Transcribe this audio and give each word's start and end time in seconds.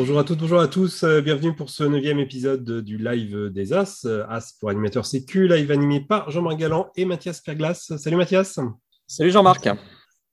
Bonjour 0.00 0.18
à 0.18 0.24
toutes, 0.24 0.38
bonjour 0.38 0.60
à 0.60 0.66
tous. 0.66 1.02
Euh, 1.02 1.20
bienvenue 1.20 1.54
pour 1.54 1.68
ce 1.68 1.84
neuvième 1.84 2.18
épisode 2.18 2.80
du 2.80 2.96
live 2.96 3.50
des 3.50 3.74
As. 3.74 4.06
euh, 4.06 4.24
As 4.30 4.54
pour 4.58 4.70
animateur 4.70 5.04
sécu, 5.04 5.46
live 5.46 5.70
animé 5.70 6.00
par 6.00 6.30
Jean-Marc 6.30 6.56
Galland 6.56 6.90
et 6.96 7.04
Mathias 7.04 7.42
Perglas. 7.42 7.92
Salut 7.98 8.16
Mathias. 8.16 8.58
Salut 9.06 9.30
Jean-Marc. 9.30 9.68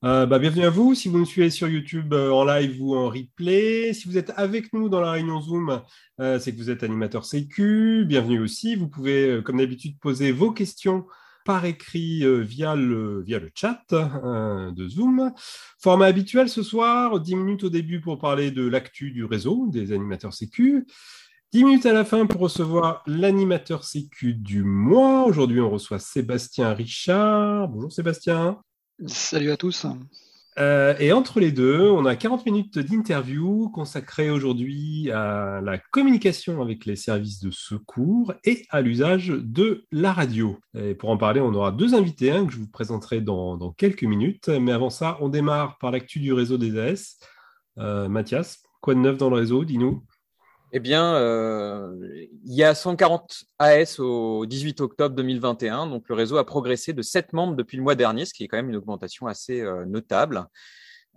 Euh, 0.05 0.25
bah, 0.25 0.39
bienvenue 0.39 0.63
à 0.63 0.69
vous. 0.69 0.95
Si 0.95 1.09
vous 1.09 1.17
nous 1.17 1.25
suivez 1.25 1.49
sur 1.49 1.67
YouTube 1.67 2.13
euh, 2.13 2.31
en 2.31 2.45
live 2.45 2.81
ou 2.81 2.95
en 2.95 3.09
replay, 3.09 3.91
si 3.93 4.07
vous 4.07 4.17
êtes 4.17 4.31
avec 4.37 4.71
nous 4.71 4.87
dans 4.87 5.01
la 5.01 5.11
réunion 5.11 5.41
Zoom, 5.41 5.81
euh, 6.21 6.39
c'est 6.39 6.53
que 6.53 6.57
vous 6.57 6.69
êtes 6.69 6.83
animateur 6.83 7.25
sécu. 7.25 8.05
Bienvenue 8.07 8.39
aussi. 8.39 8.77
Vous 8.77 8.87
pouvez, 8.87 9.41
comme 9.43 9.57
d'habitude, 9.57 9.99
poser 9.99 10.31
vos 10.31 10.51
questions 10.53 11.05
par 11.47 11.63
écrit 11.63 12.25
euh, 12.25 12.41
via, 12.41 12.75
le, 12.75 13.21
via 13.21 13.39
le 13.39 13.49
chat 13.55 13.81
euh, 13.93 14.69
de 14.71 14.87
Zoom. 14.89 15.31
Format 15.79 16.07
habituel 16.07 16.49
ce 16.49 16.61
soir, 16.61 17.21
10 17.21 17.35
minutes 17.35 17.63
au 17.63 17.69
début 17.69 18.01
pour 18.01 18.19
parler 18.19 18.51
de 18.51 18.67
l'actu 18.67 19.11
du 19.11 19.23
réseau 19.23 19.67
des 19.69 19.93
animateurs 19.93 20.33
sécu. 20.33 20.85
10 21.53 21.63
minutes 21.63 21.85
à 21.85 21.93
la 21.93 22.03
fin 22.03 22.25
pour 22.25 22.41
recevoir 22.41 23.01
l'animateur 23.07 23.85
sécu 23.85 24.33
du 24.33 24.65
mois. 24.65 25.23
Aujourd'hui, 25.23 25.61
on 25.61 25.69
reçoit 25.69 25.99
Sébastien 25.99 26.73
Richard. 26.73 27.69
Bonjour 27.69 27.93
Sébastien. 27.93 28.59
Salut 29.05 29.51
à 29.51 29.55
tous. 29.55 29.85
Euh, 30.59 30.95
et 30.99 31.13
entre 31.13 31.39
les 31.39 31.51
deux, 31.51 31.81
on 31.81 32.05
a 32.05 32.15
40 32.15 32.45
minutes 32.45 32.79
d'interview 32.79 33.69
consacrées 33.69 34.31
aujourd'hui 34.31 35.11
à 35.11 35.61
la 35.61 35.77
communication 35.77 36.61
avec 36.61 36.85
les 36.85 36.95
services 36.95 37.39
de 37.39 37.51
secours 37.51 38.33
et 38.43 38.65
à 38.71 38.81
l'usage 38.81 39.27
de 39.27 39.85
la 39.91 40.13
radio. 40.13 40.57
Et 40.75 40.95
pour 40.95 41.09
en 41.11 41.17
parler, 41.17 41.41
on 41.41 41.53
aura 41.53 41.71
deux 41.71 41.93
invités 41.93 42.31
hein, 42.31 42.45
que 42.47 42.53
je 42.53 42.57
vous 42.57 42.69
présenterai 42.69 43.21
dans, 43.21 43.71
quelques 43.77 44.03
minutes. 44.03 44.49
Mais 44.49 44.71
avant 44.71 44.89
ça, 44.89 45.17
on 45.21 45.29
démarre 45.29 45.77
par 45.77 45.91
l'actu 45.91 46.19
du 46.19 46.33
réseau 46.33 46.57
des 46.57 46.79
AS. 46.79 47.19
Euh, 47.77 48.09
Mathias, 48.09 48.63
quoi 48.81 48.95
de 48.95 48.99
neuf 48.99 49.17
dans 49.17 49.29
le 49.29 49.35
réseau 49.35 49.63
Dis-nous? 49.63 50.03
Eh 50.73 50.79
bien, 50.81 51.15
euh, 51.15 51.95
il 52.45 52.53
y 52.53 52.63
a 52.63 52.75
140 52.75 53.45
AS 53.57 53.99
au 53.99 54.45
18 54.45 54.81
octobre 54.81 55.15
2021, 55.15 55.87
donc 55.87 56.09
le 56.09 56.15
réseau 56.15 56.37
a 56.37 56.45
progressé 56.45 56.91
de 56.91 57.01
7 57.01 57.31
membres 57.31 57.55
depuis 57.55 57.77
le 57.77 57.83
mois 57.83 57.95
dernier, 57.95 58.25
ce 58.25 58.33
qui 58.33 58.43
est 58.43 58.47
quand 58.49 58.57
même 58.57 58.69
une 58.69 58.75
augmentation 58.75 59.27
assez 59.27 59.61
euh, 59.61 59.85
notable. 59.85 60.45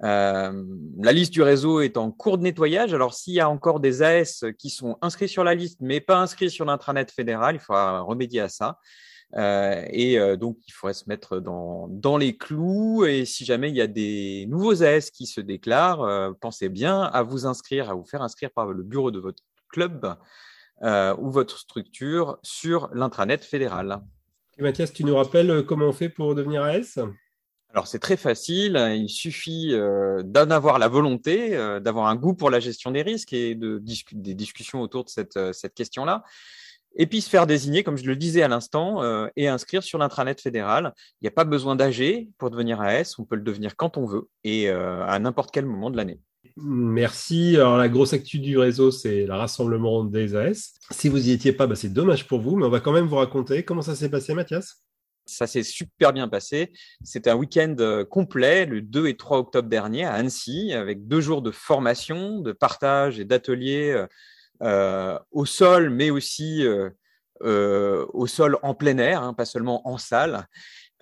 Euh, 0.05 0.65
la 1.01 1.13
liste 1.13 1.33
du 1.33 1.43
réseau 1.43 1.81
est 1.81 1.97
en 1.97 2.13
cours 2.13 2.39
de 2.39 2.45
nettoyage. 2.45 2.95
Alors, 2.95 3.13
s'il 3.13 3.35
y 3.35 3.41
a 3.41 3.51
encore 3.51 3.81
des 3.81 4.03
AS 4.03 4.45
qui 4.57 4.71
sont 4.71 4.97
inscrits 5.03 5.29
sur 5.29 5.43
la 5.43 5.55
liste, 5.55 5.79
mais 5.81 6.01
pas 6.01 6.19
inscrits 6.19 6.51
sur 6.51 6.65
l'intranet 6.65 7.11
fédéral, 7.11 7.57
il 7.57 7.61
faudra 7.61 8.01
remédier 8.03 8.41
à 8.41 8.49
ça. 8.49 8.79
Euh, 9.37 9.85
et 9.91 10.19
euh, 10.19 10.37
donc, 10.37 10.59
il 10.67 10.73
faudrait 10.73 10.95
se 10.95 11.05
mettre 11.09 11.39
dans, 11.39 11.89
dans 11.89 12.17
les 12.17 12.37
clous. 12.37 13.05
Et 13.05 13.25
si 13.25 13.45
jamais 13.45 13.69
il 13.71 13.77
y 13.77 13.81
a 13.81 13.87
des 13.87 14.47
nouveaux 14.49 14.83
AS 14.83 15.11
qui 15.11 15.27
se 15.27 15.41
déclarent, 15.41 16.03
euh, 16.03 16.33
pensez 16.41 16.69
bien 16.69 17.03
à 17.03 17.23
vous 17.23 17.47
inscrire, 17.47 17.91
à 17.91 17.95
vous 17.95 18.05
faire 18.05 18.23
inscrire 18.23 18.51
par 18.51 18.67
le 18.67 18.83
bureau 18.83 19.11
de 19.11 19.21
votre 19.21 19.43
club 19.69 20.17
ou 20.83 21.31
votre 21.31 21.59
structure 21.59 22.39
sur 22.43 22.89
l'intranet 22.95 23.45
fédéral. 23.45 24.01
Et 24.57 24.63
Mathias, 24.63 24.91
tu 24.95 25.05
nous 25.05 25.15
rappelles 25.15 25.63
comment 25.67 25.89
on 25.89 25.93
fait 25.93 26.09
pour 26.09 26.35
devenir 26.35 26.63
AS 26.63 26.99
alors 27.73 27.87
c'est 27.87 28.01
très 28.01 28.17
facile, 28.17 28.77
il 28.97 29.09
suffit 29.09 29.71
d'en 29.71 30.51
avoir 30.51 30.81
la 30.81 30.89
volonté, 30.89 31.51
d'avoir 31.81 32.09
un 32.09 32.17
goût 32.17 32.35
pour 32.35 32.51
la 32.51 32.59
gestion 32.59 32.91
des 32.91 33.03
risques 33.03 33.33
et 33.33 33.55
de 33.55 33.81
des 34.11 34.35
discussions 34.35 34.81
autour 34.81 35.05
de 35.05 35.09
cette, 35.09 35.39
cette 35.53 35.75
question-là. 35.75 36.25
Et 36.97 37.07
puis 37.07 37.21
se 37.21 37.31
faire 37.31 37.47
désigner, 37.47 37.83
comme 37.83 37.97
je 37.97 38.05
le 38.05 38.17
disais 38.17 38.43
à 38.43 38.49
l'instant, 38.49 39.03
euh, 39.03 39.29
et 39.37 39.49
inscrire 39.49 39.83
sur 39.83 39.99
l'intranet 39.99 40.41
fédéral. 40.41 40.93
Il 41.21 41.25
n'y 41.25 41.29
a 41.29 41.33
pas 41.33 41.45
besoin 41.45 41.77
d'AG 41.77 42.29
pour 42.39 42.51
devenir 42.51 42.81
AS, 42.81 43.19
on 43.19 43.25
peut 43.25 43.37
le 43.37 43.43
devenir 43.43 43.77
quand 43.77 43.97
on 43.97 44.07
veut 44.07 44.29
et 44.45 44.69
euh, 44.69 45.05
à 45.05 45.19
n'importe 45.19 45.51
quel 45.53 45.67
moment 45.67 45.91
de 45.91 45.97
l'année. 45.97 46.21
Merci. 46.57 47.57
Alors 47.57 47.77
la 47.77 47.89
grosse 47.89 48.13
actu 48.13 48.39
du 48.39 48.59
réseau, 48.59 48.91
c'est 48.91 49.25
le 49.25 49.33
rassemblement 49.33 50.05
des 50.05 50.35
AS. 50.35 50.75
Si 50.91 51.09
vous 51.09 51.19
n'y 51.19 51.31
étiez 51.31 51.53
pas, 51.53 51.67
bah, 51.67 51.77
c'est 51.77 51.93
dommage 51.93 52.27
pour 52.27 52.41
vous, 52.41 52.57
mais 52.57 52.67
on 52.67 52.71
va 52.71 52.81
quand 52.81 52.93
même 52.93 53.07
vous 53.07 53.17
raconter 53.17 53.63
comment 53.63 53.83
ça 53.83 53.95
s'est 53.95 54.11
passé, 54.11 54.35
Mathias. 54.35 54.83
Ça 55.27 55.47
s'est 55.47 55.63
super 55.63 56.13
bien 56.13 56.27
passé. 56.29 56.73
C'était 57.05 57.31
un 57.31 57.37
week-end 57.37 57.77
complet, 58.11 58.67
le 58.67 58.83
2 58.83 59.07
et 59.07 59.17
3 59.17 59.39
octobre 59.39 59.69
dernier 59.69 60.05
à 60.05 60.15
Annecy, 60.15 60.73
avec 60.73 61.07
deux 61.07 61.21
jours 61.21 61.41
de 61.41 61.53
formation, 61.53 62.41
de 62.41 62.51
partage 62.51 63.21
et 63.21 63.25
d'ateliers 63.25 63.93
euh, 63.93 64.07
au 64.61 65.47
sol, 65.47 65.91
mais 65.91 66.11
aussi 66.11 66.67
euh, 66.67 66.91
euh, 67.43 68.07
au 68.13 68.27
sol 68.27 68.59
en 68.63 68.75
plein 68.75 68.99
air, 68.99 69.23
hein, 69.23 69.35
pas 69.35 69.45
seulement 69.45 69.87
en 69.89 69.99
salle. 69.99 70.47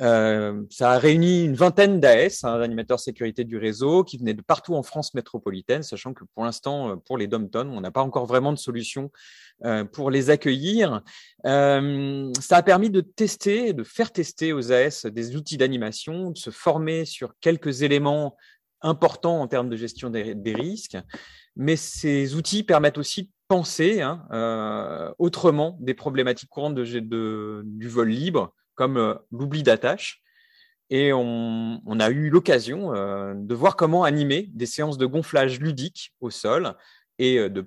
Euh, 0.01 0.63
ça 0.71 0.93
a 0.93 0.99
réuni 0.99 1.45
une 1.45 1.57
vingtaine 1.57 1.99
d'AS, 1.99 2.45
hein, 2.45 2.97
sécurité 2.99 3.43
du 3.43 3.57
réseau, 3.57 4.05
qui 4.05 4.19
venaient 4.19 4.35
de 4.35 4.43
partout 4.43 4.75
en 4.75 4.85
France 4.85 5.15
métropolitaine, 5.15 5.83
sachant 5.83 6.15
que 6.15 6.25
pour 6.35 6.45
l'instant, 6.45 6.99
pour 6.99 7.19
les 7.19 7.27
dom-tom, 7.27 7.73
on 7.73 7.81
n'a 7.81 7.91
pas 7.91 8.03
encore 8.03 8.27
vraiment 8.27 8.53
de 8.53 8.59
solution 8.59 9.11
euh, 9.65 9.85
pour 9.85 10.11
les 10.13 10.31
accueillir. 10.31 11.03
Euh, 11.47 12.33
ça 12.41 12.59
a 12.59 12.63
permis 12.63 12.91
de 12.91 13.01
tester, 13.01 13.73
de 13.73 13.83
faire 13.83 14.13
tester 14.13 14.53
aux 14.53 14.71
AS 14.71 15.07
des 15.07 15.35
outils 15.35 15.57
d'animation, 15.57 16.31
de 16.31 16.39
se 16.39 16.51
former 16.51 17.05
sur 17.05 17.35
quelques 17.41 17.83
éléments 17.83 18.37
importants 18.83 19.41
en 19.41 19.49
termes 19.49 19.69
de 19.69 19.77
gestion 19.77 20.11
des, 20.11 20.55
risques. 20.55 20.97
Mais 21.57 21.75
ces 21.75 22.37
outils 22.37 22.63
permettent 22.63 22.99
aussi 22.99 23.31
penser 23.49 24.03
hein, 24.03 24.27
euh, 24.31 25.13
autrement 25.19 25.79
des 25.81 25.95
problématiques 25.95 26.51
courantes 26.51 26.75
de, 26.75 27.63
du 27.65 27.89
vol 27.89 28.09
libre, 28.09 28.55
comme 28.79 28.97
euh, 28.97 29.15
l'oubli 29.33 29.63
d'attache. 29.63 30.23
Et 30.91 31.13
on, 31.13 31.83
on, 31.85 32.01
a 32.01 32.09
eu 32.11 32.31
l'occasion 32.31 32.95
euh, 32.95 33.35
de 33.35 33.55
voir 33.55 33.77
comment 33.77 34.05
animer 34.05 34.49
des 34.55 34.65
séances 34.65 34.97
de 34.97 35.05
gonflage 35.05 35.61
ludique 35.61 36.15
au 36.21 36.31
sol 36.31 36.75
et 37.19 37.39
euh, 37.39 37.49
de 37.51 37.61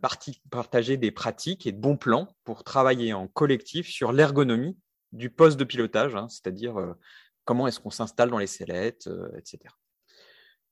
partager 0.49 0.97
des 0.97 1.11
pratiques 1.11 1.67
et 1.67 1.71
de 1.71 1.79
bons 1.79 1.97
plans 1.97 2.27
pour 2.43 2.63
travailler 2.63 3.13
en 3.13 3.27
collectif 3.27 3.87
sur 3.87 4.11
l'ergonomie 4.11 4.77
du 5.11 5.29
poste 5.29 5.59
de 5.59 5.65
pilotage, 5.65 6.15
hein, 6.15 6.27
c'est-à-dire 6.29 6.95
comment 7.43 7.67
est-ce 7.67 7.81
qu'on 7.81 7.89
s'installe 7.89 8.29
dans 8.29 8.37
les 8.37 8.47
sellettes, 8.47 9.09
etc. 9.37 9.59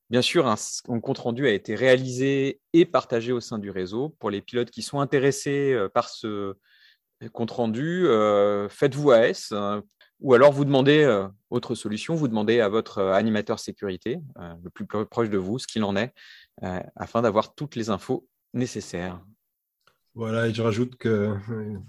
Bien 0.09 0.21
sûr, 0.21 0.47
un, 0.47 0.55
compte 0.99 1.19
rendu 1.19 1.47
a 1.47 1.51
été 1.51 1.75
réalisé 1.75 2.59
et 2.73 2.85
partagé 2.85 3.31
au 3.31 3.39
sein 3.39 3.59
du 3.59 3.69
réseau. 3.69 4.09
Pour 4.19 4.31
les 4.31 4.41
pilotes 4.41 4.71
qui 4.71 4.81
sont 4.81 4.99
intéressés 4.99 5.73
euh, 5.73 5.87
par 5.87 6.09
ce 6.09 6.55
compte 7.33 7.51
rendu, 7.51 8.07
euh, 8.07 8.69
faites-vous 8.69 9.11
AS 9.11 9.51
hein, 9.51 9.83
ou 10.21 10.33
alors 10.33 10.51
vous 10.51 10.65
demandez 10.65 11.03
euh, 11.03 11.27
autre 11.49 11.75
solution, 11.75 12.15
vous 12.15 12.27
demandez 12.27 12.59
à 12.59 12.69
votre 12.69 13.01
animateur 13.01 13.59
sécurité, 13.59 14.19
euh, 14.39 14.53
le 14.63 14.69
plus 14.69 14.85
proche 14.85 15.29
de 15.29 15.37
vous, 15.37 15.59
ce 15.59 15.67
qu'il 15.67 15.83
en 15.83 15.95
est, 15.95 16.13
euh, 16.63 16.79
afin 16.95 17.21
d'avoir 17.21 17.55
toutes 17.55 17.75
les 17.75 17.89
infos 17.89 18.27
nécessaires. 18.53 19.21
Voilà, 20.19 20.47
et 20.47 20.53
je 20.53 20.62
rajoute 20.62 20.97
que 20.97 21.34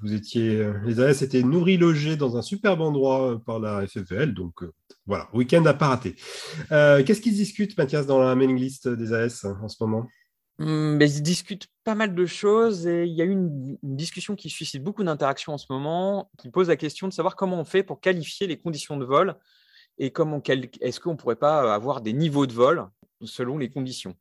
vous 0.01 0.15
étiez, 0.15 0.65
les 0.85 1.01
AS 1.01 1.21
étaient 1.23 1.43
nourris, 1.43 1.79
logés 1.79 2.15
dans 2.15 2.37
un 2.37 2.43
superbe 2.43 2.81
endroit 2.81 3.43
par 3.45 3.59
la 3.59 3.85
FFL, 3.85 4.35
donc 4.35 4.63
euh, 4.63 4.73
voilà, 5.05 5.29
week-end 5.33 5.67
à 5.67 5.75
pas 5.75 5.89
rater. 5.89 6.15
Euh, 6.71 7.03
Qu'est-ce 7.03 7.21
qu'ils 7.21 7.35
discutent, 7.35 7.77
Mathias, 7.77 8.07
dans 8.07 8.21
la 8.21 8.37
mailing 8.37 8.57
list 8.57 8.87
des 8.87 9.13
AS 9.13 9.45
en 9.61 9.67
ce 9.67 9.83
moment? 9.83 10.07
Mais 10.61 11.11
ils 11.11 11.23
discutent 11.25 11.67
pas 11.83 11.97
mal 11.97 12.15
de 12.15 12.25
choses 12.25 12.87
et 12.87 13.05
il 13.05 13.15
y 13.15 13.21
a 13.21 13.25
eu 13.25 13.33
une, 13.33 13.77
discussion 13.83 14.37
qui 14.37 14.49
suscite 14.49 14.85
beaucoup 14.85 15.03
d'interactions 15.03 15.55
en 15.55 15.59
ce 15.59 15.67
moment, 15.69 16.31
qui 16.39 16.51
pose 16.51 16.69
la 16.69 16.77
question 16.77 17.09
de 17.09 17.13
savoir 17.13 17.35
comment 17.35 17.59
on 17.59 17.65
fait 17.65 17.83
pour 17.83 18.01
qualifier 18.01 18.47
les 18.47 18.59
conditions 18.59 18.97
de 18.97 19.05
vol 19.05 19.35
et 19.99 20.13
comment 20.13 20.41
est-ce 20.47 21.01
qu'on 21.01 21.17
pourrait 21.17 21.35
pas 21.35 21.75
avoir 21.75 22.01
des 22.01 22.13
niveaux 22.13 22.47
de 22.47 22.53
vol 22.53 22.87
selon 23.25 23.59
les 23.59 23.71
conditions? 23.71 24.15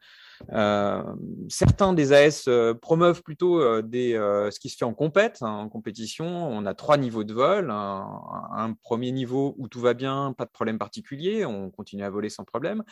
Euh, 0.52 1.04
certains 1.50 1.94
des 1.94 2.14
AS 2.14 2.46
euh, 2.48 2.74
promeuvent 2.74 3.22
plutôt 3.24 3.62
euh, 3.62 3.82
ce 3.84 4.60
qui 4.60 4.70
se 4.70 4.78
fait 4.78 4.86
hein, 4.86 4.96
en 5.42 5.70
compétition. 5.70 6.26
On 6.26 6.66
a 6.66 6.74
trois 6.74 6.98
niveaux 6.98 7.24
de 7.24 7.34
vol. 7.34 7.70
Un, 7.72 8.76
premier 8.84 9.12
niveau 9.12 9.56
où 9.58 9.68
tout 9.68 9.80
va 9.80 9.94
bien, 9.94 10.34
pas 10.38 10.46
de 10.46 10.52
problème 10.52 10.78
particulier, 10.78 11.46
on 11.46 11.70
continue 11.70 12.04
à 12.04 12.10
voler 12.10 12.30
sans 12.30 12.44
problème. 12.44 12.84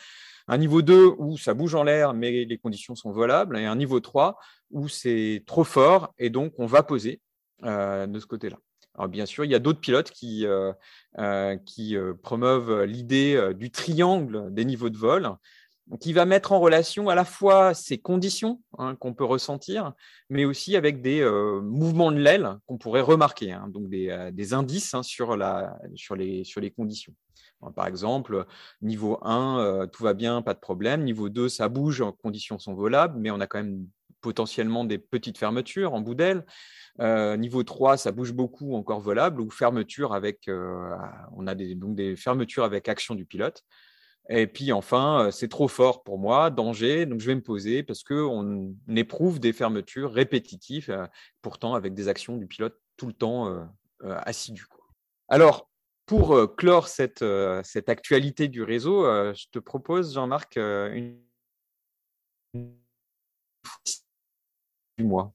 Un 0.46 0.58
niveau 0.58 0.82
2 0.82 1.14
où 1.18 1.36
ça 1.38 1.54
bouge 1.54 1.74
en 1.74 1.84
l'air, 1.84 2.14
mais 2.14 2.44
les 2.44 2.58
conditions 2.58 2.94
sont 2.94 3.10
volables. 3.10 3.58
Et 3.58 3.66
un 3.66 3.76
niveau 3.76 4.00
3 4.00 4.38
où 4.70 4.88
c'est 4.88 5.42
trop 5.46 5.64
fort 5.64 6.12
et 6.18 6.30
donc 6.30 6.54
on 6.58 6.66
va 6.66 6.82
poser 6.82 7.20
de 7.62 8.18
ce 8.18 8.26
côté-là. 8.26 8.58
Alors 8.94 9.08
bien 9.08 9.26
sûr, 9.26 9.44
il 9.44 9.50
y 9.50 9.54
a 9.54 9.58
d'autres 9.58 9.80
pilotes 9.80 10.10
qui 10.10 10.46
promeuvent 12.22 12.82
l'idée 12.82 13.52
du 13.54 13.70
triangle 13.70 14.52
des 14.52 14.64
niveaux 14.64 14.90
de 14.90 14.98
vol, 14.98 15.30
qui 16.00 16.12
va 16.12 16.26
mettre 16.26 16.52
en 16.52 16.60
relation 16.60 17.08
à 17.08 17.14
la 17.14 17.24
fois 17.24 17.72
ces 17.74 17.98
conditions 17.98 18.60
hein, 18.78 18.94
qu'on 18.96 19.14
peut 19.14 19.24
ressentir, 19.24 19.94
mais 20.28 20.44
aussi 20.44 20.76
avec 20.76 21.00
des 21.00 21.20
euh, 21.20 21.60
mouvements 21.62 22.12
de 22.12 22.18
l'aile 22.18 22.58
qu'on 22.66 22.78
pourrait 22.78 23.00
remarquer, 23.00 23.52
hein, 23.52 23.68
donc 23.68 23.88
des, 23.88 24.10
euh, 24.10 24.56
indices 24.56 24.94
hein, 24.94 25.02
sur, 25.02 25.36
les, 25.36 26.72
conditions. 26.76 27.14
Par 27.74 27.86
exemple, 27.86 28.44
niveau 28.82 29.18
1, 29.22 29.58
euh, 29.58 29.86
tout 29.86 30.02
va 30.04 30.14
bien, 30.14 30.42
pas 30.42 30.54
de 30.54 30.60
problème. 30.60 31.02
Niveau 31.02 31.28
2, 31.28 31.48
ça 31.48 31.68
bouge, 31.68 32.04
conditions 32.22 32.58
sont 32.58 32.74
volables, 32.74 33.18
mais 33.18 33.30
on 33.30 33.40
a 33.40 33.46
quand 33.46 33.58
même 33.58 33.86
potentiellement 34.20 34.84
des 34.84 34.98
petites 34.98 35.38
fermetures 35.38 35.94
en 35.94 36.00
bout 36.00 36.14
d'aile. 36.14 36.44
Niveau 37.00 37.62
3, 37.62 37.96
ça 37.96 38.12
bouge 38.12 38.32
beaucoup, 38.32 38.74
encore 38.74 39.00
volable, 39.00 39.40
ou 39.40 39.50
fermeture 39.50 40.12
avec, 40.12 40.50
on 41.36 41.46
a 41.46 41.54
des 41.54 42.16
fermetures 42.16 42.64
avec 42.64 42.88
action 42.88 43.14
du 43.14 43.24
pilote. 43.24 43.64
Et 44.30 44.46
puis 44.46 44.72
enfin, 44.72 45.30
c'est 45.32 45.48
trop 45.48 45.68
fort 45.68 46.02
pour 46.02 46.18
moi, 46.18 46.50
danger, 46.50 47.06
donc 47.06 47.20
je 47.20 47.26
vais 47.26 47.34
me 47.34 47.42
poser 47.42 47.82
parce 47.82 48.02
qu'on 48.02 48.74
éprouve 48.88 49.40
des 49.40 49.54
fermetures 49.54 50.12
répétitives, 50.12 51.08
pourtant 51.40 51.74
avec 51.74 51.94
des 51.94 52.08
actions 52.08 52.36
du 52.36 52.46
pilote 52.46 52.78
tout 52.98 53.06
le 53.06 53.14
temps 53.14 53.70
assidu. 54.04 54.66
Alors, 55.28 55.70
pour 56.04 56.54
clore 56.56 56.88
cette, 56.88 57.24
cette 57.64 57.88
actualité 57.88 58.48
du 58.48 58.62
réseau, 58.62 59.04
je 59.32 59.46
te 59.50 59.58
propose, 59.58 60.12
Jean-Marc, 60.12 60.56
une 60.56 61.18
du 62.54 62.64
mois. 65.04 65.32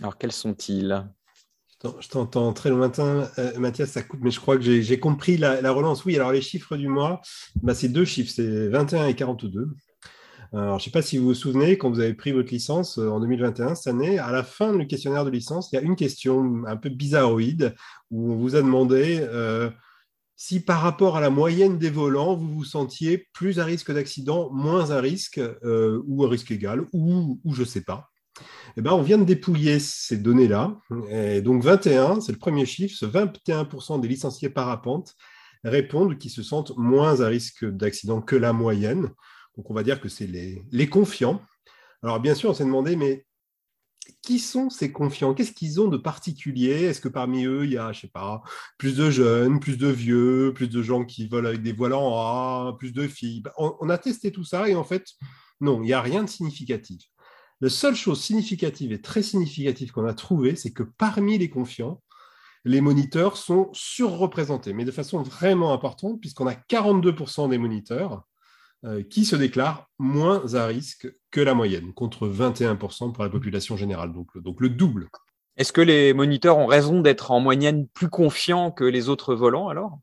Alors, 0.00 0.18
quels 0.18 0.32
sont-ils? 0.32 1.06
Je 2.00 2.08
t'entends 2.08 2.52
très 2.52 2.70
lointain, 2.70 3.28
euh, 3.38 3.58
Mathias, 3.58 3.90
ça 3.90 4.02
coupe, 4.02 4.20
mais 4.22 4.30
je 4.30 4.40
crois 4.40 4.56
que 4.56 4.62
j'ai 4.62 5.00
compris 5.00 5.36
la, 5.36 5.70
relance. 5.72 6.04
Oui, 6.04 6.16
alors 6.16 6.32
les 6.32 6.40
chiffres 6.40 6.76
du 6.76 6.88
mois, 6.88 7.20
bah, 7.62 7.74
c'est 7.74 7.88
deux 7.88 8.04
chiffres, 8.04 8.32
c'est 8.34 8.68
21 8.68 9.08
et 9.08 9.14
42. 9.14 9.68
Alors, 10.52 10.78
je 10.78 10.84
ne 10.84 10.84
sais 10.84 10.90
pas 10.90 11.02
si 11.02 11.16
vous 11.16 11.28
vous 11.28 11.34
souvenez, 11.34 11.78
quand 11.78 11.90
vous 11.90 12.00
avez 12.00 12.12
pris 12.12 12.32
votre 12.32 12.52
licence 12.52 12.98
euh, 12.98 13.08
en 13.08 13.20
2021, 13.20 13.74
cette 13.74 13.86
année, 13.86 14.18
à 14.18 14.30
la 14.30 14.42
fin 14.42 14.76
du 14.76 14.86
questionnaire 14.86 15.24
de 15.24 15.30
licence, 15.30 15.70
il 15.72 15.76
y 15.76 15.78
a 15.78 15.82
une 15.82 15.96
question 15.96 16.62
un 16.66 16.76
peu 16.76 16.90
bizarroïde 16.90 17.74
où 18.10 18.32
on 18.32 18.36
vous 18.36 18.54
a 18.54 18.60
demandé 18.60 19.20
euh, 19.20 19.70
si 20.36 20.60
par 20.60 20.82
rapport 20.82 21.16
à 21.16 21.20
la 21.20 21.30
moyenne 21.30 21.78
des 21.78 21.90
volants, 21.90 22.36
vous 22.36 22.52
vous 22.52 22.64
sentiez 22.64 23.28
plus 23.32 23.60
à 23.60 23.64
risque 23.64 23.92
d'accident, 23.92 24.50
moins 24.52 24.90
à 24.90 25.00
risque, 25.00 25.40
ou 25.62 26.24
à 26.24 26.28
risque 26.28 26.50
égal, 26.50 26.86
ou, 26.92 27.40
ou 27.44 27.54
je 27.54 27.60
ne 27.60 27.66
sais 27.66 27.82
pas. 27.82 28.11
Eh 28.76 28.80
ben, 28.80 28.92
on 28.92 29.02
vient 29.02 29.18
de 29.18 29.24
dépouiller 29.24 29.78
ces 29.78 30.16
données-là. 30.16 30.78
Donc 31.42 31.62
21, 31.62 32.20
c'est 32.20 32.32
le 32.32 32.38
premier 32.38 32.66
chiffre, 32.66 33.06
21% 33.06 34.00
des 34.00 34.08
licenciés 34.08 34.48
parapente 34.48 35.14
répondent 35.64 36.18
qu'ils 36.18 36.30
se 36.30 36.42
sentent 36.42 36.76
moins 36.76 37.20
à 37.20 37.28
risque 37.28 37.64
d'accident 37.64 38.20
que 38.20 38.36
la 38.36 38.52
moyenne. 38.52 39.10
Donc 39.56 39.70
on 39.70 39.74
va 39.74 39.82
dire 39.82 40.00
que 40.00 40.08
c'est 40.08 40.26
les, 40.26 40.88
confiants. 40.88 41.42
Alors 42.02 42.20
bien 42.20 42.34
sûr, 42.34 42.50
on 42.50 42.54
s'est 42.54 42.64
demandé, 42.64 42.96
mais 42.96 43.26
qui 44.22 44.40
sont 44.40 44.68
ces 44.68 44.90
confiants? 44.90 45.32
Qu'est-ce 45.34 45.52
qu'ils 45.52 45.80
ont 45.80 45.86
de 45.86 45.96
particulier? 45.96 46.84
Est-ce 46.84 47.00
que 47.00 47.08
parmi 47.08 47.44
eux, 47.44 47.64
il 47.64 47.72
y 47.72 47.78
a, 47.78 47.92
je 47.92 48.00
sais 48.00 48.08
pas, 48.08 48.42
plus 48.76 48.96
de 48.96 49.10
jeunes, 49.10 49.60
plus 49.60 49.76
de 49.76 49.86
vieux, 49.86 50.52
plus 50.54 50.68
de 50.68 50.82
gens 50.82 51.04
qui 51.04 51.28
volent 51.28 51.48
avec 51.48 51.62
des 51.62 51.72
voiles 51.72 51.92
en 51.92 52.16
A, 52.16 52.76
plus 52.78 52.92
de 52.92 53.06
filles? 53.06 53.42
Ben, 53.42 53.52
on, 53.58 53.88
a 53.88 53.98
testé 53.98 54.32
tout 54.32 54.44
ça 54.44 54.68
et 54.68 54.74
en 54.74 54.82
fait, 54.82 55.06
non, 55.60 55.80
il 55.82 55.86
n'y 55.86 55.92
a 55.92 56.00
rien 56.00 56.24
de 56.24 56.28
significatif. 56.28 57.11
La 57.62 57.68
seule 57.68 57.94
chose 57.94 58.20
significative 58.20 58.90
et 58.90 59.00
très 59.00 59.22
significative 59.22 59.92
qu'on 59.92 60.04
a 60.04 60.14
trouvée, 60.14 60.56
c'est 60.56 60.72
que 60.72 60.82
parmi 60.82 61.38
les 61.38 61.48
confiants, 61.48 62.02
les 62.64 62.80
moniteurs 62.80 63.36
sont 63.36 63.70
surreprésentés, 63.72 64.72
mais 64.72 64.84
de 64.84 64.90
façon 64.90 65.22
vraiment 65.22 65.72
importante, 65.72 66.20
puisqu'on 66.20 66.48
a 66.48 66.54
42% 66.54 67.48
des 67.48 67.58
moniteurs 67.58 68.24
euh, 68.84 69.04
qui 69.04 69.24
se 69.24 69.36
déclarent 69.36 69.88
moins 70.00 70.54
à 70.56 70.66
risque 70.66 71.06
que 71.30 71.40
la 71.40 71.54
moyenne, 71.54 71.92
contre 71.94 72.26
21% 72.26 73.12
pour 73.12 73.22
la 73.22 73.30
population 73.30 73.76
générale, 73.76 74.12
donc, 74.12 74.36
donc 74.38 74.60
le 74.60 74.68
double. 74.68 75.08
Est-ce 75.56 75.72
que 75.72 75.80
les 75.80 76.14
moniteurs 76.14 76.58
ont 76.58 76.66
raison 76.66 77.00
d'être 77.00 77.30
en 77.30 77.38
moyenne 77.38 77.86
plus 77.86 78.08
confiants 78.08 78.72
que 78.72 78.82
les 78.82 79.08
autres 79.08 79.36
volants 79.36 79.68
alors? 79.68 80.00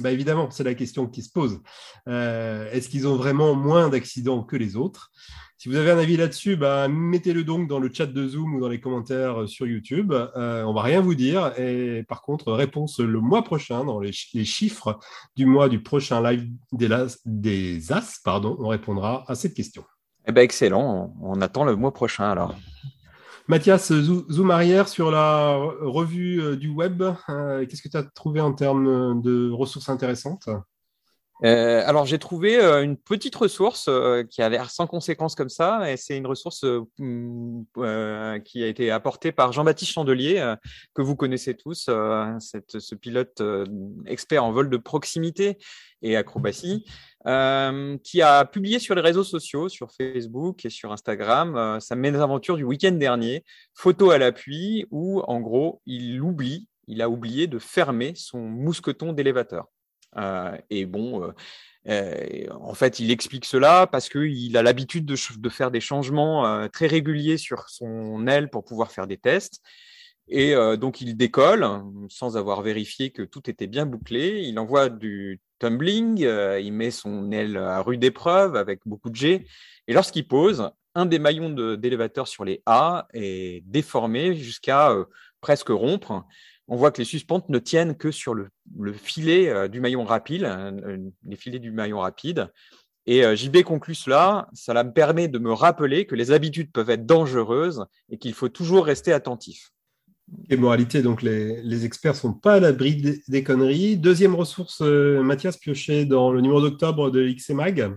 Bah 0.00 0.10
évidemment, 0.10 0.50
c'est 0.50 0.64
la 0.64 0.74
question 0.74 1.06
qui 1.06 1.22
se 1.22 1.30
pose. 1.30 1.60
Euh, 2.08 2.70
est-ce 2.72 2.88
qu'ils 2.88 3.06
ont 3.06 3.16
vraiment 3.16 3.54
moins 3.54 3.88
d'accidents 3.88 4.42
que 4.42 4.56
les 4.56 4.76
autres? 4.76 5.10
Si 5.58 5.70
vous 5.70 5.76
avez 5.76 5.90
un 5.90 5.98
avis 5.98 6.18
là-dessus, 6.18 6.56
bah, 6.56 6.86
mettez-le 6.86 7.42
donc 7.42 7.66
dans 7.66 7.78
le 7.78 7.90
chat 7.90 8.06
de 8.06 8.28
Zoom 8.28 8.56
ou 8.56 8.60
dans 8.60 8.68
les 8.68 8.78
commentaires 8.78 9.48
sur 9.48 9.66
YouTube. 9.66 10.12
Euh, 10.12 10.62
on 10.64 10.74
va 10.74 10.82
rien 10.82 11.00
vous 11.00 11.14
dire. 11.14 11.58
Et 11.58 12.04
par 12.06 12.20
contre, 12.20 12.52
réponse 12.52 13.00
le 13.00 13.20
mois 13.20 13.42
prochain, 13.42 13.84
dans 13.84 13.98
les, 13.98 14.12
chiffres 14.12 14.98
du 15.34 15.46
mois 15.46 15.70
du 15.70 15.82
prochain 15.82 16.22
live 16.22 16.46
des, 16.72 16.88
des 17.24 17.92
As, 17.92 18.20
pardon, 18.22 18.56
on 18.60 18.68
répondra 18.68 19.24
à 19.28 19.34
cette 19.34 19.54
question. 19.54 19.82
Eh 20.28 20.32
ben 20.32 20.42
excellent. 20.42 21.14
On 21.22 21.40
attend 21.40 21.64
le 21.64 21.74
mois 21.74 21.94
prochain 21.94 22.30
alors. 22.30 22.54
Mathias, 23.48 23.92
zoom 23.92 24.50
arrière 24.50 24.88
sur 24.88 25.12
la 25.12 25.56
revue 25.80 26.40
euh, 26.40 26.56
du 26.56 26.68
web. 26.68 27.02
Euh, 27.28 27.64
qu'est-ce 27.66 27.80
que 27.80 27.88
tu 27.88 27.96
as 27.96 28.02
trouvé 28.02 28.40
en 28.40 28.52
termes 28.52 29.22
de 29.22 29.50
ressources 29.52 29.88
intéressantes? 29.88 30.48
Euh, 31.44 31.82
alors 31.86 32.06
j'ai 32.06 32.18
trouvé 32.18 32.58
une 32.58 32.96
petite 32.96 33.34
ressource 33.36 33.90
qui 34.30 34.42
a 34.42 34.48
l'air 34.48 34.70
sans 34.70 34.86
conséquence 34.86 35.34
comme 35.34 35.48
ça, 35.48 35.90
et 35.90 35.96
c'est 35.96 36.16
une 36.16 36.26
ressource 36.26 36.64
mm, 36.98 37.62
qui 38.44 38.62
a 38.62 38.66
été 38.66 38.90
apportée 38.90 39.32
par 39.32 39.52
Jean-Baptiste 39.52 39.92
Chandelier, 39.92 40.54
que 40.94 41.02
vous 41.02 41.16
connaissez 41.16 41.54
tous, 41.54 41.84
ce 41.86 42.94
pilote 42.94 43.42
expert 44.06 44.44
en 44.44 44.52
vol 44.52 44.70
de 44.70 44.76
proximité 44.76 45.58
et 46.02 46.16
acrobatie, 46.16 46.84
euh, 47.26 47.98
qui 48.04 48.22
a 48.22 48.44
publié 48.44 48.78
sur 48.78 48.94
les 48.94 49.00
réseaux 49.00 49.24
sociaux, 49.24 49.68
sur 49.68 49.90
Facebook 49.92 50.64
et 50.64 50.70
sur 50.70 50.92
Instagram, 50.92 51.56
euh, 51.56 51.80
sa 51.80 51.96
mésaventure 51.96 52.56
du 52.56 52.64
week-end 52.64 52.92
dernier, 52.92 53.44
photo 53.74 54.10
à 54.10 54.18
l'appui, 54.18 54.86
où 54.90 55.20
en 55.22 55.40
gros, 55.40 55.80
il 55.86 56.20
oublie, 56.20 56.68
il 56.86 57.02
a 57.02 57.08
oublié 57.08 57.46
de 57.46 57.58
fermer 57.58 58.12
son 58.14 58.40
mousqueton 58.40 59.12
d'élévateur. 59.12 59.66
Euh, 60.16 60.56
et 60.70 60.86
bon, 60.86 61.32
en 61.88 62.74
fait, 62.74 62.98
il 62.98 63.10
explique 63.10 63.44
cela 63.44 63.86
parce 63.86 64.08
qu'il 64.08 64.56
a 64.56 64.62
l'habitude 64.62 65.04
de, 65.04 65.48
faire 65.48 65.70
des 65.70 65.80
changements 65.80 66.68
très 66.68 66.86
réguliers 66.86 67.38
sur 67.38 67.68
son 67.68 68.26
aile 68.26 68.50
pour 68.50 68.64
pouvoir 68.64 68.90
faire 68.90 69.06
des 69.06 69.18
tests. 69.18 69.60
Et 70.28 70.54
donc, 70.76 71.00
il 71.00 71.16
décolle 71.16 71.64
sans 72.08 72.36
avoir 72.36 72.62
vérifié 72.62 73.10
que 73.10 73.22
tout 73.22 73.48
était 73.48 73.68
bien 73.68 73.86
bouclé. 73.86 74.40
Il 74.42 74.58
envoie 74.58 74.88
du 74.88 75.40
tumbling, 75.58 76.24
euh, 76.24 76.60
il 76.60 76.72
met 76.72 76.90
son 76.90 77.30
aile 77.32 77.56
à 77.56 77.80
rude 77.80 78.04
épreuve 78.04 78.56
avec 78.56 78.80
beaucoup 78.86 79.10
de 79.10 79.16
G. 79.16 79.46
Et 79.88 79.92
lorsqu'il 79.92 80.26
pose, 80.26 80.70
un 80.94 81.06
des 81.06 81.18
maillons 81.18 81.50
d'élévateur 81.76 82.28
sur 82.28 82.44
les 82.44 82.62
A 82.66 83.06
est 83.12 83.62
déformé 83.66 84.34
jusqu'à 84.34 84.90
euh, 84.90 85.04
presque 85.40 85.68
rompre. 85.68 86.24
On 86.68 86.76
voit 86.76 86.90
que 86.90 86.98
les 86.98 87.04
suspentes 87.04 87.48
ne 87.48 87.58
tiennent 87.58 87.96
que 87.96 88.10
sur 88.10 88.34
le, 88.34 88.48
filet 88.92 89.48
euh, 89.48 89.68
du 89.68 89.80
maillon 89.80 90.04
rapide, 90.04 90.48
les 91.24 91.36
filets 91.36 91.58
du 91.58 91.70
maillon 91.70 92.00
rapide. 92.00 92.52
Et 93.08 93.22
JB 93.36 93.62
conclut 93.62 93.94
cela, 93.94 94.48
cela 94.52 94.82
me 94.82 94.92
permet 94.92 95.28
de 95.28 95.38
me 95.38 95.52
rappeler 95.52 96.06
que 96.06 96.16
les 96.16 96.32
habitudes 96.32 96.72
peuvent 96.72 96.90
être 96.90 97.06
dangereuses 97.06 97.86
et 98.10 98.18
qu'il 98.18 98.34
faut 98.34 98.48
toujours 98.48 98.84
rester 98.84 99.12
attentif. 99.12 99.70
Et 100.50 100.56
moralité, 100.56 101.02
donc 101.02 101.22
les, 101.22 101.62
les 101.62 101.84
experts 101.84 102.16
sont 102.16 102.32
pas 102.32 102.54
à 102.54 102.60
l'abri 102.60 103.20
des, 103.28 103.44
conneries. 103.44 103.96
Deuxième 103.96 104.34
ressource, 104.34 104.80
euh, 104.82 105.22
Mathias 105.22 105.56
pioché 105.56 106.04
dans 106.04 106.32
le 106.32 106.40
numéro 106.40 106.60
d'octobre 106.60 107.10
de 107.10 107.28
XMag. 107.28 107.96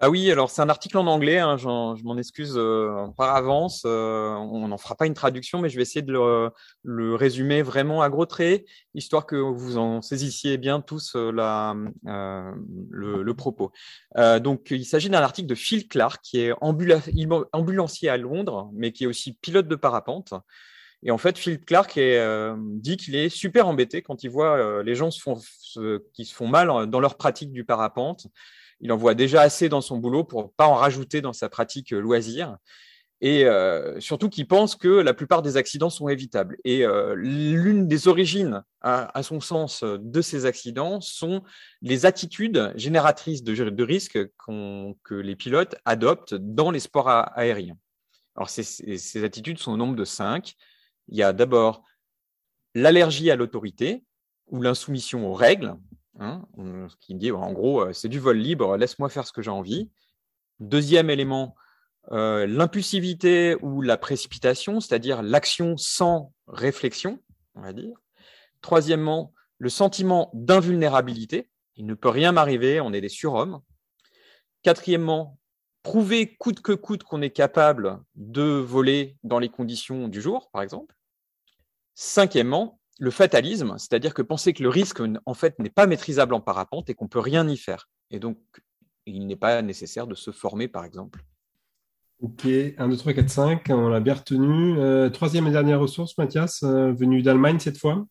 Ah 0.00 0.10
oui, 0.10 0.30
alors 0.30 0.48
c'est 0.48 0.62
un 0.62 0.68
article 0.68 0.96
en 0.96 1.08
anglais, 1.08 1.38
hein, 1.38 1.56
je 1.56 1.66
m'en 1.66 2.16
excuse 2.16 2.54
euh, 2.56 3.08
par 3.16 3.34
avance. 3.34 3.82
Euh, 3.84 4.30
on 4.30 4.68
n'en 4.68 4.78
fera 4.78 4.94
pas 4.94 5.06
une 5.06 5.14
traduction, 5.14 5.60
mais 5.60 5.68
je 5.68 5.76
vais 5.76 5.82
essayer 5.82 6.02
de 6.02 6.12
le, 6.12 7.14
résumer 7.16 7.62
vraiment 7.62 8.00
à 8.00 8.08
gros 8.08 8.24
traits, 8.24 8.64
histoire 8.94 9.26
que 9.26 9.34
vous 9.34 9.76
en 9.76 10.00
saisissiez 10.00 10.56
bien 10.56 10.80
tous 10.80 11.16
la, 11.16 11.74
le, 12.04 13.22
le, 13.22 13.34
propos. 13.34 13.72
donc 14.40 14.70
il 14.70 14.84
s'agit 14.84 15.10
d'un 15.10 15.20
article 15.20 15.48
de 15.48 15.56
Phil 15.56 15.88
Clark, 15.88 16.20
qui 16.22 16.42
est 16.42 16.52
ambulancier 16.60 18.08
à 18.08 18.16
Londres, 18.16 18.70
mais 18.74 18.92
qui 18.92 19.02
est 19.02 19.08
aussi 19.08 19.32
pilote 19.32 19.66
de 19.66 19.76
parapente. 19.76 20.32
Et 21.02 21.10
en 21.10 21.18
fait, 21.18 21.38
Phil 21.38 21.60
Clark 21.60 21.96
euh, 21.96 22.56
dit 22.58 22.96
qu'il 22.96 23.14
est 23.14 23.28
super 23.28 23.68
embêté 23.68 24.02
quand 24.02 24.24
il 24.24 24.30
voit 24.30 24.56
euh, 24.58 24.82
les 24.82 24.94
gens 24.94 25.10
se 25.10 26.00
qui 26.12 26.24
se 26.24 26.34
font 26.34 26.48
mal 26.48 26.86
dans 26.88 27.00
leur 27.00 27.16
pratique 27.16 27.52
du 27.52 27.64
parapente. 27.64 28.26
Il 28.80 28.92
en 28.92 28.96
voit 28.96 29.14
déjà 29.14 29.42
assez 29.42 29.68
dans 29.68 29.80
son 29.80 29.98
boulot 29.98 30.24
pour 30.24 30.52
pas 30.52 30.66
en 30.66 30.74
rajouter 30.74 31.20
dans 31.20 31.32
sa 31.32 31.48
pratique 31.48 31.92
euh, 31.92 32.00
loisir. 32.00 32.56
Et 33.20 33.46
surtout 33.98 34.28
qu'il 34.28 34.46
pense 34.46 34.76
que 34.76 34.86
la 34.86 35.12
plupart 35.12 35.42
des 35.42 35.56
accidents 35.56 35.90
sont 35.90 36.08
évitables. 36.08 36.56
Et 36.62 36.84
l'une 37.16 37.88
des 37.88 38.06
origines, 38.06 38.62
à, 38.80 39.24
son 39.24 39.40
sens, 39.40 39.82
de 39.82 40.20
ces 40.20 40.46
accidents 40.46 41.00
sont 41.00 41.42
les 41.82 42.06
attitudes 42.06 42.72
génératrices 42.76 43.42
de, 43.42 43.70
de 43.70 43.82
risques 43.82 44.20
que 44.46 45.14
les 45.16 45.34
pilotes 45.34 45.74
adoptent 45.84 46.36
dans 46.36 46.70
les 46.70 46.78
sports 46.78 47.08
aériens. 47.08 47.76
Alors, 48.36 48.50
ces, 48.50 48.62
ces 48.62 49.24
attitudes 49.24 49.58
sont 49.58 49.72
au 49.72 49.76
nombre 49.76 49.96
de 49.96 50.04
cinq 50.04 50.54
il 51.08 51.16
y 51.16 51.22
a 51.22 51.32
d'abord 51.32 51.82
l'allergie 52.74 53.30
à 53.30 53.36
l'autorité 53.36 54.04
ou 54.48 54.62
l'insoumission 54.62 55.26
aux 55.28 55.34
règles, 55.34 55.74
hein, 56.18 56.46
ce 56.56 56.96
qui 57.00 57.14
dit 57.14 57.30
en 57.32 57.52
gros 57.52 57.82
euh, 57.82 57.92
c'est 57.92 58.08
du 58.08 58.18
vol 58.18 58.38
libre, 58.38 58.76
laisse-moi 58.76 59.08
faire 59.08 59.26
ce 59.26 59.32
que 59.32 59.42
j'ai 59.42 59.50
envie. 59.50 59.90
Deuxième 60.60 61.10
élément, 61.10 61.54
euh, 62.10 62.46
l'impulsivité 62.46 63.56
ou 63.62 63.82
la 63.82 63.96
précipitation, 63.96 64.80
c'est-à-dire 64.80 65.22
l'action 65.22 65.76
sans 65.76 66.32
réflexion, 66.46 67.20
on 67.54 67.62
va 67.62 67.72
dire. 67.72 67.96
Troisièmement, 68.60 69.34
le 69.58 69.68
sentiment 69.68 70.30
d'invulnérabilité, 70.34 71.50
il 71.76 71.86
ne 71.86 71.94
peut 71.94 72.08
rien 72.08 72.32
m'arriver, 72.32 72.80
on 72.80 72.92
est 72.92 73.00
des 73.00 73.08
surhommes. 73.08 73.60
Quatrièmement, 74.62 75.38
prouver 75.82 76.34
coûte 76.36 76.60
que 76.60 76.72
coûte 76.72 77.02
qu'on 77.02 77.22
est 77.22 77.30
capable 77.30 78.02
de 78.14 78.42
voler 78.42 79.16
dans 79.22 79.38
les 79.38 79.48
conditions 79.48 80.08
du 80.08 80.20
jour, 80.20 80.50
par 80.50 80.62
exemple. 80.62 80.94
Cinquièmement, 81.94 82.77
le 82.98 83.10
fatalisme, 83.10 83.76
c'est-à-dire 83.78 84.12
que 84.12 84.22
penser 84.22 84.52
que 84.52 84.62
le 84.62 84.68
risque 84.68 85.00
en 85.24 85.34
fait 85.34 85.58
n'est 85.60 85.70
pas 85.70 85.86
maîtrisable 85.86 86.34
en 86.34 86.40
parapente 86.40 86.90
et 86.90 86.94
qu'on 86.94 87.08
peut 87.08 87.20
rien 87.20 87.48
y 87.48 87.56
faire. 87.56 87.88
Et 88.10 88.18
donc 88.18 88.38
il 89.06 89.26
n'est 89.26 89.36
pas 89.36 89.62
nécessaire 89.62 90.06
de 90.06 90.14
se 90.14 90.30
former, 90.30 90.68
par 90.68 90.84
exemple. 90.84 91.20
Ok, 92.20 92.46
1, 92.46 92.88
2, 92.88 92.96
3, 92.96 93.12
4, 93.12 93.30
5, 93.30 93.66
on 93.70 93.88
l'a 93.88 94.00
bien 94.00 94.14
retenu. 94.14 94.76
Euh, 94.78 95.08
troisième 95.08 95.46
et 95.46 95.52
dernière 95.52 95.80
ressource, 95.80 96.18
Mathias, 96.18 96.64
euh, 96.64 96.92
venu 96.92 97.22
d'Allemagne 97.22 97.60
cette 97.60 97.78
fois 97.78 98.06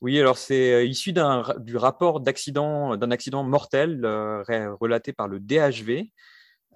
Oui, 0.00 0.18
alors 0.18 0.38
c'est 0.38 0.72
euh, 0.72 0.84
issu 0.84 1.12
du 1.58 1.76
rapport 1.76 2.20
d'accident, 2.20 2.96
d'un 2.96 3.10
accident 3.10 3.44
mortel 3.44 4.06
relaté 4.80 5.12
par 5.12 5.28
le 5.28 5.38
DHV, 5.38 6.10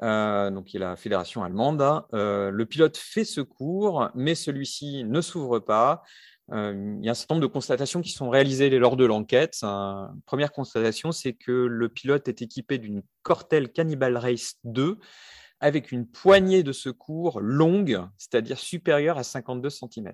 donc 0.02 0.64
qui 0.66 0.76
est 0.76 0.80
la 0.80 0.96
fédération 0.96 1.42
allemande. 1.42 1.82
le 2.12 2.64
pilote 2.64 2.98
fait 2.98 3.24
secours, 3.24 4.10
mais 4.14 4.34
celui-ci 4.34 5.04
ne 5.04 5.22
s'ouvre 5.22 5.60
pas. 5.60 6.02
Il 6.52 7.00
y 7.02 7.08
a 7.08 7.12
un 7.12 7.14
certain 7.14 7.36
nombre 7.36 7.46
de 7.46 7.52
constatations 7.52 8.02
qui 8.02 8.12
sont 8.12 8.28
réalisées 8.28 8.70
lors 8.70 8.96
de 8.96 9.04
l'enquête. 9.04 9.58
première 10.26 10.52
constatation, 10.52 11.12
c'est 11.12 11.32
que 11.32 11.52
le 11.52 11.88
pilote 11.88 12.28
est 12.28 12.42
équipé 12.42 12.78
d'une 12.78 13.02
Cortel 13.22 13.72
Cannibal 13.72 14.16
Race 14.16 14.56
2 14.64 14.98
avec 15.60 15.92
une 15.92 16.06
poignée 16.06 16.62
de 16.62 16.72
secours 16.72 17.40
longue, 17.40 18.00
c'est-à-dire 18.18 18.58
supérieure 18.58 19.16
à 19.16 19.24
52 19.24 19.70
cm. 19.70 20.12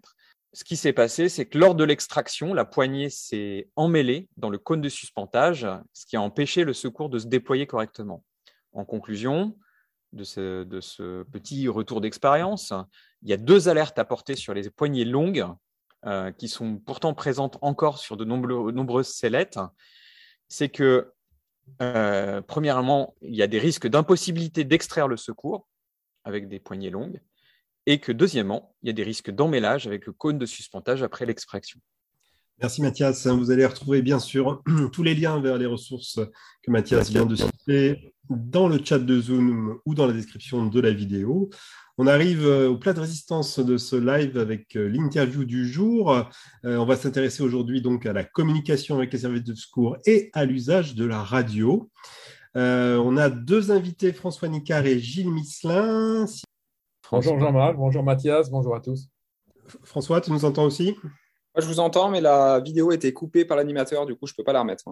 Ce 0.53 0.65
qui 0.65 0.77
s'est 0.77 0.93
passé, 0.93 1.29
c'est 1.29 1.47
que 1.47 1.59
lors 1.59 1.75
de 1.75 1.85
l'extraction, 1.85 2.55
la 2.55 2.65
poignée 2.65 3.09
s'est 3.09 3.69
emmêlée 3.77 4.29
dans 4.37 4.51
le 4.51 4.59
cône 4.59 4.81
de 4.81 4.89
suspentage, 4.89 5.67
ce 5.93 6.07
qui 6.07 6.17
a 6.17 6.21
empêché 6.21 6.65
le 6.65 6.73
secours 6.73 7.09
de 7.09 7.19
se 7.19 7.27
déployer 7.27 7.67
correctement. 7.67 8.25
En 8.73 8.85
conclusion 8.85 9.57
de 10.13 10.25
ce, 10.25 11.23
petit 11.25 11.69
retour 11.69 12.01
d'expérience, 12.01 12.73
il 13.23 13.31
y 13.31 13.33
a 13.33 13.37
deux 13.37 13.69
alertes 13.69 13.99
à 13.99 14.05
porter 14.05 14.35
sur 14.35 14.55
les 14.55 14.71
poignées 14.71 15.05
longues, 15.05 15.47
euh, 16.07 16.33
qui 16.33 16.49
sont 16.49 16.79
pourtant 16.79 17.15
présentes 17.15 17.59
encore 17.61 17.99
sur 17.99 18.17
de 18.17 18.25
nombreuses 18.25 19.09
sellettes. 19.09 19.59
C'est 20.49 20.69
que 20.69 21.13
euh, 21.83 22.41
premièrement, 22.43 23.15
il 23.23 23.35
y 23.35 23.43
a 23.43 23.47
des 23.47 23.59
risques 23.59 23.87
d'impossibilité 23.87 24.65
d'extraire 24.65 25.09
le 25.09 25.17
secours 25.17 25.69
avec 26.25 26.49
des 26.49 26.59
poignées 26.59 26.91
longues, 26.91 27.21
et 27.87 27.99
que 27.99 28.13
deuxièmement, 28.13 28.75
il 28.83 28.89
y 28.89 28.91
a 28.91 28.93
des 28.93 29.03
risques 29.03 29.31
d'emmêlage 29.31 29.87
avec 29.87 30.07
le 30.07 30.13
cône 30.13 30.39
de 30.39 30.47
suspentage 30.47 31.03
après 31.03 31.25
l'extraction. 31.25 31.81
Merci 32.61 32.83
Mathias. 32.83 33.27
Vous 33.27 33.51
allez 33.51 33.65
retrouver 33.65 34.03
bien 34.03 34.19
sûr 34.19 34.63
tous 34.93 35.03
les 35.03 35.15
liens 35.15 35.41
vers 35.41 35.57
les 35.57 35.65
ressources 35.65 36.21
que 36.63 36.71
Mathias 36.71 37.09
vient 37.09 37.25
de 37.25 37.37
citer 37.37 38.15
dans 38.29 38.69
le 38.69 38.85
chat 38.85 38.99
de 38.99 39.21
Zoom 39.21 39.79
ou 39.87 39.95
dans 39.95 40.07
la 40.07 40.13
description 40.13 40.67
de 40.67 40.81
la 40.81 40.93
vidéo. 40.93 41.49
On 42.03 42.07
arrive 42.07 42.47
euh, 42.47 42.71
au 42.71 42.79
plat 42.79 42.95
de 42.95 43.01
résistance 43.01 43.59
de 43.59 43.77
ce 43.77 43.95
live 43.95 44.39
avec 44.39 44.75
euh, 44.75 44.89
l'interview 44.89 45.45
du 45.45 45.69
jour. 45.69 46.11
Euh, 46.13 46.79
on 46.79 46.87
va 46.87 46.97
s'intéresser 46.97 47.43
aujourd'hui 47.43 47.83
donc 47.83 48.07
à 48.07 48.15
la 48.15 48.25
communication 48.25 48.97
avec 48.97 49.13
les 49.13 49.19
services 49.19 49.45
de 49.45 49.55
secours 49.55 49.99
et 50.07 50.31
à 50.33 50.47
l'usage 50.47 50.95
de 50.95 51.05
la 51.05 51.23
radio. 51.23 51.91
on 52.55 53.17
a 53.19 53.29
deux 53.29 53.71
invités, 53.71 54.15
François 54.15 54.49
Nicard 54.49 54.87
et 54.87 54.99
Gilles 54.99 55.31
Misselin. 55.31 56.25
Bonjour 57.13 57.39
Jean-Marc, 57.39 57.77
bonjour 57.77 58.03
Mathias, 58.03 58.51
bonjour 58.51 58.75
à 58.75 58.81
tous. 58.81 59.11
François, 59.85 60.23
tu 60.23 60.33
nous 60.33 60.47
entends 60.47 60.65
aussi? 60.65 60.97
Je 61.55 61.67
vous 61.67 61.81
entends, 61.81 62.09
mais 62.09 62.23
la 62.23 62.61
vidéo 62.61 62.93
était 62.93 63.13
coupée 63.13 63.45
par 63.45 63.59
l'animateur, 63.59 64.07
du 64.07 64.15
coup, 64.15 64.27
je 64.27 64.33
ne 64.33 64.37
peux 64.37 64.45
pas 64.45 64.55
la 64.55 64.61
remettre. 64.61 64.85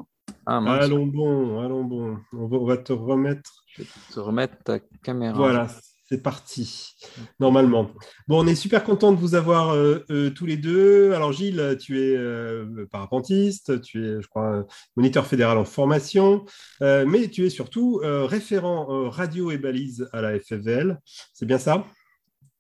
Ah, 0.45 0.59
allons 0.59 1.07
bon, 1.07 1.59
allons 1.61 1.85
bon. 1.85 2.19
On 2.35 2.67
va, 2.67 2.77
te 2.77 2.93
remettre. 2.93 3.65
Je 3.69 3.83
vais 3.83 3.89
te 4.13 4.21
remettre 4.21 4.63
ta 4.63 4.79
caméra. 5.03 5.39
Voilà, 5.39 5.69
c'est 6.09 6.23
parti, 6.23 6.95
normalement. 7.39 7.91
Bon, 8.29 8.43
on 8.43 8.47
est 8.47 8.55
super 8.55 8.83
content 8.83 9.13
de 9.13 9.19
vous 9.19 9.35
avoir 9.35 9.75
euh, 9.75 10.05
euh, 10.11 10.31
tous 10.31 10.47
les 10.47 10.57
deux. 10.57 11.13
Alors, 11.13 11.33
Gilles, 11.33 11.77
tu 11.79 12.01
es 12.01 12.17
euh, 12.17 12.87
parapentiste, 12.91 13.83
tu 13.83 14.07
es, 14.07 14.23
je 14.23 14.27
crois, 14.29 14.67
moniteur 14.97 15.27
fédéral 15.27 15.59
en 15.59 15.67
formation, 15.67 16.47
mais 16.81 17.29
tu 17.29 17.45
es 17.45 17.51
surtout 17.51 18.01
référent 18.03 19.11
radio 19.11 19.51
et 19.51 19.59
balise 19.59 20.09
à 20.13 20.23
la 20.23 20.39
FFVL. 20.39 20.99
C'est 21.35 21.47
bien 21.47 21.59
ça? 21.59 21.85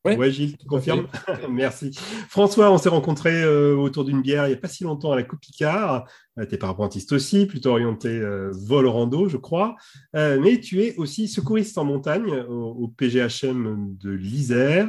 Oui, 0.04 0.32
Gilles, 0.32 0.56
tu 0.56 0.66
confirmes 0.66 1.08
Merci. 1.50 1.92
François, 2.28 2.70
on 2.70 2.78
s'est 2.78 2.88
rencontrés 2.88 3.42
euh, 3.42 3.76
autour 3.76 4.04
d'une 4.04 4.22
bière 4.22 4.46
il 4.46 4.50
n'y 4.50 4.54
a 4.54 4.58
pas 4.58 4.68
si 4.68 4.84
longtemps 4.84 5.12
à 5.12 5.16
la 5.16 5.22
Coupe 5.22 5.40
Picard. 5.40 6.08
Euh, 6.38 6.46
tu 6.46 6.54
es 6.54 6.58
parapentiste 6.58 7.12
aussi, 7.12 7.46
plutôt 7.46 7.70
orienté 7.70 8.08
euh, 8.08 8.50
vol 8.52 8.86
rando, 8.86 9.28
je 9.28 9.36
crois. 9.36 9.76
mais 10.14 10.60
tu 10.60 10.82
es 10.82 10.96
aussi 10.96 11.28
secouriste 11.28 11.78
en 11.78 11.84
montagne 11.84 12.32
au, 12.48 12.88
PGHM 12.88 13.96
de 13.98 14.10
l'Isère. 14.10 14.88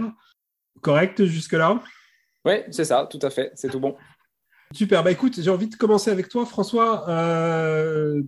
Correct 0.81 1.25
jusque-là? 1.25 1.81
Oui, 2.45 2.53
c'est 2.71 2.85
ça, 2.85 3.07
tout 3.09 3.19
à 3.21 3.29
fait. 3.29 3.51
C'est 3.55 3.69
tout 3.69 3.79
bon. 3.79 3.95
Super, 4.71 5.03
bah 5.03 5.11
écoute, 5.11 5.41
j'ai 5.41 5.49
envie 5.49 5.67
de 5.67 5.75
commencer 5.75 6.11
avec 6.11 6.29
toi, 6.29 6.45
François. 6.45 7.05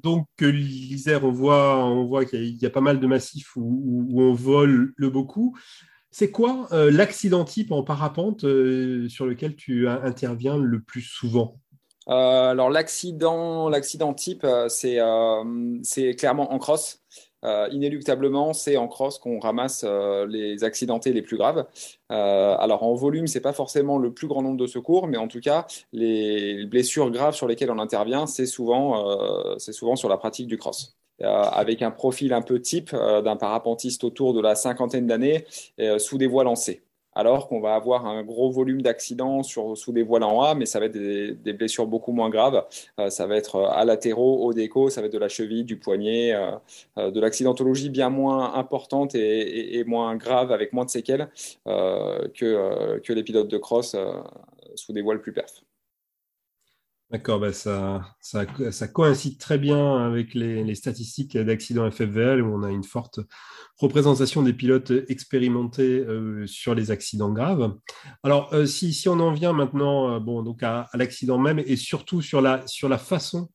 donc, 0.03 0.25
l'Isère, 0.39 1.23
on 1.23 1.31
voit, 1.31 1.85
on 1.85 2.05
voit 2.05 2.25
qu'il 2.25 2.59
y, 2.59 2.65
a 2.65 2.71
pas 2.71 2.81
mal 2.81 2.99
de 2.99 3.05
massifs 3.05 3.55
où, 3.55 4.07
où 4.09 4.21
on 4.23 4.33
vole 4.33 4.91
le 4.97 5.09
beaucoup. 5.11 5.55
C'est 6.11 6.29
quoi 6.29 6.67
euh, 6.73 6.91
l'accident 6.91 7.45
type 7.45 7.71
en 7.71 7.83
parapente 7.83 8.43
euh, 8.43 9.07
sur 9.07 9.25
lequel 9.25 9.55
tu 9.55 9.87
interviens 9.87 10.57
le 10.57 10.81
plus 10.81 11.01
souvent? 11.01 11.55
Euh, 12.09 12.49
Alors 12.49 12.69
l'accident, 12.69 13.71
type, 14.15 14.45
c'est, 14.67 14.99
c'est 15.83 16.15
clairement 16.15 16.51
en 16.51 16.59
cross. 16.59 17.01
inéluctablement, 17.43 18.51
c'est 18.51 18.75
en 18.75 18.89
cross 18.89 19.19
qu'on 19.19 19.39
ramasse 19.39 19.85
les 20.27 20.65
accidentés 20.65 21.13
les 21.13 21.21
plus 21.21 21.37
graves. 21.37 21.65
alors 22.09 22.83
en 22.83 22.93
volume, 22.93 23.27
c'est 23.27 23.39
pas 23.39 23.53
forcément 23.53 23.97
le 23.97 24.13
plus 24.13 24.27
grand 24.27 24.41
nombre 24.41 24.57
de 24.57 24.67
secours, 24.67 25.07
mais 25.07 25.17
en 25.17 25.29
tout 25.29 25.39
cas, 25.39 25.65
les 25.93 26.65
blessures 26.65 27.09
graves 27.09 27.35
sur 27.35 27.47
lesquelles 27.47 27.71
on 27.71 27.79
intervient, 27.79 28.27
c'est 28.27 28.47
souvent, 28.47 29.57
c'est 29.59 29.73
souvent 29.73 29.95
sur 29.95 30.09
la 30.09 30.17
pratique 30.17 30.47
du 30.47 30.57
cross. 30.57 31.00
Euh, 31.23 31.43
avec 31.43 31.81
un 31.81 31.91
profil 31.91 32.33
un 32.33 32.41
peu 32.41 32.59
type 32.59 32.91
euh, 32.93 33.21
d'un 33.21 33.35
parapentiste 33.35 34.03
autour 34.03 34.33
de 34.33 34.41
la 34.41 34.55
cinquantaine 34.55 35.05
d'années 35.07 35.45
euh, 35.79 35.99
sous 35.99 36.17
des 36.17 36.27
voiles 36.27 36.45
lancées 36.45 36.81
alors 37.13 37.49
qu'on 37.49 37.59
va 37.59 37.75
avoir 37.75 38.05
un 38.05 38.23
gros 38.23 38.49
volume 38.51 38.81
d'accidents 38.81 39.43
sous 39.43 39.91
des 39.91 40.01
voiles 40.01 40.23
en 40.23 40.43
A, 40.43 40.55
mais 40.55 40.65
ça 40.65 40.79
va 40.79 40.85
être 40.85 40.93
des, 40.93 41.53
blessures 41.53 41.85
beaucoup 41.85 42.13
moins 42.13 42.29
graves. 42.29 42.65
ça 43.09 43.27
va 43.27 43.35
être 43.35 43.63
à 43.63 43.83
latéraux, 43.83 44.45
au 44.45 44.53
déco, 44.53 44.89
ça 44.89 45.01
va 45.01 45.07
être 45.07 45.13
de 45.13 45.17
la 45.17 45.27
cheville, 45.27 45.65
du 45.65 45.77
poignet, 45.77 46.33
de 46.95 47.19
l'accidentologie 47.19 47.89
bien 47.89 48.09
moins 48.09 48.53
importante 48.53 49.13
et, 49.13 49.83
moins 49.85 50.15
grave, 50.15 50.53
avec 50.53 50.71
moins 50.71 50.85
de 50.85 50.89
séquelles 50.89 51.29
que, 51.65 52.99
que 52.99 53.11
les 53.11 53.23
pilotes 53.23 53.49
de 53.49 53.57
cross 53.57 53.93
sous 54.75 54.93
des 54.93 55.01
voiles 55.01 55.19
plus 55.19 55.33
perfs. 55.33 55.65
D'accord, 57.11 57.41
bah, 57.41 57.51
ça, 57.51 58.15
ça, 58.21 58.87
coïncide 58.87 59.37
très 59.37 59.57
bien 59.57 59.97
avec 59.97 60.33
les, 60.33 60.73
statistiques 60.75 61.37
d'accidents 61.37 61.91
FFVL 61.91 62.41
où 62.41 62.55
on 62.55 62.63
a 62.63 62.71
une 62.71 62.85
forte 62.85 63.19
représentation 63.75 64.43
des 64.43 64.53
pilotes 64.53 64.93
expérimentés 65.09 65.99
euh, 65.99 66.47
sur 66.47 66.73
les 66.73 66.89
accidents 66.89 67.33
graves. 67.33 67.75
Alors, 68.23 68.53
euh, 68.53 68.65
si, 68.65 68.93
si, 68.93 69.09
on 69.09 69.19
en 69.19 69.33
vient 69.33 69.51
maintenant 69.51 70.15
euh, 70.15 70.19
bon, 70.21 70.41
donc 70.41 70.63
à, 70.63 70.87
l'accident 70.93 71.37
même 71.37 71.59
et 71.59 71.75
surtout 71.75 72.21
sur 72.21 72.39
la, 72.39 72.65
sur 72.65 72.87
la 72.87 72.97
façon 72.97 73.49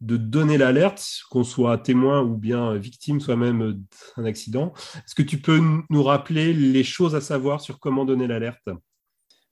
de 0.00 0.16
donner 0.16 0.56
l'alerte, 0.56 1.04
qu'on 1.30 1.42
soit 1.42 1.78
témoin 1.78 2.22
ou 2.22 2.36
bien 2.36 2.76
victime 2.76 3.18
soi-même 3.18 3.84
d'un 4.16 4.24
accident, 4.24 4.72
est-ce 4.94 5.16
que 5.16 5.22
tu 5.22 5.40
peux 5.40 5.60
nous 5.90 6.02
rappeler 6.04 6.54
les 6.54 6.84
choses 6.84 7.16
à 7.16 7.20
savoir 7.20 7.60
sur 7.60 7.80
comment 7.80 8.04
donner 8.04 8.28
l'alerte? 8.28 8.68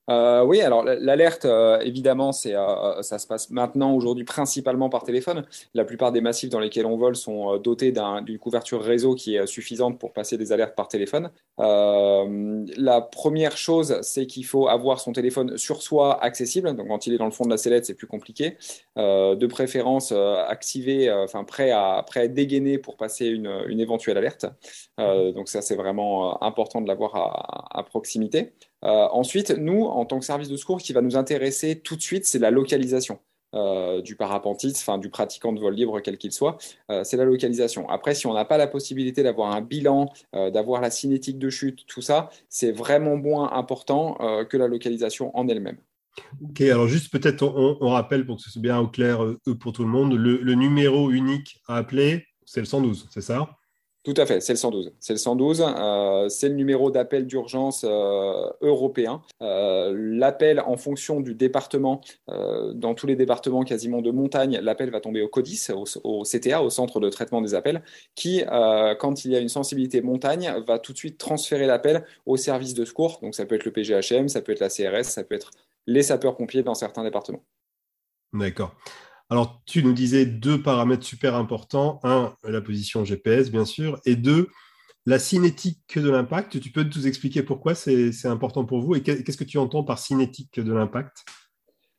Euh, 0.08 0.42
oui, 0.42 0.60
alors 0.60 0.84
l'alerte, 0.84 1.44
euh, 1.44 1.78
évidemment, 1.80 2.32
c'est, 2.32 2.54
euh, 2.54 3.02
ça 3.02 3.18
se 3.18 3.26
passe 3.26 3.50
maintenant, 3.50 3.94
aujourd'hui, 3.94 4.24
principalement 4.24 4.88
par 4.88 5.04
téléphone. 5.04 5.44
La 5.74 5.84
plupart 5.84 6.12
des 6.12 6.20
massifs 6.20 6.50
dans 6.50 6.60
lesquels 6.60 6.86
on 6.86 6.96
vole 6.96 7.16
sont 7.16 7.58
dotés 7.58 7.92
d'une 7.92 8.38
couverture 8.38 8.82
réseau 8.82 9.14
qui 9.14 9.36
est 9.36 9.46
suffisante 9.46 9.98
pour 9.98 10.12
passer 10.12 10.38
des 10.38 10.52
alertes 10.52 10.74
par 10.74 10.88
téléphone. 10.88 11.30
la 11.58 13.00
première 13.00 13.56
chose, 13.56 13.98
c'est 14.02 14.26
qu'il 14.26 14.46
faut 14.46 14.68
avoir 14.68 15.00
son 15.00 15.12
téléphone 15.12 15.58
sur 15.58 15.82
soi 15.82 16.22
accessible. 16.22 16.74
Donc, 16.74 16.88
quand 16.88 17.06
il 17.06 17.14
est 17.14 17.18
dans 17.18 17.24
le 17.26 17.30
fond 17.30 17.44
de 17.44 17.50
la 17.50 17.56
sellette, 17.56 17.84
c'est 17.84 17.94
plus 17.94 18.06
compliqué. 18.06 18.56
de 18.96 19.46
préférence, 19.46 20.12
activé, 20.12 21.10
enfin 21.12 21.44
prêt 21.44 21.70
à, 21.70 22.02
prêt 22.06 22.20
à 22.20 22.28
dégainer 22.28 22.78
pour 22.78 22.96
passer 22.96 23.26
une, 23.26 23.50
une 23.68 23.80
éventuelle 23.80 24.16
alerte. 24.16 24.46
donc, 24.98 25.48
ça, 25.48 25.60
c'est 25.60 25.76
vraiment 25.76 26.42
important 26.42 26.80
de 26.80 26.88
l'avoir 26.88 27.14
à, 27.16 27.78
à 27.78 27.82
proximité. 27.82 28.52
Euh, 28.84 29.08
ensuite, 29.10 29.50
nous, 29.50 29.84
en 29.84 30.04
tant 30.04 30.18
que 30.18 30.24
service 30.24 30.48
de 30.48 30.56
secours, 30.56 30.78
qui 30.78 30.92
va 30.92 31.00
nous 31.00 31.16
intéresser 31.16 31.80
tout 31.80 31.96
de 31.96 32.02
suite, 32.02 32.26
c'est 32.26 32.38
la 32.38 32.50
localisation. 32.50 33.18
Euh, 33.54 34.02
du 34.02 34.14
parapentiste, 34.14 34.76
enfin 34.76 34.98
du 34.98 35.08
pratiquant 35.08 35.54
de 35.54 35.58
vol 35.58 35.72
libre 35.72 36.00
quel 36.00 36.18
qu'il 36.18 36.32
soit, 36.32 36.58
euh, 36.90 37.02
c'est 37.02 37.16
la 37.16 37.24
localisation. 37.24 37.88
Après, 37.88 38.14
si 38.14 38.26
on 38.26 38.34
n'a 38.34 38.44
pas 38.44 38.58
la 38.58 38.66
possibilité 38.66 39.22
d'avoir 39.22 39.52
un 39.52 39.62
bilan, 39.62 40.12
d'avoir 40.34 40.82
la 40.82 40.90
cinétique 40.90 41.38
de 41.38 41.48
chute, 41.48 41.86
tout 41.86 42.02
ça, 42.02 42.28
c'est 42.50 42.72
vraiment 42.72 43.16
moins 43.16 43.50
important 43.54 44.18
que 44.50 44.58
la 44.58 44.68
localisation 44.68 45.34
en 45.34 45.48
elle-même. 45.48 45.78
Ok, 46.44 46.60
alors 46.60 46.88
juste 46.88 47.10
peut-être 47.10 47.42
on, 47.42 47.88
rappelle 47.88 48.26
pour 48.26 48.36
que 48.36 48.42
ce 48.42 48.50
soit 48.50 48.60
bien 48.60 48.78
au 48.78 48.88
clair 48.88 49.20
pour 49.60 49.72
tout 49.72 49.82
le 49.82 49.88
monde, 49.88 50.12
le, 50.12 50.36
le 50.42 50.54
numéro 50.54 51.10
unique 51.10 51.62
à 51.68 51.76
appeler, 51.76 52.26
c'est 52.44 52.60
le 52.60 52.66
112, 52.66 53.06
c'est 53.10 53.22
ça? 53.22 53.48
Tout 54.08 54.14
à 54.16 54.24
fait, 54.24 54.40
c'est 54.40 54.54
le 54.54 54.58
112. 54.58 54.92
C'est 55.00 55.12
le 55.12 55.18
112, 55.18 55.66
euh, 55.68 56.30
c'est 56.30 56.48
le 56.48 56.54
numéro 56.54 56.90
d'appel 56.90 57.26
d'urgence 57.26 57.84
euh, 57.86 58.48
européen. 58.62 59.20
Euh, 59.42 59.92
l'appel 59.94 60.60
en 60.60 60.78
fonction 60.78 61.20
du 61.20 61.34
département, 61.34 62.00
dans 62.26 62.94
tous 62.94 63.06
les 63.06 63.16
départements 63.16 63.64
quasiment 63.64 64.00
de 64.00 64.10
montagne, 64.10 64.60
l'appel 64.62 64.90
va 64.90 65.02
tomber 65.02 65.20
au 65.20 65.28
CODIS, 65.28 65.68
au, 66.04 66.22
CTA, 66.22 66.62
au 66.62 66.70
centre 66.70 67.00
de 67.00 67.10
traitement 67.10 67.42
des 67.42 67.54
appels, 67.54 67.82
qui, 68.14 68.42
quand 68.98 69.26
il 69.26 69.32
y 69.32 69.36
a 69.36 69.40
une 69.40 69.50
sensibilité 69.50 70.00
montagne, 70.00 70.54
va 70.66 70.78
tout 70.78 70.94
de 70.94 70.98
suite 70.98 71.18
transférer 71.18 71.66
l'appel 71.66 72.02
au 72.24 72.38
service 72.38 72.72
de 72.72 72.86
secours. 72.86 73.18
Donc 73.20 73.34
ça 73.34 73.44
peut 73.44 73.56
être 73.56 73.66
le 73.66 73.72
PGHM, 73.72 74.28
ça 74.28 74.40
peut 74.40 74.52
être 74.52 74.60
la 74.60 74.70
CRS, 74.70 75.04
ça 75.04 75.22
peut 75.22 75.34
être 75.34 75.50
les 75.86 76.02
sapeurs-pompiers 76.02 76.62
dans 76.62 76.74
certains 76.74 77.04
départements. 77.04 77.44
D'accord. 78.32 78.74
Alors, 79.30 79.60
tu 79.66 79.82
nous 79.82 79.92
disais 79.92 80.24
deux 80.24 80.62
paramètres 80.62 81.04
super 81.04 81.34
importants. 81.34 82.00
Un, 82.02 82.34
la 82.44 82.60
position 82.60 83.04
GPS, 83.04 83.50
bien 83.50 83.66
sûr, 83.66 84.00
et 84.06 84.16
deux, 84.16 84.48
la 85.06 85.18
cinétique 85.18 85.98
de 85.98 86.10
l'impact. 86.10 86.60
Tu 86.60 86.70
peux 86.70 86.82
nous 86.82 87.06
expliquer 87.06 87.42
pourquoi 87.42 87.74
c'est 87.74 88.26
important 88.26 88.64
pour 88.64 88.80
vous 88.80 88.94
et 88.94 89.02
qu'est-ce 89.02 89.36
que 89.36 89.44
tu 89.44 89.58
entends 89.58 89.84
par 89.84 89.98
cinétique 89.98 90.60
de 90.60 90.72
l'impact? 90.72 91.24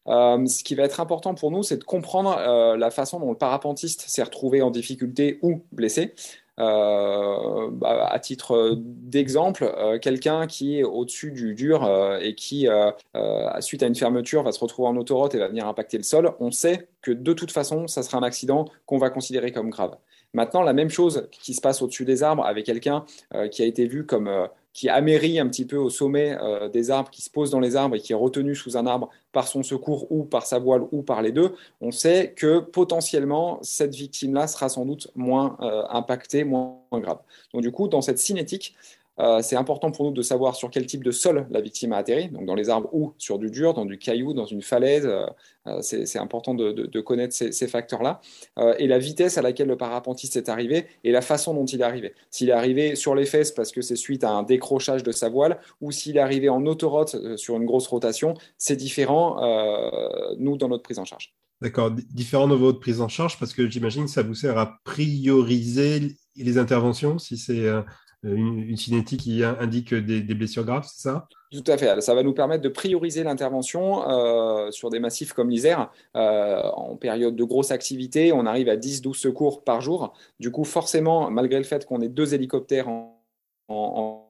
Euh, 0.08 0.46
ce 0.48 0.64
qui 0.64 0.74
va 0.74 0.84
être 0.84 1.00
important 1.00 1.36
pour 1.36 1.52
nous, 1.52 1.62
c'est 1.62 1.78
de 1.78 1.84
comprendre 1.84 2.36
euh, 2.38 2.78
la 2.78 2.90
façon 2.90 3.20
dont 3.20 3.32
le 3.32 3.38
parapentiste 3.38 4.06
s'est 4.08 4.24
retrouvé 4.24 4.62
en 4.62 4.72
difficulté 4.72 5.38
ou 5.44 5.66
blessé. 5.72 6.16
Euh, 6.60 7.70
bah, 7.72 8.08
à 8.12 8.20
titre 8.20 8.76
d'exemple, 8.78 9.72
euh, 9.78 9.98
quelqu'un 9.98 10.46
qui 10.46 10.80
est 10.80 10.84
au-dessus 10.84 11.32
du 11.32 11.56
dur 11.56 11.86
euh, 11.86 12.20
et 12.20 12.36
qui, 12.36 12.68
suite 13.62 13.84
à 13.84 13.88
une 13.88 13.96
fermeture, 13.96 14.44
va 14.44 14.52
se 14.52 14.60
retrouver 14.60 14.90
en 14.90 14.98
autoroute 14.98 15.36
et 15.36 15.40
va 15.40 15.48
venir 15.48 15.68
impacter 15.68 15.98
le 15.98 16.04
sol, 16.04 16.34
on 16.40 16.52
sait 16.52 16.90
que 17.02 17.12
de 17.12 17.34
toute 17.34 17.52
façon, 17.52 17.88
ça 17.88 18.04
sera 18.04 18.18
un 18.18 18.24
accident 18.24 18.66
qu'on 18.86 18.98
va 18.98 19.10
considérer 19.10 19.52
comme 19.52 19.70
grave. 19.70 19.96
Maintenant, 20.34 20.62
la 20.62 20.74
même 20.74 20.90
chose 20.90 21.28
qui 21.32 21.54
se 21.54 21.62
passe 21.62 21.82
au-dessus 21.82 22.06
des 22.06 22.24
arbres 22.24 22.46
avec 22.46 22.66
quelqu'un 22.66 23.04
qui 23.52 23.64
a 23.64 23.66
été 23.66 23.88
vu 23.88 24.06
comme 24.06 24.30
qui 24.80 24.88
amérit 24.88 25.40
un 25.40 25.48
petit 25.50 25.66
peu 25.66 25.76
au 25.76 25.90
sommet 25.90 26.38
euh, 26.42 26.70
des 26.70 26.90
arbres, 26.90 27.10
qui 27.10 27.22
se 27.22 27.30
pose 27.30 27.52
dans 27.52 27.60
les 27.60 27.76
arbres 27.76 27.98
et 27.98 28.00
qui 28.00 28.14
est 28.14 28.16
retenu 28.16 28.56
sous 28.56 28.78
un 28.78 28.88
arbre 28.88 29.10
par 29.34 29.46
son 29.46 29.62
secours 29.62 30.10
ou 30.10 30.24
par 30.24 30.46
sa 30.46 30.58
voile 30.58 30.84
ou 30.94 31.02
par 31.02 31.22
les 31.22 31.34
deux, 31.34 31.54
on 31.82 31.92
sait 31.92 32.34
que 32.34 32.60
potentiellement 32.60 33.60
cette 33.62 33.94
victime-là 33.94 34.48
sera 34.48 34.70
sans 34.70 34.86
doute 34.86 35.12
moins 35.16 35.58
euh, 35.60 35.84
impactée, 35.90 36.46
moins 36.46 36.78
grave. 36.94 37.20
Donc 37.54 37.62
du 37.62 37.74
coup, 37.74 37.90
dans 37.90 38.02
cette 38.02 38.20
cinétique, 38.20 38.74
euh, 39.20 39.42
c'est 39.42 39.56
important 39.56 39.92
pour 39.92 40.06
nous 40.06 40.12
de 40.12 40.22
savoir 40.22 40.56
sur 40.56 40.70
quel 40.70 40.86
type 40.86 41.04
de 41.04 41.12
sol 41.12 41.46
la 41.50 41.62
victime 41.62 41.92
a 41.94 41.98
atterri, 41.98 42.30
donc 42.30 42.46
dans 42.46 42.56
les 42.56 42.70
arbres 42.70 42.90
ou 42.94 43.14
sur 43.18 43.38
du 43.38 43.52
dur, 43.52 43.74
dans 43.74 43.86
du 43.86 43.98
caillou, 43.98 44.34
dans 44.34 44.46
une 44.46 44.62
falaise. 44.62 45.06
Euh, 45.06 45.26
euh, 45.68 45.82
c'est 45.82 46.18
important 46.18 46.56
de, 46.56 47.00
connaître 47.02 47.36
ces, 47.36 47.68
facteurs-là. 47.68 48.22
et 48.80 48.88
la 48.88 48.98
vitesse 48.98 49.38
à 49.38 49.42
laquelle 49.42 49.68
le 49.68 49.78
parapentiste 49.78 50.36
est 50.36 50.50
arrivé 50.50 50.88
et 51.04 51.12
la 51.12 51.22
façon 51.22 51.54
dont 51.54 51.66
il 51.66 51.82
est 51.82 51.84
arrivé. 51.84 52.14
S'il 52.32 52.50
est 52.50 52.54
arrivé 52.54 52.96
sur 52.96 53.14
les 53.14 53.26
fesses 53.26 53.52
parce 53.52 53.72
que 53.72 53.82
c'est 53.82 53.96
suite 53.96 54.24
à 54.24 54.32
un 54.32 54.44
décrochage 54.44 55.04
de 55.04 55.12
sa 55.12 55.30
voile 55.30 55.60
ou 55.82 55.92
s'il 55.92 56.18
est 56.18 56.22
arrivé 56.22 56.50
en 56.50 56.66
autoroute 56.66 57.38
sur 57.38 57.56
une 57.56 57.66
grosse 57.66 57.88
rotation, 57.88 58.34
c'est 58.58 58.76
différent, 58.76 59.38
nous, 60.40 60.58
dans 60.58 60.70
notre 60.70 60.84
prise 60.84 61.00
en 61.00 61.06
charge. 61.06 61.34
D'accord, 61.62 61.92
différent 61.92 62.48
de 62.48 62.56
votre 62.56 62.80
prise 62.80 63.02
en 63.02 63.10
charge 63.10 63.38
parce 63.38 63.54
que 63.54 63.70
j'imagine 63.70 64.06
que 64.06 64.12
ça 64.12 64.24
vous 64.24 64.36
sert 64.36 64.58
à 64.58 64.80
prioriser 64.84 66.16
les 66.36 66.58
interventions 66.58 67.20
si 67.20 67.38
c'est 67.38 67.68
euh, 68.26 68.36
une, 68.36 68.76
cinétique 68.76 69.22
qui 69.22 69.44
indique 69.44 69.94
des, 69.94 70.22
blessures 70.34 70.66
graves, 70.66 70.88
c'est 70.92 71.02
ça? 71.02 71.28
Tout 71.52 71.64
à 71.68 71.78
fait. 71.78 72.02
Ça 72.02 72.14
va 72.14 72.24
nous 72.24 72.34
permettre 72.34 72.62
de 72.62 72.70
prioriser 72.70 73.24
l'intervention 73.24 74.08
euh, 74.10 74.72
sur 74.72 74.90
des 74.90 75.00
massifs 75.00 75.34
comme 75.34 75.50
l'Isère. 75.50 75.90
Euh, 76.16 76.62
en 76.62 76.96
période 76.98 77.36
de 77.36 77.44
grosse 77.44 77.72
activité, 77.72 78.32
on 78.34 78.46
arrive 78.46 78.70
à 78.70 78.76
10-12 78.76 79.14
secours 79.16 79.64
par 79.64 79.82
jour. 79.82 80.14
Du 80.40 80.52
coup, 80.52 80.66
forcément, 80.66 81.32
malgré 81.32 81.58
le 81.58 81.66
fait 81.66 81.86
qu'on 81.86 82.02
ait 82.02 82.10
deux 82.10 82.34
hélicoptères 82.34 82.90
en 83.68 84.29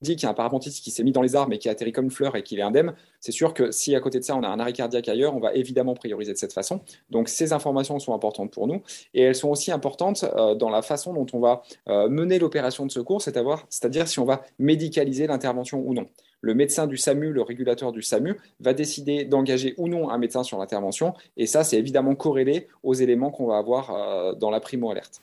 dit 0.00 0.16
qu'il 0.16 0.24
y 0.24 0.26
a 0.26 0.30
un 0.30 0.34
parapentiste 0.34 0.82
qui 0.82 0.90
s'est 0.90 1.02
mis 1.02 1.12
dans 1.12 1.22
les 1.22 1.36
arbres 1.36 1.52
et 1.52 1.58
qui 1.58 1.68
a 1.68 1.74
comme 1.74 2.04
une 2.06 2.10
fleur 2.10 2.36
et 2.36 2.42
qu'il 2.42 2.58
est 2.58 2.62
indemne, 2.62 2.94
c'est 3.20 3.32
sûr 3.32 3.54
que 3.54 3.70
si 3.70 3.94
à 3.94 4.00
côté 4.00 4.18
de 4.18 4.24
ça 4.24 4.36
on 4.36 4.42
a 4.42 4.48
un 4.48 4.58
arrêt 4.60 4.72
cardiaque 4.72 5.08
ailleurs, 5.08 5.34
on 5.34 5.40
va 5.40 5.54
évidemment 5.54 5.94
prioriser 5.94 6.32
de 6.32 6.38
cette 6.38 6.52
façon. 6.52 6.80
Donc 7.10 7.28
ces 7.28 7.52
informations 7.52 7.98
sont 7.98 8.14
importantes 8.14 8.52
pour 8.52 8.66
nous 8.66 8.82
et 9.14 9.22
elles 9.22 9.34
sont 9.34 9.48
aussi 9.48 9.72
importantes 9.72 10.24
euh, 10.36 10.54
dans 10.54 10.70
la 10.70 10.82
façon 10.82 11.12
dont 11.12 11.26
on 11.32 11.40
va 11.40 11.62
euh, 11.88 12.08
mener 12.08 12.38
l'opération 12.38 12.86
de 12.86 12.90
secours, 12.90 13.22
c'est-à-dire 13.22 14.08
si 14.08 14.18
on 14.18 14.24
va 14.24 14.42
médicaliser 14.58 15.26
l'intervention 15.26 15.82
ou 15.84 15.94
non. 15.94 16.06
Le 16.40 16.54
médecin 16.54 16.86
du 16.86 16.98
SAMU, 16.98 17.32
le 17.32 17.42
régulateur 17.42 17.90
du 17.90 18.02
SAMU, 18.02 18.36
va 18.60 18.74
décider 18.74 19.24
d'engager 19.24 19.74
ou 19.78 19.88
non 19.88 20.10
un 20.10 20.18
médecin 20.18 20.42
sur 20.42 20.58
l'intervention 20.58 21.14
et 21.36 21.46
ça 21.46 21.64
c'est 21.64 21.78
évidemment 21.78 22.14
corrélé 22.14 22.68
aux 22.82 22.94
éléments 22.94 23.30
qu'on 23.30 23.46
va 23.46 23.58
avoir 23.58 23.90
euh, 23.90 24.34
dans 24.34 24.50
la 24.50 24.60
primo-alerte. 24.60 25.22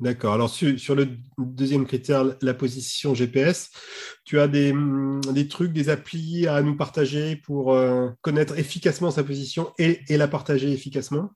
D'accord. 0.00 0.32
Alors, 0.32 0.48
sur, 0.48 0.94
le 0.94 1.08
deuxième 1.36 1.86
critère, 1.86 2.24
la 2.40 2.54
position 2.54 3.14
GPS, 3.14 3.70
tu 4.24 4.40
as 4.40 4.48
des, 4.48 4.72
hum, 4.72 5.20
trucs, 5.50 5.72
des 5.72 5.90
applis 5.90 6.46
à 6.46 6.62
nous 6.62 6.74
partager 6.74 7.36
pour 7.36 7.74
euh, 7.74 8.08
connaître 8.22 8.58
efficacement 8.58 9.10
sa 9.10 9.24
position 9.24 9.72
et, 9.78 10.00
la 10.08 10.26
partager 10.26 10.72
efficacement? 10.72 11.28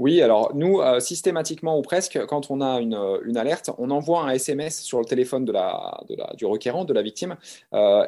Oui, 0.00 0.20
alors 0.22 0.56
nous, 0.56 0.80
euh, 0.80 0.98
systématiquement 0.98 1.78
ou 1.78 1.82
presque, 1.82 2.18
quand 2.26 2.50
on 2.50 2.60
a 2.60 2.80
euh, 2.80 3.20
une, 3.24 3.36
alerte, 3.36 3.70
on 3.78 3.90
envoie 3.90 4.24
un 4.24 4.30
SMS 4.30 4.82
sur 4.82 4.98
le 4.98 5.04
téléphone 5.04 5.44
du 5.44 6.46
requérant, 6.46 6.84
de 6.84 6.92
la 6.92 7.02
victime, 7.02 7.36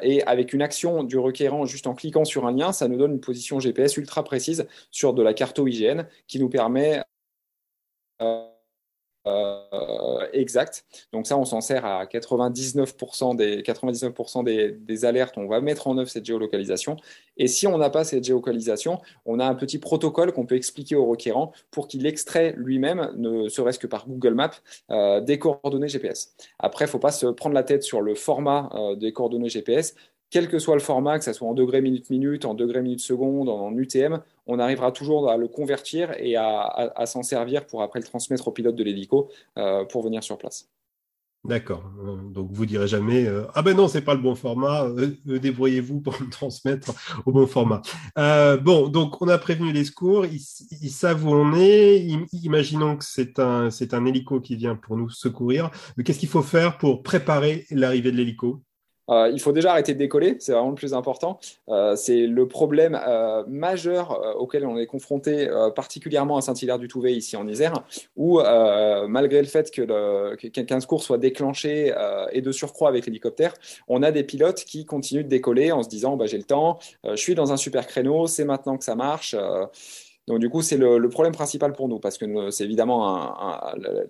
et 0.03 0.23
avec 0.25 0.53
une 0.53 0.63
action 0.63 1.05
du 1.05 1.17
requérant, 1.17 1.65
juste 1.65 1.87
en 1.87 1.95
cliquant 1.95 2.25
sur 2.25 2.45
un 2.45 2.53
lien, 2.53 2.73
ça 2.73 2.89
nous 2.89 2.99
donne 2.99 3.13
une 3.13 3.21
position 3.21 3.61
GPS 3.61 3.97
ultra 3.99 4.25
précise 4.25 4.67
sur 4.91 5.15
de 5.15 5.23
la 5.23 5.33
carto 5.33 5.65
IGN 5.69 6.09
qui 6.27 6.41
nous 6.41 6.49
permet 6.49 7.03
euh, 8.23 8.49
exact. 10.33 10.85
Donc 11.13 11.27
ça, 11.27 11.37
on 11.37 11.45
s'en 11.45 11.61
sert 11.61 11.85
à 11.85 12.05
99% 12.05 13.37
des 13.37 13.63
99% 13.63 14.45
des, 14.45 15.05
alertes. 15.05 15.35
On 15.37 15.47
va 15.47 15.61
mettre 15.61 15.89
en 15.89 15.99
œuvre 15.99 16.09
cette 16.09 16.25
géolocalisation. 16.25 16.97
Et 17.37 17.49
si 17.49 17.67
on 17.67 17.79
n'a 17.79 17.91
pas 17.91 18.05
cette 18.05 18.25
géolocalisation, 18.25 19.01
on 19.25 19.41
a 19.41 19.47
un 19.47 19.55
petit 19.55 19.79
protocole 19.79 20.33
qu'on 20.33 20.47
peut 20.47 20.57
expliquer 20.57 20.95
au 20.97 21.07
requérant 21.07 21.53
pour 21.71 21.89
qu'il 21.89 22.07
extrait 22.07 22.55
lui-même, 22.57 23.11
ne 23.17 23.49
serait-ce 23.49 23.79
que 23.79 23.87
par 23.87 24.09
Google 24.09 24.35
Maps, 24.35 24.51
euh, 24.91 25.21
des 25.21 25.39
coordonnées 25.39 25.89
GPS. 25.89 26.35
Après, 26.59 26.85
il 26.85 26.89
ne 26.89 26.93
faut 26.93 26.99
pas 26.99 27.13
se 27.13 27.27
prendre 27.27 27.55
la 27.55 27.63
tête 27.63 27.83
sur 27.83 28.01
le 28.01 28.15
format 28.15 28.71
euh, 28.75 28.97
des 28.97 29.13
coordonnées 29.13 29.49
GPS 29.49 29.95
quel 30.31 30.49
que 30.49 30.59
soit 30.59 30.75
le 30.75 30.81
format, 30.81 31.19
que 31.19 31.25
ce 31.25 31.33
soit 31.33 31.49
en 31.49 31.55
degrés 31.55 31.81
minute 31.81 32.11
minute, 32.11 32.45
en 32.45 32.55
degrés 32.55 32.83
minute 32.83 33.01
seconde, 33.01 33.49
en 33.49 33.77
UTM, 33.77 34.21
on 34.47 34.59
arrivera 34.59 34.93
toujours 34.93 35.31
à 35.31 35.37
le 35.37 35.49
convertir 35.49 36.13
et 36.19 36.37
à, 36.37 37.07
s'en 37.07 37.23
servir 37.23 37.67
pour 37.67 37.83
après 37.83 38.01
le 38.01 38.07
transmettre 38.07 38.49
au 38.49 38.53
pilote 38.53 38.77
de 38.77 38.85
l'hélico 38.85 39.31
euh, 39.59 39.85
pour 39.85 40.03
venir 40.03 40.23
sur 40.23 40.39
place. 40.39 40.69
D'accord. 41.45 41.85
Euh, 42.05 42.17
donc 42.29 42.49
vous 42.51 42.67
direz 42.67 42.89
jamais 42.89 43.25
euh, 43.25 43.45
ah 43.55 43.63
ben 43.63 43.77
non 43.77 43.87
c'est 43.87 44.01
pas 44.01 44.15
le 44.15 44.21
bon 44.21 44.35
format. 44.35 44.89
débrouillez-vous 45.27 46.01
pour 46.01 46.21
me 46.21 46.29
transmettre 46.29 46.93
au 47.25 47.31
bon 47.31 47.47
format. 47.47 47.83
bon 48.17 48.89
donc 48.89 49.23
on 49.23 49.29
a 49.29 49.39
prévenu 49.39 49.73
les 49.73 49.85
secours. 49.85 50.27
Ils, 50.27 50.91
savent 50.91 51.25
où 51.25 51.31
on 51.31 51.55
est. 51.55 52.05
Imaginons 52.33 52.97
que 52.97 53.05
c'est 53.05 53.39
un 53.39 53.71
c'est 53.71 53.95
un 53.95 54.05
hélico 54.07 54.41
qui 54.41 54.57
vient 54.57 54.75
pour 54.75 54.97
nous 54.97 55.09
secourir. 55.09 55.71
Qu'est-ce 56.05 56.19
qu'il 56.19 56.29
faut 56.29 56.43
faire 56.43 56.79
pour 56.79 57.05
préparer 57.05 57.65
l'arrivée 57.71 58.11
de 58.11 58.17
l'hélico? 58.17 58.66
Euh, 59.11 59.31
il 59.33 59.41
faut 59.41 59.53
déjà 59.53 59.73
arrêter 59.73 59.95
de 59.95 59.99
décoller, 59.99 60.37
c'est 60.39 60.53
vraiment 60.53 60.71
le 60.71 60.75
plus 60.75 60.95
important. 60.95 61.39
Euh, 61.69 61.97
c'est 61.97 62.27
le 62.27 62.49
problème 62.49 62.99
euh, 63.07 63.45
majeur 63.47 64.37
auquel 64.39 64.67
on 64.67 64.77
est 64.77 64.87
confronté, 64.87 65.49
particulièrement 65.75 66.37
à 66.37 66.41
Saint-Hilaire-du-Touvet, 66.41 67.15
ici 67.15 67.37
en 67.37 67.47
Isère, 67.49 67.75
où 68.17 68.41
malgré 69.09 69.41
le 69.41 69.49
fait 69.49 69.71
que, 69.71 70.35
qu'un 70.35 70.81
secours 70.81 71.03
soit 71.03 71.19
déclenché 71.19 71.95
et 72.33 72.41
de 72.41 72.53
surcroît 72.53 72.89
avec 72.89 73.07
l'hélicoptère, 73.07 73.55
on 73.89 74.03
a 74.03 74.11
des 74.11 74.25
pilotes 74.25 74.65
qui 74.65 74.85
continuent 74.85 75.25
de 75.25 75.29
décoller 75.29 75.73
en 75.73 75.83
se 75.83 75.89
disant 75.89 76.17
bah, 76.17 76.27
j'ai 76.27 76.39
le 76.39 76.45
temps, 76.45 76.79
je 77.05 77.17
suis 77.17 77.35
dans 77.35 77.53
un 77.53 77.57
super 77.57 77.87
créneau, 77.87 78.27
c'est 78.27 78.45
maintenant 78.45 78.77
que 78.77 78.85
ça 78.85 78.95
marche. 78.95 79.35
Donc 80.27 80.41
du 80.41 80.49
coup, 80.49 80.61
c'est 80.61 80.77
le, 80.77 81.09
problème 81.09 81.33
principal 81.33 81.73
pour 81.73 81.89
nous, 81.89 82.01
parce 82.01 82.19
que 82.19 82.51
c'est 82.51 82.65
évidemment 82.65 83.33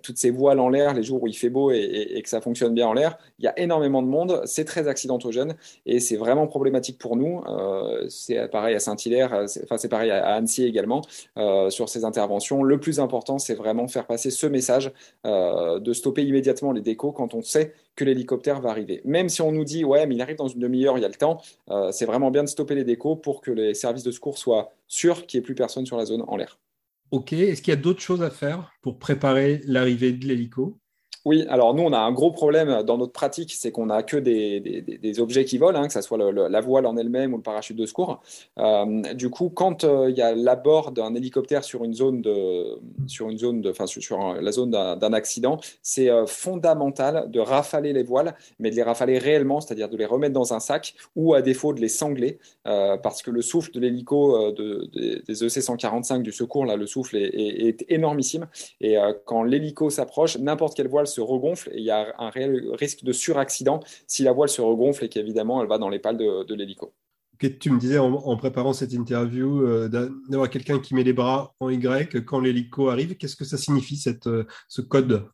toutes 0.01 0.17
ces 0.17 0.31
voiles 0.31 0.59
en 0.59 0.69
l'air, 0.69 0.93
les 0.93 1.03
jours 1.03 1.21
où 1.21 1.27
il 1.27 1.35
fait 1.35 1.49
beau 1.49 1.71
et, 1.71 2.19
que 2.23 2.29
ça 2.29 2.41
fonctionne 2.41 2.73
bien 2.73 2.87
en 2.87 2.93
l'air, 2.93 3.17
il 3.37 3.45
y 3.45 3.47
a 3.47 3.57
énormément 3.59 4.01
de 4.01 4.07
monde, 4.07 4.41
c'est 4.45 4.65
très 4.65 4.87
accidentogène, 4.87 5.55
et 5.85 5.99
c'est 5.99 6.17
vraiment 6.17 6.47
problématique 6.47 6.97
pour 6.97 7.15
nous. 7.15 7.43
Euh, 7.47 8.07
c'est 8.09 8.47
pareil 8.49 8.75
à 8.75 8.79
Saint-Hilaire, 8.79 9.45
enfin 9.63 9.77
c'est 9.77 9.89
pareil 9.89 10.09
à 10.09 10.35
Annecy 10.35 10.63
également, 10.63 11.01
euh, 11.37 11.69
sur 11.69 11.87
ces 11.87 12.03
interventions. 12.03 12.63
Le 12.63 12.79
plus 12.79 12.99
important, 12.99 13.37
c'est 13.37 13.55
vraiment 13.55 13.87
faire 13.87 14.07
passer 14.07 14.31
ce 14.31 14.47
message 14.47 14.91
euh, 15.25 15.79
de 15.79 15.93
stopper 15.93 16.23
immédiatement 16.23 16.71
les 16.71 16.81
décos 16.81 17.11
quand 17.11 17.35
on 17.35 17.43
sait 17.43 17.73
que 17.97 18.05
l'hélicoptère 18.05 18.61
va 18.61 18.69
arriver. 18.69 19.01
Même 19.03 19.27
si 19.27 19.41
on 19.41 19.51
nous 19.51 19.65
dit, 19.65 19.83
ouais, 19.83 20.05
mais 20.07 20.15
il 20.15 20.21
arrive 20.21 20.37
dans 20.37 20.47
une 20.47 20.59
demi-heure, 20.59 20.97
il 20.97 21.01
y 21.01 21.05
a 21.05 21.09
le 21.09 21.15
temps, 21.15 21.41
euh, 21.69 21.91
c'est 21.91 22.05
vraiment 22.05 22.31
bien 22.31 22.43
de 22.43 22.47
stopper 22.47 22.75
les 22.75 22.85
décos 22.85 23.17
pour 23.17 23.41
que 23.41 23.51
les 23.51 23.73
services 23.73 24.03
de 24.03 24.11
secours 24.11 24.37
soient 24.37 24.71
sûrs 24.87 25.25
qu'il 25.25 25.39
n'y 25.39 25.41
ait 25.41 25.45
plus 25.45 25.55
personne 25.55 25.85
sur 25.85 25.97
la 25.97 26.05
zone 26.05 26.23
en 26.27 26.37
l'air. 26.37 26.59
Ok, 27.11 27.33
est-ce 27.33 27.61
qu'il 27.61 27.73
y 27.73 27.77
a 27.77 27.79
d'autres 27.79 28.01
choses 28.01 28.21
à 28.21 28.29
faire 28.29 28.71
pour 28.81 28.99
préparer 28.99 29.61
l'arrivée 29.65 30.11
de 30.13 30.25
l'hélico? 30.25 30.77
Oui, 31.27 31.45
alors 31.49 31.73
nous, 31.73 31.83
on 31.83 31.91
a 31.91 31.99
un 31.99 32.13
gros 32.13 32.31
problème 32.31 32.83
dans 32.83 32.97
notre 32.97 33.11
pratique, 33.11 33.51
c'est 33.53 33.69
qu'on 33.69 33.87
n'a 33.87 34.01
que 34.01 34.15
des, 34.15 35.19
objets 35.19 35.43
qui 35.43 35.57
volent, 35.57 35.81
hein, 35.81 35.87
que 35.87 35.91
ce 35.91 35.99
soit 35.99 36.17
la 36.17 36.61
voile 36.61 36.85
en 36.85 36.95
elle-même 36.95 37.33
ou 37.33 37.35
le 37.35 37.43
parachute 37.43 37.75
de 37.75 37.85
secours. 37.85 38.21
Euh, 38.57 39.13
du 39.13 39.29
coup, 39.29 39.49
quand 39.49 39.83
euh, 39.83 40.09
il 40.09 40.15
y 40.15 40.21
a 40.21 40.33
l'abord 40.33 40.93
d'un 40.93 41.13
hélicoptère 41.15 41.65
sur 41.65 41.83
une 41.83 41.93
zone 41.93 42.21
de, 42.21 42.79
sur 43.07 43.29
une 43.29 43.37
zone 43.37 43.59
de, 43.59 43.71
enfin, 43.71 43.87
sur, 43.87 44.35
la 44.35 44.51
zone 44.53 44.71
d'un 44.71 45.11
accident, 45.11 45.59
c'est 45.81 46.09
euh, 46.09 46.25
fondamental 46.27 47.29
de 47.29 47.41
rafaler 47.41 47.91
les 47.91 48.03
voiles, 48.03 48.33
mais 48.59 48.69
de 48.69 48.77
les 48.77 48.83
rafaler 48.83 49.17
réellement, 49.17 49.59
c'est-à-dire 49.59 49.89
de 49.89 49.97
les 49.97 50.05
remettre 50.05 50.33
dans 50.33 50.53
un 50.53 50.61
sac 50.61 50.93
ou 51.17 51.33
à 51.33 51.41
défaut 51.41 51.73
de 51.73 51.81
les 51.81 51.89
sangler, 51.89 52.39
parce 52.63 53.21
que 53.21 53.31
le 53.31 53.41
souffle 53.41 53.71
de 53.71 53.81
l'hélico 53.81 54.53
des 54.53 55.43
EC-145 55.43 56.21
du 56.21 56.31
secours, 56.31 56.65
là, 56.65 56.77
le 56.77 56.87
souffle 56.87 57.17
est, 57.17 57.33
est 57.33 57.85
énormissime. 57.89 58.47
Et 58.79 58.95
quand 59.25 59.43
l'hélico 59.43 59.89
s'approche, 59.89 60.37
n'importe 60.37 60.75
quelle 60.75 60.87
voile 60.87 61.07
se 61.16 61.16
regonfle 61.21 61.69
et 61.73 61.77
il 61.77 61.83
y 61.83 61.91
a 61.91 62.13
un 62.17 62.29
réel 62.29 62.69
risque 62.73 63.03
de 63.03 63.11
suraccident 63.11 63.79
si 64.07 64.23
la 64.23 64.31
voile 64.31 64.49
se 64.49 64.61
regonfle 64.61 65.05
et 65.05 65.09
qu'évidemment 65.09 65.61
elle 65.61 65.67
va 65.67 65.77
dans 65.77 65.89
les 65.89 65.99
pales 65.99 66.17
de, 66.17 66.53
l'hélico. 66.53 66.93
Tu 67.59 67.69
me 67.69 67.79
disais 67.79 67.99
en, 67.99 68.37
préparant 68.37 68.73
cette 68.73 68.93
interview 68.93 69.61
euh, 69.61 69.87
d'avoir 70.27 70.49
quelqu'un 70.49 70.79
qui 70.79 70.95
met 70.95 71.03
les 71.03 71.13
bras 71.13 71.53
en 71.59 71.69
Y 71.69 72.25
quand 72.25 72.39
l'hélico 72.39 72.89
arrive. 72.89 73.15
Qu'est-ce 73.15 73.35
que 73.35 73.45
ça 73.45 73.57
signifie 73.57 74.03
euh, 74.25 74.43
ce 74.67 74.81
code? 74.81 75.27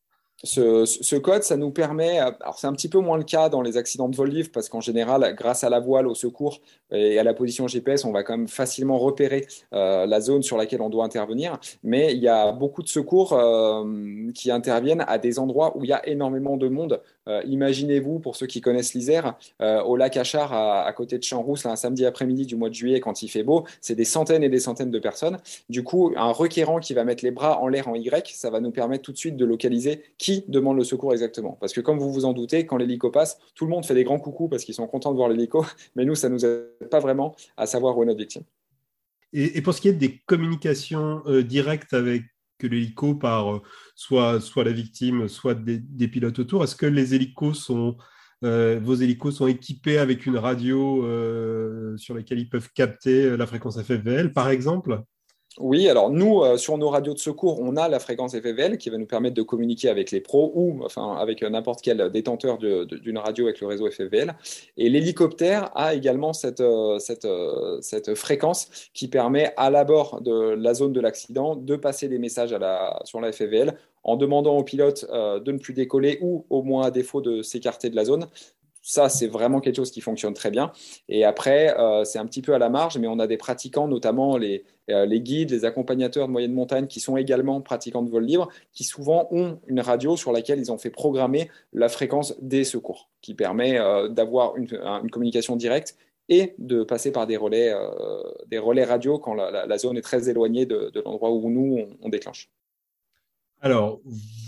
Ce, 0.44 1.16
code, 1.16 1.44
ça 1.44 1.56
nous 1.56 1.72
permet, 1.72 2.20
alors 2.20 2.60
c'est 2.60 2.68
un 2.68 2.74
petit 2.74 2.90
peu 2.90 3.00
moins 3.00 3.18
le 3.18 3.24
cas 3.24 3.48
dans 3.48 3.62
les 3.62 3.78
accidents 3.78 4.10
de 4.10 4.16
vol 4.16 4.30
libre 4.30 4.50
parce 4.54 4.68
qu'en 4.68 4.82
général, 4.82 5.34
grâce 5.38 5.64
à 5.64 5.70
la 5.70 5.80
voile, 5.80 6.06
au 6.06 6.16
secours 6.16 6.60
et 6.92 7.18
à 7.18 7.24
la 7.24 7.34
position 7.34 7.68
GPS, 7.68 8.04
on 8.04 8.12
va 8.12 8.24
quand 8.24 8.38
même 8.38 8.50
facilement 8.50 9.00
repérer 9.00 9.48
euh, 9.74 10.06
la 10.06 10.20
zone 10.20 10.44
sur 10.44 10.58
laquelle 10.58 10.82
on 10.82 10.90
doit 10.90 11.06
intervenir. 11.06 11.58
Mais 11.82 12.14
il 12.14 12.20
y 12.20 12.28
a 12.28 12.52
beaucoup 12.52 12.84
de 12.84 12.90
secours 12.90 13.34
euh, 13.34 14.32
qui 14.34 14.52
interviennent 14.52 15.06
à 15.08 15.18
des 15.18 15.40
endroits 15.40 15.78
où 15.78 15.86
il 15.86 15.90
y 15.90 15.94
a 15.94 16.06
énormément 16.08 16.58
de 16.58 16.68
monde. 16.68 17.02
Euh, 17.30 17.42
imaginez-vous, 17.46 18.20
pour 18.20 18.36
ceux 18.36 18.48
qui 18.48 18.60
connaissent 18.60 18.94
l'Isère, 18.94 19.36
au 19.62 19.96
lac 19.96 20.18
Achard, 20.18 20.52
à, 20.54 20.92
côté 20.94 21.18
de 21.18 21.24
Champs-Rousse, 21.24 21.66
un 21.66 21.78
samedi 21.78 22.06
après-midi 22.06 22.46
du 22.46 22.56
mois 22.58 22.70
de 22.70 22.74
juillet, 22.74 23.00
quand 23.00 23.24
il 23.24 23.30
fait 23.30 23.44
beau, 23.44 23.64
c'est 23.80 23.96
des 23.96 24.06
centaines 24.06 24.44
et 24.44 24.50
des 24.50 24.60
centaines 24.60 24.92
de 24.92 25.00
personnes. 25.00 25.38
Du 25.70 25.84
coup, 25.84 26.12
un 26.18 26.32
requérant 26.32 26.80
qui 26.80 26.94
va 26.94 27.06
mettre 27.06 27.24
les 27.24 27.32
bras 27.32 27.62
en 27.62 27.68
l'air 27.70 27.88
en 27.88 27.96
Y, 27.96 28.28
ça 28.36 28.50
va 28.50 28.60
nous 28.60 28.72
permettre 28.72 29.04
tout 29.04 29.14
de 29.14 29.18
suite 29.18 29.38
de 29.38 29.46
localiser 29.46 30.04
qui 30.18 30.33
demande 30.48 30.78
le 30.78 30.84
secours 30.84 31.14
exactement 31.14 31.58
Parce 31.60 31.74
que 31.74 31.82
comme 31.82 32.00
vous 32.00 32.12
vous 32.12 32.26
en 32.26 32.34
doutez, 32.34 32.66
quand 32.66 32.78
l'hélico 32.78 33.12
passe, 33.12 33.38
tout 33.56 33.66
le 33.66 33.72
monde 33.72 33.86
fait 33.86 33.94
des 33.94 34.04
grands 34.04 34.20
coucous 34.20 34.50
parce 34.50 34.64
qu'ils 34.64 34.76
sont 34.76 34.88
contents 34.88 35.12
de 35.12 35.18
voir 35.18 35.30
l'hélico, 35.30 35.66
mais 35.96 36.06
nous, 36.06 36.16
ça 36.16 36.30
ne 36.30 36.34
nous 36.34 36.46
aide 36.46 36.90
pas 36.90 37.00
vraiment 37.00 37.36
à 37.58 37.66
savoir 37.66 37.98
où 37.98 38.04
est 38.04 38.06
notre 38.06 38.20
victime. 38.20 38.44
Et, 39.34 39.62
pour 39.62 39.74
ce 39.74 39.82
qui 39.82 39.88
est 39.88 39.94
des 39.94 40.22
communications 40.26 41.24
euh, 41.26 41.42
directes 41.42 41.94
avec 41.94 42.24
l'hélico 42.62 43.16
par 43.16 43.56
euh, 43.56 43.62
soit, 43.96 44.40
soit 44.40 44.64
la 44.64 44.72
victime, 44.72 45.28
soit 45.28 45.56
des, 45.56 46.08
pilotes 46.08 46.40
autour, 46.40 46.64
est-ce 46.64 46.76
que 46.76 46.86
les 46.86 47.16
hélicos 47.16 47.60
sont, 47.60 47.98
euh, 48.46 48.80
vos 48.82 48.96
hélicos 48.96 49.36
sont 49.36 49.48
équipés 49.48 49.98
avec 49.98 50.26
une 50.28 50.38
radio 50.38 51.02
sur 51.98 52.16
laquelle 52.16 52.40
ils 52.40 52.50
peuvent 52.50 52.70
capter 52.74 53.36
la 53.36 53.48
fréquence 53.48 53.82
FFVL, 53.82 54.32
par 54.34 54.50
exemple? 54.50 55.04
Oui, 55.60 55.88
alors 55.88 56.10
nous, 56.10 56.42
euh, 56.42 56.58
sur 56.58 56.80
nos 56.80 56.90
radios 56.90 57.14
de 57.14 57.20
secours, 57.20 57.60
on 57.62 57.76
a 57.76 57.88
la 57.88 58.00
fréquence 58.00 58.36
FFL 58.36 58.78
qui 58.78 58.90
va 58.90 58.98
nous 58.98 59.06
permettre 59.06 59.36
de 59.36 59.44
communiquer 59.44 59.88
avec 59.88 60.10
les 60.10 60.20
pros 60.20 60.52
ou 60.56 60.84
enfin, 60.84 61.16
avec 61.16 61.44
n'importe 61.44 61.82
quel 61.84 62.10
détenteur 62.10 62.58
d'une 62.58 63.20
radio 63.20 63.46
avec 63.46 63.62
le 63.62 63.68
réseau 63.68 63.90
FFL. 63.90 64.34
Et 64.78 64.90
l'hélicoptère 64.90 65.70
a 65.76 65.94
également 65.94 66.34
cette, 66.34 66.60
euh, 66.60 66.98
euh, 67.26 67.78
cette, 67.82 68.16
fréquence 68.16 68.90
qui 68.96 69.08
permet 69.08 69.54
à 69.56 69.70
l'abord 69.70 70.22
de 70.22 70.56
la 70.56 70.74
zone 70.74 70.92
de 70.92 71.00
l'accident 71.00 71.56
de 71.56 71.76
passer 71.76 72.08
des 72.08 72.18
messages 72.18 72.56
sur 73.04 73.22
la 73.22 73.32
FFL 73.32 73.76
en 74.04 74.16
demandant 74.16 74.58
au 74.58 74.64
pilote 74.64 75.06
de 75.12 75.52
ne 75.52 75.58
plus 75.58 75.74
décoller 75.74 76.18
ou 76.22 76.46
au 76.50 76.64
moins 76.64 76.88
à 76.88 76.92
défaut 76.92 77.22
de 77.22 77.42
s'écarter 77.42 77.90
de 77.90 77.96
la 77.96 78.06
zone 78.06 78.28
ça, 78.84 79.08
c'est 79.08 79.28
vraiment 79.28 79.62
quelque 79.62 79.78
chose 79.78 79.92
qui 79.92 80.02
fonctionne 80.02 80.34
très 80.34 80.52
bien. 80.52 80.74
Et 81.08 81.24
après, 81.24 81.74
euh, 81.80 82.04
c'est 82.04 82.20
un 82.20 82.26
petit 82.26 82.42
peu 82.42 82.54
à 82.54 82.60
la 82.60 82.70
marge, 82.70 82.98
mais 82.98 83.08
on 83.08 83.18
a 83.18 83.28
des 83.28 83.38
pratiquants, 83.38 83.88
notamment 83.88 84.38
les, 84.38 84.66
euh, 84.92 85.06
les, 85.06 85.22
guides, 85.22 85.52
les 85.52 85.64
accompagnateurs 85.64 86.28
de 86.28 86.34
moyenne 86.34 86.52
montagne, 86.52 86.88
qui 86.88 87.00
sont 87.00 87.16
également 87.16 87.62
pratiquants 87.62 88.04
de 88.04 88.10
vol 88.10 88.26
libre, 88.26 88.50
qui 88.74 88.84
souvent 88.84 89.30
ont 89.32 89.58
une 89.68 89.80
radio 89.80 90.18
sur 90.18 90.34
laquelle 90.34 90.60
ils 90.60 90.70
ont 90.70 90.78
fait 90.78 90.90
programmer 90.90 91.50
la 91.72 91.88
fréquence 91.88 92.36
des 92.42 92.66
secours, 92.66 93.10
qui 93.22 93.34
permet 93.34 93.80
euh, 93.80 94.10
d'avoir 94.10 94.58
une, 94.58 94.68
communication 95.10 95.56
directe 95.56 95.96
et 96.28 96.54
de 96.58 96.84
passer 96.84 97.12
par 97.14 97.26
des 97.26 97.38
relais 97.38 97.74
radio 98.84 99.18
quand 99.18 99.34
la, 99.34 99.78
zone 99.78 99.98
est 99.98 100.02
très 100.02 100.30
éloignée 100.30 100.66
de, 100.66 100.92
l'endroit 101.06 101.32
où 101.32 101.50
nous, 101.50 101.86
on 102.02 102.10
déclenche. 102.10 102.50
Alors, 103.64 104.02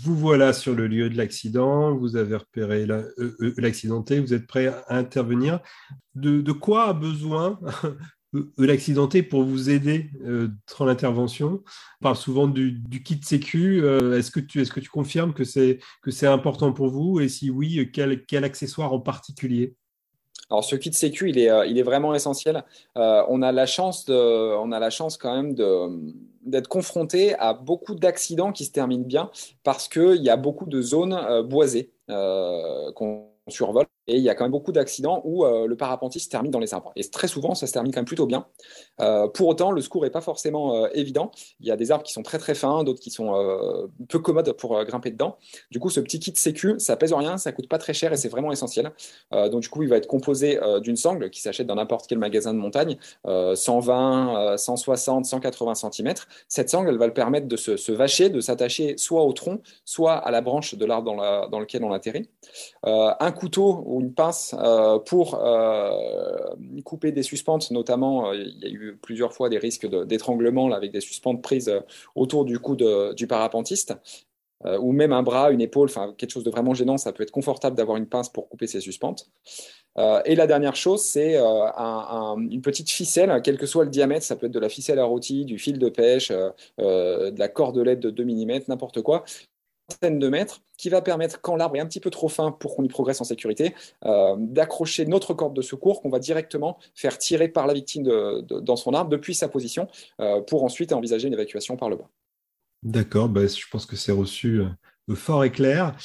vous 0.04 0.14
voilà 0.14 0.52
sur 0.52 0.74
le 0.74 0.86
lieu 0.86 1.08
de 1.08 1.16
l'accident, 1.16 1.96
vous 1.96 2.16
avez 2.16 2.36
repéré 2.36 2.82
euh, 2.82 3.10
euh, 3.18 3.54
l'accidenté, 3.56 4.20
vous 4.20 4.34
êtes 4.34 4.46
prêt 4.46 4.66
à 4.66 4.84
intervenir. 4.94 5.60
De, 6.14 6.52
quoi 6.52 6.88
a 6.88 6.92
besoin 6.92 7.58
l'accidenté 8.58 9.22
pour 9.22 9.42
vous 9.42 9.70
aider 9.70 10.10
euh, 10.26 10.48
dans 10.78 10.84
l'intervention? 10.84 11.62
On 11.64 12.02
parle 12.02 12.16
souvent 12.16 12.46
du, 12.46 13.02
kit 13.02 13.18
sécu. 13.22 13.78
est-ce, 13.78 14.30
que 14.30 14.40
tu, 14.40 14.60
est-ce 14.60 14.70
que 14.70 14.80
tu 14.80 14.90
confirmes 14.90 15.32
que 15.32 15.44
c'est, 15.44 15.78
que 16.02 16.10
c'est 16.10 16.26
important 16.26 16.74
pour 16.74 16.88
vous? 16.88 17.18
Et 17.18 17.30
si 17.30 17.48
oui, 17.48 17.90
quel, 17.94 18.26
quel 18.26 18.44
accessoire 18.44 18.92
en 18.92 19.00
particulier? 19.00 19.76
Alors 20.50 20.62
ce 20.62 20.76
kit 20.76 20.92
sécu, 20.92 21.30
il 21.30 21.38
est, 21.38 21.50
il 21.70 21.78
est 21.78 21.82
vraiment 21.82 22.14
essentiel. 22.14 22.64
on 22.94 23.40
a 23.40 23.50
la 23.50 23.64
chance 23.64 24.04
de, 24.04 24.14
on 24.58 24.72
a 24.72 24.78
la 24.78 24.90
chance 24.90 25.16
quand 25.16 25.34
même 25.34 25.54
de, 25.54 25.88
d'être 26.46 26.68
confronté 26.68 27.34
à 27.34 27.52
beaucoup 27.52 27.94
d'accidents 27.94 28.52
qui 28.52 28.64
se 28.64 28.72
terminent 28.72 29.06
bien 29.06 29.30
parce 29.62 29.88
qu'il 29.88 30.22
y 30.22 30.30
a 30.30 30.36
beaucoup 30.36 30.66
de 30.66 30.80
zones 30.80 31.12
euh, 31.12 31.42
boisées 31.42 31.92
euh, 32.08 32.92
qu'on 32.92 33.28
survole. 33.48 33.86
Et 34.08 34.16
il 34.16 34.22
y 34.22 34.28
a 34.28 34.34
quand 34.34 34.44
même 34.44 34.52
beaucoup 34.52 34.72
d'accidents 34.72 35.20
où 35.24 35.44
euh, 35.44 35.66
le 35.66 35.76
parapentiste 35.76 36.30
termine 36.30 36.50
dans 36.50 36.60
les 36.60 36.74
arbres. 36.74 36.92
Et 36.96 37.04
très 37.04 37.28
souvent, 37.28 37.54
ça 37.54 37.66
se 37.66 37.72
termine 37.72 37.92
quand 37.92 38.00
même 38.00 38.06
plutôt 38.06 38.26
bien. 38.26 38.46
Euh, 39.00 39.26
pour 39.28 39.48
autant, 39.48 39.72
le 39.72 39.80
secours 39.80 40.04
n'est 40.04 40.10
pas 40.10 40.20
forcément 40.20 40.84
euh, 40.84 40.88
évident. 40.94 41.30
Il 41.60 41.66
y 41.66 41.70
a 41.70 41.76
des 41.76 41.90
arbres 41.90 42.04
qui 42.04 42.12
sont 42.12 42.22
très 42.22 42.38
très 42.38 42.54
fins, 42.54 42.84
d'autres 42.84 43.00
qui 43.00 43.10
sont 43.10 43.26
peu 44.08 44.18
commodes 44.18 44.52
pour 44.52 44.82
grimper 44.84 45.10
dedans. 45.10 45.36
Du 45.70 45.80
coup, 45.80 45.90
ce 45.90 46.00
petit 46.00 46.20
kit 46.20 46.32
sécu, 46.36 46.74
ça 46.78 46.96
pèse 46.96 47.12
rien, 47.12 47.36
ça 47.38 47.52
coûte 47.52 47.68
pas 47.68 47.78
très 47.78 47.92
cher 47.92 48.12
et 48.12 48.16
c'est 48.16 48.28
vraiment 48.28 48.52
essentiel. 48.52 48.92
donc 49.32 49.62
du 49.62 49.68
coup, 49.68 49.82
il 49.82 49.88
va 49.88 49.96
être 49.96 50.06
composé 50.06 50.58
d'une 50.82 50.96
sangle 50.96 51.30
qui 51.30 51.40
s'achète 51.40 51.66
dans 51.66 51.74
n'importe 51.74 52.06
quel 52.06 52.18
magasin 52.18 52.52
de 52.52 52.58
montagne, 52.58 52.96
120, 53.24 54.56
160, 54.56 55.24
180 55.24 55.74
cm. 55.74 56.14
Cette 56.48 56.70
sangle, 56.70 56.88
elle 56.90 56.98
va 56.98 57.06
le 57.06 57.14
permettre 57.14 57.48
de 57.48 57.56
se, 57.56 57.92
vacher, 57.92 58.28
de 58.28 58.40
s'attacher 58.40 58.96
soit 58.96 59.24
au 59.24 59.32
tronc, 59.32 59.60
soit 59.84 60.14
à 60.14 60.30
la 60.30 60.40
branche 60.40 60.74
de 60.74 60.84
l'arbre 60.84 61.12
dans, 61.12 61.48
dans, 61.48 61.60
lequel 61.60 61.84
on 61.84 61.92
atterrit. 61.92 62.28
un 62.84 63.32
couteau 63.32 63.95
une 64.00 64.12
pince 64.12 64.54
euh, 64.58 64.98
pour 64.98 65.40
euh, 65.42 65.90
couper 66.84 67.12
des 67.12 67.22
suspentes, 67.22 67.70
notamment, 67.70 68.30
euh, 68.30 68.34
il 68.34 68.58
y 68.60 68.66
a 68.66 68.70
eu 68.70 68.98
plusieurs 69.00 69.32
fois 69.32 69.48
des 69.48 69.58
risques 69.58 69.86
d'étranglement 70.06 70.72
avec 70.72 70.92
des 70.92 71.00
suspentes 71.00 71.42
prises 71.42 71.72
autour 72.14 72.44
du 72.44 72.58
cou 72.58 72.76
du 72.76 73.26
parapentiste. 73.26 73.94
ou 74.64 74.92
même 74.92 75.12
un 75.12 75.22
bras, 75.22 75.52
une 75.52 75.60
épaule, 75.60 75.88
enfin 75.88 76.14
quelque 76.16 76.32
chose 76.32 76.44
de 76.44 76.50
vraiment 76.50 76.74
gênant, 76.74 76.96
ça 76.96 77.12
peut 77.12 77.22
être 77.22 77.30
confortable 77.30 77.76
d'avoir 77.76 77.98
une 77.98 78.06
pince 78.06 78.28
pour 78.28 78.48
couper 78.48 78.66
ces 78.66 78.80
suspentes. 78.80 79.28
et 80.24 80.34
la 80.34 80.46
dernière 80.46 80.76
chose, 80.76 81.02
c'est 81.02 81.36
une 81.36 82.62
petite 82.62 82.90
ficelle, 82.90 83.40
quel 83.44 83.58
que 83.58 83.66
soit 83.66 83.84
le 83.84 83.90
diamètre, 83.90 84.24
ça 84.24 84.34
peut 84.34 84.46
être 84.46 84.52
de 84.52 84.58
la 84.58 84.68
ficelle 84.68 84.98
à 84.98 85.04
rôti, 85.04 85.44
du 85.44 85.58
fil 85.58 85.78
de 85.78 85.88
pêche, 85.88 86.30
de 86.30 87.38
la 87.38 87.48
cordelette 87.48 88.00
de 88.00 88.10
2 88.10 88.24
mm, 88.24 88.60
n'importe 88.68 89.02
quoi, 89.02 89.24
de 90.02 90.28
mètres 90.28 90.62
qui 90.76 90.88
va 90.88 91.00
permettre, 91.00 91.40
quand 91.40 91.56
l'arbre 91.56 91.76
est 91.76 91.80
un 91.80 91.86
petit 91.86 92.00
peu 92.00 92.10
trop 92.10 92.28
fin 92.28 92.50
pour 92.50 92.76
qu'on 92.76 92.82
y 92.82 92.88
progresse 92.88 93.20
en 93.20 93.24
sécurité, 93.24 93.74
euh, 94.04 94.34
d'accrocher 94.38 95.06
notre 95.06 95.32
corde 95.32 95.54
de 95.54 95.62
secours 95.62 96.02
qu'on 96.02 96.10
va 96.10 96.18
directement 96.18 96.78
faire 96.94 97.18
tirer 97.18 97.48
par 97.48 97.66
la 97.66 97.74
victime 97.74 98.02
dans 98.42 98.76
son 98.76 98.92
arbre 98.92 99.10
depuis 99.10 99.34
sa 99.34 99.48
position 99.48 99.88
euh, 100.20 100.40
pour 100.40 100.64
ensuite 100.64 100.92
envisager 100.92 101.28
une 101.28 101.34
évacuation 101.34 101.76
par 101.76 101.88
le 101.88 101.96
bas. 101.96 102.08
D'accord, 102.82 103.28
bah, 103.28 103.46
je 103.46 103.64
pense 103.70 103.86
que 103.86 103.96
c'est 103.96 104.12
reçu 104.12 104.60
euh, 104.60 105.14
fort 105.14 105.44
et 105.44 105.50
clair. 105.50 105.96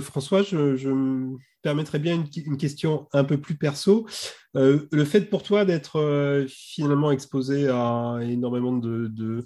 François, 0.00 0.42
je, 0.42 0.88
me 0.88 1.36
permettrais 1.62 1.98
bien 1.98 2.24
une, 2.46 2.56
question 2.56 3.06
un 3.12 3.24
peu 3.24 3.38
plus 3.38 3.56
perso. 3.56 4.06
le 4.54 5.04
fait 5.04 5.22
pour 5.22 5.42
toi 5.42 5.64
d'être 5.64 6.46
finalement 6.48 7.10
exposé 7.10 7.68
à 7.68 8.18
énormément 8.22 8.72
de 8.72 9.44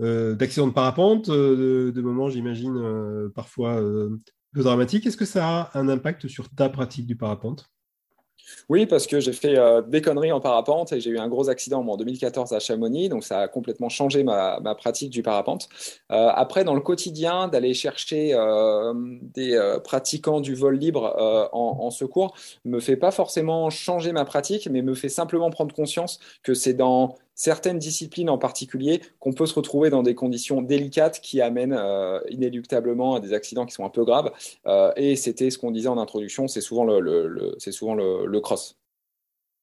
d'accidents 0.00 0.68
de 0.68 0.72
parapente, 0.72 1.28
euh, 1.28 1.92
de, 1.92 2.00
moments, 2.00 2.28
j'imagine, 2.28 2.76
euh, 2.76 3.28
parfois 3.34 3.80
peu 4.52 4.62
dramatiques. 4.62 5.06
Est-ce 5.06 5.16
que 5.16 5.24
ça 5.24 5.70
a 5.72 5.78
un 5.78 5.88
impact 5.88 6.26
sur 6.28 6.48
ta 6.50 6.68
pratique 6.68 7.06
du 7.06 7.16
parapente? 7.16 7.66
Oui, 8.68 8.86
parce 8.86 9.06
que 9.06 9.20
j'ai 9.20 9.32
fait 9.32 9.56
des 9.86 10.02
conneries 10.02 10.32
en 10.32 10.40
parapente 10.40 10.92
et 10.92 11.00
j'ai 11.00 11.10
eu 11.10 11.18
un 11.18 11.28
gros 11.28 11.48
accident 11.48 11.86
en 11.86 11.96
2014 11.96 12.52
à 12.52 12.58
Chamonix, 12.58 13.08
donc 13.08 13.22
ça 13.22 13.40
a 13.40 13.48
complètement 13.48 13.88
changé 13.88 14.24
ma, 14.24 14.60
pratique 14.76 15.10
du 15.10 15.22
parapente. 15.22 15.68
après, 16.08 16.64
dans 16.64 16.74
le 16.74 16.80
quotidien, 16.80 17.46
d'aller 17.46 17.74
chercher 17.74 18.36
des 19.22 19.78
pratiquants 19.84 20.40
du 20.40 20.56
vol 20.56 20.76
libre 20.76 21.14
en, 21.52 21.76
en, 21.80 21.90
secours 21.90 22.34
me 22.64 22.80
fait 22.80 22.96
pas 22.96 23.12
forcément 23.12 23.70
changer 23.70 24.10
ma 24.10 24.24
pratique, 24.24 24.68
mais 24.68 24.82
me 24.82 24.94
fait 24.94 25.08
simplement 25.08 25.50
prendre 25.50 25.72
conscience 25.72 26.18
que 26.42 26.54
c'est 26.54 26.74
dans 26.74 27.14
certaines 27.40 27.78
disciplines 27.78 28.30
en 28.30 28.38
particulier 28.38 29.00
qu'on 29.18 29.32
peut 29.32 29.46
se 29.46 29.54
retrouver 29.54 29.90
dans 29.90 30.02
des 30.02 30.14
conditions 30.14 30.62
délicates 30.62 31.20
qui 31.20 31.40
amènent 31.40 31.78
inéluctablement 32.28 33.14
à 33.14 33.20
des 33.20 33.32
accidents 33.32 33.66
qui 33.66 33.74
sont 33.74 33.84
un 33.84 33.90
peu 33.90 34.04
graves. 34.04 34.30
et 34.96 35.16
c'était 35.16 35.50
ce 35.50 35.58
qu'on 35.58 35.70
disait 35.70 35.88
en 35.88 35.98
introduction, 35.98 36.48
c'est 36.48 36.60
souvent 36.60 36.84
le, 36.84 37.54
c'est 37.58 37.72
souvent 37.72 37.94
le 37.94 38.40
cross. 38.40 38.76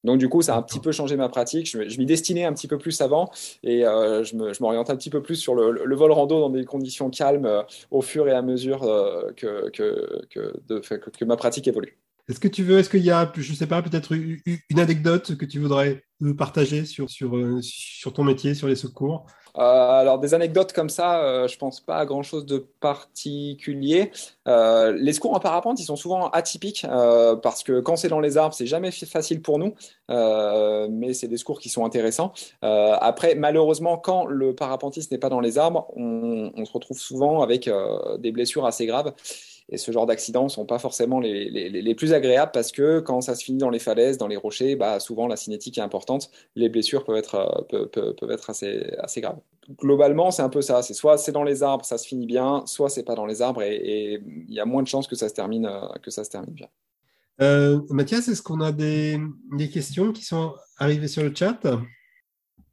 Donc 0.04 0.18
du 0.18 0.28
coup, 0.28 0.42
ça 0.42 0.54
a 0.54 0.58
un 0.58 0.62
petit 0.62 0.80
peu 0.80 0.92
changé 0.92 1.16
ma 1.16 1.28
pratique. 1.28 1.66
Je, 1.66 1.98
m'y 1.98 2.06
destinais 2.06 2.44
un 2.44 2.52
petit 2.52 2.68
peu 2.68 2.78
plus 2.78 3.00
avant 3.00 3.30
et 3.62 3.84
euh, 3.84 4.22
je 4.24 4.62
m'orientais 4.62 4.92
un 4.92 4.96
petit 4.96 5.10
peu 5.10 5.22
plus 5.22 5.36
sur 5.36 5.54
le, 5.54 5.94
vol 5.94 6.12
rando 6.12 6.40
dans 6.40 6.50
des 6.50 6.64
conditions 6.64 7.10
calmes 7.10 7.46
euh, 7.46 7.62
au 7.90 8.00
fur 8.00 8.28
et 8.28 8.32
à 8.32 8.42
mesure 8.42 8.84
euh, 8.84 9.32
que, 9.36 9.68
que, 9.70 10.26
que, 10.30 11.24
ma 11.24 11.36
pratique 11.36 11.66
évolue. 11.66 11.98
Est-ce 12.28 12.40
que 12.40 12.48
tu 12.48 12.62
veux, 12.62 12.78
est-ce 12.78 12.90
qu'il 12.90 13.04
y 13.04 13.10
a, 13.10 13.30
je 13.34 13.50
ne 13.50 13.56
sais 13.56 13.66
pas, 13.66 13.80
peut-être 13.82 14.14
une 14.14 14.80
anecdote 14.80 15.36
que 15.36 15.44
tu 15.44 15.58
voudrais 15.58 16.04
partager 16.36 16.84
sur, 16.84 17.08
sur, 17.08 17.32
sur 17.62 18.12
ton 18.12 18.24
métier, 18.24 18.54
sur 18.54 18.68
les 18.68 18.76
secours? 18.76 19.26
Euh, 19.56 19.62
alors, 19.62 20.18
des 20.18 20.34
anecdotes 20.34 20.72
comme 20.72 20.88
ça, 20.88 21.22
euh, 21.22 21.48
je 21.48 21.58
pense 21.58 21.80
pas 21.80 21.96
à 21.96 22.06
grand 22.06 22.22
chose 22.22 22.46
de 22.46 22.58
particulier. 22.80 24.12
Euh, 24.46 24.92
les 24.92 25.12
secours 25.12 25.34
en 25.34 25.40
parapente, 25.40 25.80
ils 25.80 25.84
sont 25.84 25.96
souvent 25.96 26.28
atypiques 26.30 26.86
parce 27.42 27.62
que 27.62 27.80
quand 27.80 27.96
c'est 27.96 28.08
dans 28.08 28.20
les 28.20 28.36
arbres, 28.36 28.54
c'est 28.54 28.66
jamais 28.66 28.90
facile 28.90 29.42
pour 29.42 29.58
nous, 29.58 29.74
mais 30.08 31.12
c'est 31.12 31.28
des 31.28 31.36
secours 31.36 31.60
qui 31.60 31.68
sont 31.68 31.84
intéressants. 31.84 32.32
après, 32.62 33.34
malheureusement, 33.34 33.98
quand 33.98 34.26
le 34.26 34.54
parapentiste 34.54 35.12
n'est 35.12 35.18
pas 35.18 35.28
dans 35.28 35.40
les 35.40 35.58
arbres, 35.58 35.86
on, 35.96 36.52
on 36.54 36.64
se 36.64 36.72
retrouve 36.72 36.98
souvent 36.98 37.42
avec 37.42 37.68
des 38.18 38.32
blessures 38.32 38.66
assez 38.66 38.86
graves. 38.86 39.12
Et 39.70 39.76
ce 39.76 39.92
genre 39.92 40.06
d'accidents 40.06 40.44
ne 40.44 40.48
sont 40.48 40.64
pas 40.64 40.78
forcément 40.78 41.20
les, 41.20 41.50
les, 41.50 41.68
les, 41.68 41.94
plus 41.94 42.14
agréables 42.14 42.52
parce 42.52 42.72
que 42.72 43.00
quand 43.00 43.20
ça 43.20 43.34
se 43.34 43.44
finit 43.44 43.58
dans 43.58 43.68
les 43.68 43.78
falaises, 43.78 44.16
dans 44.16 44.26
les 44.26 44.36
rochers, 44.36 44.76
bah, 44.76 44.98
souvent 44.98 45.26
la 45.26 45.36
cinétique 45.36 45.76
est 45.76 45.82
importante. 45.82 46.30
Les 46.56 46.68
blessures 46.68 47.04
peuvent 47.04 47.16
être, 47.16 47.34
euh, 47.34 47.88
peuvent, 47.90 48.14
peuvent, 48.14 48.30
être 48.30 48.48
assez, 48.48 48.90
assez 49.00 49.20
graves. 49.20 49.38
Globalement, 49.78 50.30
c'est 50.30 50.42
un 50.42 50.48
peu 50.48 50.62
ça. 50.62 50.82
C'est 50.82 50.94
soit 50.94 51.18
c'est 51.18 51.32
dans 51.32 51.44
les 51.44 51.62
arbres, 51.62 51.84
ça 51.84 51.98
se 51.98 52.06
finit 52.06 52.26
bien, 52.26 52.62
soit 52.66 52.88
c'est 52.88 53.02
pas 53.02 53.14
dans 53.14 53.26
les 53.26 53.42
arbres 53.42 53.62
et 53.62 54.22
il 54.48 54.54
y 54.54 54.60
a 54.60 54.64
moins 54.64 54.82
de 54.82 54.88
chances 54.88 55.06
que 55.06 55.16
ça 55.16 55.28
se 55.28 55.34
termine, 55.34 55.66
euh, 55.66 55.86
que 56.02 56.10
ça 56.10 56.24
se 56.24 56.30
termine 56.30 56.54
bien. 56.54 56.68
Euh, 57.40 57.80
Mathias, 57.90 58.26
est-ce 58.28 58.42
qu'on 58.42 58.60
a 58.60 58.72
des, 58.72 59.20
des 59.52 59.68
questions 59.68 60.12
qui 60.12 60.24
sont 60.24 60.54
arrivées 60.78 61.08
sur 61.08 61.22
le 61.22 61.32
chat? 61.34 61.60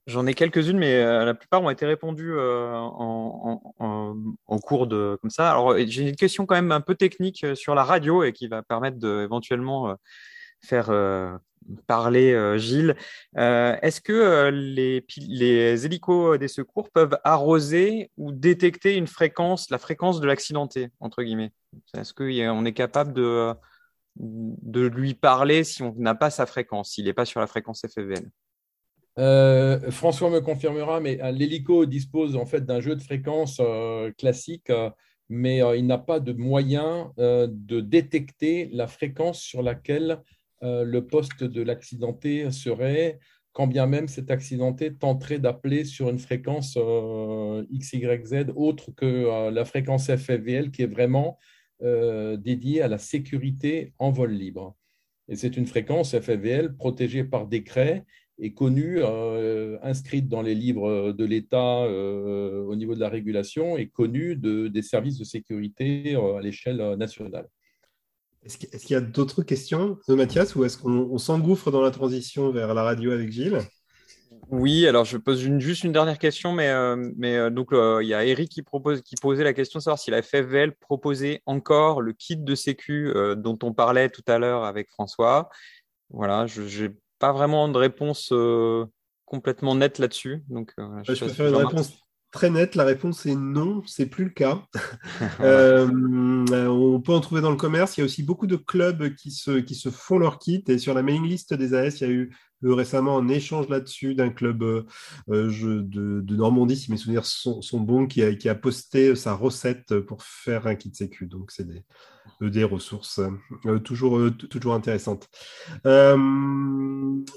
J'en 0.08 0.28
ai 0.28 0.36
quelques-unes, 0.36 0.78
mais 0.78 0.94
euh, 1.02 1.26
la 1.26 1.34
plupart 1.34 1.64
ont 1.64 1.70
été 1.72 1.84
répondues 1.88 2.34
euh, 2.34 2.76
en, 2.76 4.60
cours 4.60 4.86
de 4.86 5.18
comme 5.20 5.32
ça. 5.32 5.50
Alors, 5.50 5.76
j'ai 5.88 6.10
une 6.10 6.16
question 6.16 6.46
quand 6.46 6.54
même 6.54 6.72
un 6.72 6.82
peu 6.82 6.94
technique 6.94 7.44
euh, 7.44 7.56
sur 7.56 7.74
la 7.74 7.84
radio 7.84 8.24
et 8.24 8.32
qui 8.32 8.48
va 8.48 8.62
permettre 8.62 8.98
de 9.00 9.24
éventuellement 9.24 9.96
faire 10.62 10.92
parler 11.88 12.58
Gilles. 12.60 12.96
Est-ce 13.36 14.02
que 14.02 14.50
les, 14.50 15.06
les 15.28 15.86
hélicos 15.86 16.38
des 16.38 16.48
secours 16.48 16.90
peuvent 16.92 17.18
arroser 17.24 18.12
ou 18.18 18.32
détecter 18.32 18.96
une 18.96 19.08
fréquence, 19.08 19.70
la 19.70 19.80
fréquence 19.80 20.20
de 20.20 20.28
l'accidenté 20.28 20.90
entre 21.00 21.24
guillemets? 21.24 21.52
Est-ce 21.96 22.14
qu'on 22.14 22.66
est 22.66 22.74
capable 22.74 23.14
de 23.14 23.54
de 24.18 24.88
lui 24.88 25.14
parler 25.14 25.64
si 25.66 25.84
on 25.84 25.94
n'a 25.98 26.16
pas 26.16 26.30
sa 26.30 26.46
fréquence, 26.46 26.92
s'il 26.92 27.06
n'est 27.06 27.14
pas 27.14 27.26
sur 27.26 27.42
la 27.42 27.48
fréquence 27.48 27.82
FFVL 27.82 28.32
euh, 29.18 29.92
François 29.92 30.30
me 30.30 30.42
confirmera, 30.42 31.00
mais 31.00 31.22
euh, 31.22 31.32
l'hélico 31.32 31.86
dispose 31.86 32.36
en 32.36 32.46
fait 32.46 32.66
d'un 32.66 32.82
jeu 32.82 32.96
de 32.96 33.02
fréquences 33.02 33.62
euh, 33.62 34.12
classique, 34.18 34.72
mais 35.30 35.62
il 35.78 35.88
n'a 35.88 35.98
pas 35.98 36.20
de 36.20 36.34
moyen 36.34 37.12
de 37.18 37.82
détecter 37.82 38.70
la 38.72 38.86
fréquence 38.86 39.42
sur 39.42 39.64
laquelle 39.64 40.22
le 40.62 41.00
poste 41.00 41.44
de 41.44 41.64
l'accidenté 41.64 42.52
serait, 42.52 43.18
quand 43.52 43.66
bien 43.66 43.88
même 43.88 44.08
cet 44.08 44.30
accidenté 44.30 44.94
tenterait 44.94 45.40
d'appeler 45.40 45.84
sur 45.84 46.12
une 46.12 46.20
fréquence 46.20 46.78
XYZ 47.74 48.52
autre 48.56 48.92
que 48.96 49.50
la 49.50 49.66
fréquence 49.66 50.12
FFVL 50.12 50.70
qui 50.70 50.84
est 50.84 50.94
vraiment 50.94 51.40
dédiée 51.82 52.84
à 52.84 52.88
la 52.88 53.00
sécurité 53.00 53.94
en 53.98 54.12
vol 54.12 54.32
libre. 54.32 54.76
Et 55.28 55.36
c'est 55.36 55.58
une 55.58 55.66
fréquence 55.66 56.16
FFVL 56.16 56.76
protégée 56.76 57.24
par 57.24 57.48
décret 57.48 58.06
est 58.40 58.54
connue, 58.54 58.98
euh, 59.00 59.78
inscrite 59.82 60.28
dans 60.28 60.42
les 60.42 60.56
livres 60.56 61.12
de 61.12 61.26
l'État 61.26 61.84
euh, 61.84 62.64
au 62.66 62.76
niveau 62.76 62.96
de 62.96 63.00
la 63.00 63.10
régulation 63.10 63.78
et 63.78 63.88
connue 63.88 64.36
de, 64.36 64.68
des 64.68 64.82
services 64.82 65.18
de 65.18 65.24
sécurité 65.24 66.16
euh, 66.16 66.38
à 66.38 66.42
l'échelle 66.42 66.96
nationale. 66.96 67.48
Est-ce 68.44 68.58
qu'il 68.58 68.92
y 68.92 68.96
a 68.96 69.02
d'autres 69.02 69.42
questions 69.42 69.98
de 70.08 70.14
Mathias 70.14 70.56
ou 70.56 70.66
est-ce 70.66 70.78
qu'on 70.78 71.18
s'engouffre 71.18 71.72
dans 71.72 71.82
la 71.82 71.90
transition 71.90 72.52
vers 72.52 72.76
la 72.76 72.84
radio 72.84 73.12
avec 73.12 73.32
Gilles? 73.32 73.60
Oui, 74.52 74.86
alors 74.86 75.06
je 75.06 75.18
pose 75.18 75.42
juste 75.58 75.84
une 75.84 75.92
dernière 75.92 76.20
question, 76.20 76.54
mais, 76.54 76.72
mais 77.18 77.50
donc 77.50 77.70
il 77.72 78.08
y 78.08 78.14
a 78.14 78.24
Eric 78.24 78.52
qui, 78.52 78.62
propose, 78.62 79.02
qui 79.02 79.16
posait 79.20 79.44
la 79.44 79.54
question 79.54 79.80
de 79.80 79.84
savoir 79.84 79.98
si 79.98 80.12
la 80.12 80.22
FFVL 80.22 80.76
proposait 80.76 81.42
encore 81.48 82.02
le 82.02 82.14
kit 82.14 82.38
de 82.38 82.54
sécu 82.54 83.12
dont 83.38 83.58
on 83.64 83.74
parlait 83.74 84.10
tout 84.10 84.22
à 84.28 84.38
l'heure 84.38 84.64
avec 84.64 84.92
François. 84.92 85.50
Voilà, 86.12 86.46
je 86.46 86.62
n'ai 86.62 86.94
pas 87.20 87.32
vraiment 87.32 87.70
de 87.70 87.78
réponse 87.78 88.30
euh, 88.32 88.86
complètement 89.26 89.76
nette 89.76 90.00
là-dessus. 90.00 90.44
Donc, 90.50 90.74
euh, 90.80 91.02
je, 91.04 91.14
peux 91.14 91.28
faire 91.30 91.48
une 91.48 91.56
réponse 91.56 91.94
très 92.32 92.50
nette. 92.50 92.76
La 92.76 92.84
réponse 92.84 93.26
est 93.26 93.36
non, 93.36 93.82
c'est 93.86 94.08
plus 94.08 94.26
le 94.26 94.32
cas. 94.32 94.64
Euh, 95.42 95.88
on 96.68 97.02
peut 97.02 97.14
en 97.14 97.20
trouver 97.20 97.42
dans 97.42 97.50
le 97.50 97.56
commerce. 97.56 97.98
Il 97.98 98.02
y 98.02 98.04
a 98.04 98.06
aussi 98.06 98.24
beaucoup 98.24 98.48
de 98.48 98.56
clubs 98.56 99.16
qui 99.16 99.32
se, 99.32 99.60
qui 99.60 99.76
se 99.76 99.90
font 99.90 100.18
leur 100.18 100.40
kit. 100.40 100.64
Et 100.68 100.78
sur 100.78 100.94
la 100.94 101.04
mailing 101.04 101.26
list 101.26 101.54
des 101.54 101.74
AS, 101.74 102.00
il 102.00 102.08
y 102.08 102.10
a 102.10 102.14
eu 102.14 102.32
récemment 102.64 103.18
un 103.18 103.28
échange 103.28 103.68
là-dessus 103.70 104.16
d'un 104.16 104.30
club 104.30 104.60
de, 104.60 104.86
de, 105.28 106.36
Normandie, 106.36 106.78
si 106.78 106.92
mes 106.92 106.98
souvenirs 106.98 107.26
sont, 107.26 107.62
sont 107.62 107.80
bons, 107.80 108.08
qui 108.08 108.24
a, 108.24 108.34
qui 108.36 108.50
a, 108.50 108.56
posté 108.56 109.16
sa 109.16 109.34
recette 109.34 110.00
pour 110.02 110.24
faire 110.24 110.68
un 110.68 110.76
kit 110.76 110.94
sécu. 110.94 111.28
Donc, 111.28 111.52
c'est 111.52 111.68
des, 111.68 111.84
des 112.42 112.64
ressources 112.64 113.22
euh, 113.66 113.80
toujours, 113.80 114.18
euh, 114.18 114.32
toujours 114.32 114.74
intéressantes. 114.74 115.30
Euh, 115.86 116.18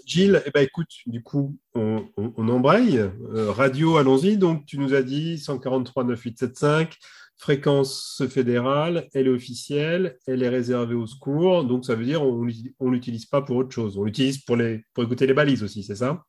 Gilles, 0.06 0.42
eh 0.46 0.50
ben, 0.50 0.62
écoute, 0.62 0.90
du 1.06 1.22
coup, 1.22 1.56
on, 1.74 2.08
embraye. 2.36 3.00
radio, 3.30 3.96
allons-y. 3.96 4.36
Donc, 4.36 4.66
tu 4.66 4.78
nous 4.78 4.94
as 4.94 5.02
dit 5.02 5.38
143 5.38 6.04
9875 6.04 6.88
fréquence 7.40 8.24
fédérale, 8.28 9.08
elle 9.14 9.28
est 9.28 9.30
officielle, 9.30 10.18
elle 10.26 10.42
est 10.42 10.48
réservée 10.48 10.96
au 10.96 11.06
secours, 11.06 11.62
donc 11.62 11.84
ça 11.84 11.94
veut 11.94 12.04
dire 12.04 12.20
on 12.20 12.44
ne 12.44 12.90
l'utilise 12.90 13.26
pas 13.26 13.42
pour 13.42 13.54
autre 13.54 13.70
chose. 13.70 13.96
On 13.96 14.02
l'utilise 14.02 14.38
pour, 14.38 14.58
pour 14.92 15.04
écouter 15.04 15.24
les 15.24 15.34
balises 15.34 15.62
aussi, 15.62 15.84
c'est 15.84 15.94
ça? 15.94 16.24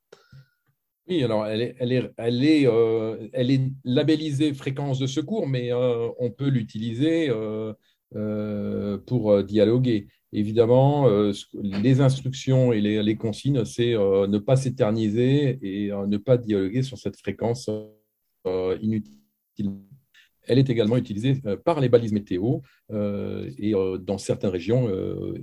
Oui, 1.07 1.23
alors 1.23 1.47
elle 1.47 1.63
est, 1.63 1.75
elle 1.79 1.91
est, 1.91 2.11
elle 2.17 2.43
est, 2.43 2.67
elle 3.33 3.49
est 3.49 3.71
labellisée 3.83 4.53
fréquence 4.53 4.99
de 4.99 5.07
secours, 5.07 5.47
mais 5.47 5.71
on 5.73 6.29
peut 6.29 6.49
l'utiliser 6.49 7.31
euh, 7.31 7.73
pour 8.11 9.31
euh, 9.31 9.43
dialoguer. 9.43 10.07
Évidemment, 10.31 11.07
euh, 11.07 11.31
les 11.53 12.01
instructions 12.01 12.71
et 12.71 12.81
les, 12.81 13.15
consignes, 13.15 13.65
c'est 13.65 13.93
ne 13.93 14.37
pas 14.37 14.55
s'éterniser 14.55 15.59
et 15.63 15.91
ne 15.91 16.17
pas 16.17 16.37
dialoguer 16.37 16.83
sur 16.83 16.99
cette 16.99 17.17
fréquence 17.17 17.69
inutile. 18.45 19.71
Elle 20.43 20.59
est 20.59 20.69
également 20.69 20.97
utilisée 20.97 21.41
par 21.65 21.79
les 21.79 21.89
balises 21.89 22.13
météo 22.13 22.59
et 22.91 23.73
dans 24.01 24.19
certaines 24.19 24.51
régions, 24.51 24.87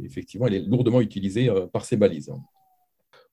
effectivement, 0.05 0.47
elle 0.47 0.55
est 0.55 0.67
lourdement 0.67 1.01
utilisée 1.01 1.51
par 1.73 1.85
ces 1.85 1.97
balises. 1.97 2.33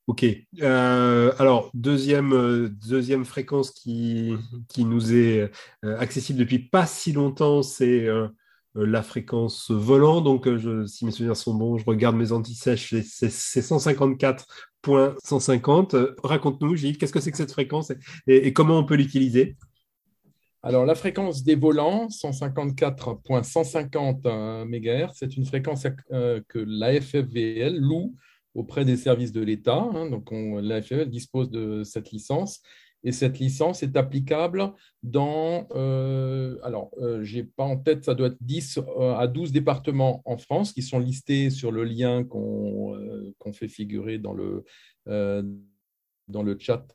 Ok. 0.08 0.26
alors, 0.60 1.70
deuxième, 1.76 2.68
deuxième 2.90 3.26
fréquence 3.26 3.70
qui, 3.70 4.34
qui 4.70 4.86
nous 4.86 5.14
est 5.14 5.52
accessible 5.84 6.40
depuis 6.40 6.60
pas 6.60 6.88
si 6.88 7.12
longtemps, 7.12 7.62
c'est 7.62 8.08
euh, 8.08 8.28
la 8.76 9.02
fréquence 9.04 9.72
volant. 9.72 10.22
Donc, 10.22 10.48
euh, 10.48 10.88
si 10.88 11.06
mes 11.06 11.12
souvenirs 11.12 11.38
sont 11.38 11.54
bons, 11.54 11.78
je 11.78 11.86
regarde 11.86 12.16
mes 12.16 12.32
anti-sèches, 12.32 12.96
c'est 13.02 13.62
154.150. 13.62 15.96
Euh, 15.96 16.16
raconte-nous, 16.24 16.76
Gilles, 16.76 16.98
qu'est-ce 16.98 17.14
que 17.14 17.20
c'est 17.20 17.30
que 17.32 17.38
cette 17.38 17.52
fréquence 17.52 17.92
et, 18.28 18.52
comment 18.54 18.80
on 18.80 18.86
peut 18.86 18.96
l'utiliser? 18.96 19.58
Alors, 20.64 20.86
la 20.86 20.96
fréquence 20.96 21.44
des 21.44 21.56
volants, 21.56 22.08
154.150 22.08 24.66
MHz, 24.66 25.12
c'est 25.14 25.36
une 25.36 25.46
fréquence 25.46 25.86
que 26.10 26.66
la 26.66 27.02
FFVL 27.02 27.78
loue 27.78 28.16
auprès 28.56 28.86
des 28.86 28.96
services 28.96 29.34
de 29.34 29.42
l'État. 29.42 29.90
Hein. 29.94 30.10
donc, 30.10 30.30
la 30.32 30.82
FFVL 30.82 31.10
dispose 31.10 31.52
de 31.52 31.84
cette 31.84 32.12
licence 32.12 32.62
et 33.04 33.12
cette 33.12 33.40
licence 33.40 33.84
est 33.84 33.98
applicable 33.98 34.74
dans, 35.02 35.68
euh, 35.76 36.58
alors, 36.64 36.92
euh, 37.02 37.24
je 37.24 37.38
n'ai 37.38 37.44
pas 37.44 37.64
en 37.64 37.78
tête, 37.78 38.06
ça 38.06 38.16
doit 38.16 38.28
être 38.28 38.38
10 38.42 38.80
euh, 38.80 39.16
à 39.16 39.28
12 39.28 39.52
départements 39.52 40.22
en 40.26 40.38
France 40.38 40.72
qui 40.72 40.82
sont 40.82 41.00
listés 41.00 41.50
sur 41.50 41.72
le 41.72 41.84
lien 41.84 42.24
qu'on 42.24 43.54
fait 43.54 43.68
figurer 43.68 44.18
dans 44.18 44.34
le, 44.34 44.64
dans 45.06 46.44
le 46.44 46.58
chat 46.58 46.88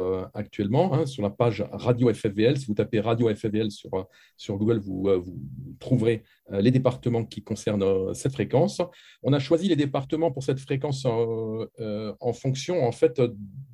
euh, 0.00 0.26
actuellement 0.34 0.94
hein, 0.94 1.06
sur 1.06 1.22
la 1.22 1.30
page 1.30 1.64
Radio 1.70 2.12
FFVL. 2.12 2.58
Si 2.58 2.66
vous 2.66 2.74
tapez 2.74 3.00
Radio 3.00 3.28
FFVL 3.28 3.70
sur, 3.70 3.90
sur 4.36 4.56
Google, 4.56 4.78
vous, 4.78 5.08
vous 5.22 5.38
trouverez 5.78 6.22
les 6.50 6.70
départements 6.70 7.24
qui 7.24 7.42
concernent 7.42 8.14
cette 8.14 8.32
fréquence. 8.32 8.80
On 9.22 9.32
a 9.32 9.38
choisi 9.38 9.68
les 9.68 9.76
départements 9.76 10.30
pour 10.30 10.42
cette 10.42 10.60
fréquence 10.60 11.04
en 11.06 12.32
fonction 12.32 12.86
en 12.86 12.92
fait 12.92 13.20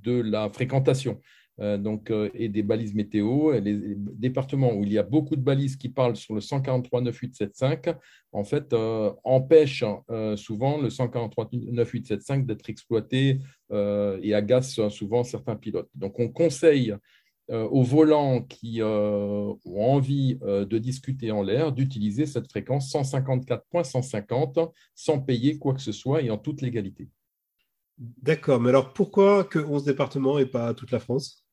de 0.02 0.20
la 0.20 0.48
fréquentation. 0.50 1.20
Euh, 1.60 1.76
donc, 1.76 2.10
euh, 2.10 2.30
et 2.34 2.48
des 2.48 2.62
balises 2.62 2.94
météo. 2.94 3.52
Les, 3.58 3.96
départements 3.96 4.72
où 4.74 4.84
il 4.84 4.92
y 4.92 4.98
a 4.98 5.02
beaucoup 5.02 5.36
de 5.36 5.40
balises 5.40 5.76
qui 5.76 5.88
parlent 5.88 6.16
sur 6.16 6.34
le 6.34 6.40
143.9.875, 6.40 7.96
en 8.32 8.44
fait, 8.44 8.72
euh, 8.72 9.12
empêchent 9.24 9.84
souvent 10.36 10.78
le 10.80 10.88
143.9.875 10.88 12.46
d'être 12.46 12.68
exploité 12.68 13.40
et 13.70 14.34
agacent 14.34 14.88
souvent 14.88 15.24
certains 15.24 15.56
pilotes. 15.56 15.90
Donc, 15.94 16.18
on 16.18 16.28
conseille 16.28 16.94
aux 17.50 17.82
volants 17.82 18.42
qui 18.42 18.80
ont 18.82 19.58
envie 19.66 20.36
de 20.36 20.78
discuter 20.78 21.30
en 21.30 21.42
l'air 21.42 21.72
d'utiliser 21.72 22.26
cette 22.26 22.48
fréquence 22.50 22.92
154.150 22.92 24.70
sans 24.94 25.20
payer 25.20 25.58
quoi 25.58 25.74
que 25.74 25.80
ce 25.80 25.92
soit 25.92 26.22
et 26.22 26.30
en 26.30 26.38
toute 26.38 26.60
légalité. 26.60 27.08
D'accord, 27.98 28.60
mais 28.60 28.68
alors 28.68 28.92
pourquoi 28.92 29.44
que 29.44 29.58
11 29.58 29.84
départements 29.84 30.38
et 30.38 30.46
pas 30.46 30.74
toute 30.74 30.90
la 30.90 31.00
France? 31.00 31.47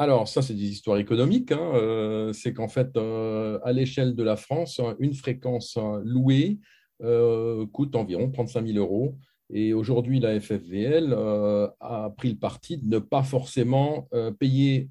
Alors, 0.00 0.28
ça, 0.28 0.42
c'est 0.42 0.54
des 0.54 0.68
histoires 0.68 0.98
économiques. 0.98 1.50
Hein. 1.50 1.72
Euh, 1.74 2.32
c'est 2.32 2.54
qu'en 2.54 2.68
fait, 2.68 2.96
euh, 2.96 3.58
à 3.64 3.72
l'échelle 3.72 4.14
de 4.14 4.22
la 4.22 4.36
France, 4.36 4.80
une 5.00 5.12
fréquence 5.12 5.76
louée 6.04 6.60
euh, 7.02 7.66
coûte 7.66 7.96
environ 7.96 8.30
35 8.30 8.64
000 8.64 8.78
euros. 8.78 9.16
Et 9.50 9.74
aujourd'hui, 9.74 10.20
la 10.20 10.38
FFVL 10.38 11.14
a 11.14 12.12
pris 12.16 12.30
le 12.30 12.38
parti 12.38 12.76
de 12.76 12.86
ne 12.86 12.98
pas 12.98 13.22
forcément 13.22 14.06
payer 14.38 14.90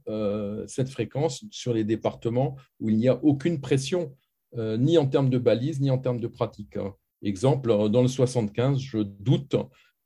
cette 0.65 0.89
fréquence 0.89 1.45
sur 1.51 1.75
les 1.75 1.83
départements 1.83 2.55
où 2.79 2.89
il 2.89 2.97
n'y 2.97 3.07
a 3.07 3.23
aucune 3.23 3.61
pression, 3.61 4.15
ni 4.57 4.97
en 4.97 5.05
termes 5.05 5.29
de 5.29 5.37
balises, 5.37 5.79
ni 5.79 5.91
en 5.91 5.99
termes 5.99 6.19
de 6.19 6.25
pratique. 6.25 6.75
Exemple, 7.21 7.69
dans 7.91 8.01
le 8.01 8.07
75, 8.07 8.79
je 8.79 8.97
doute 8.97 9.55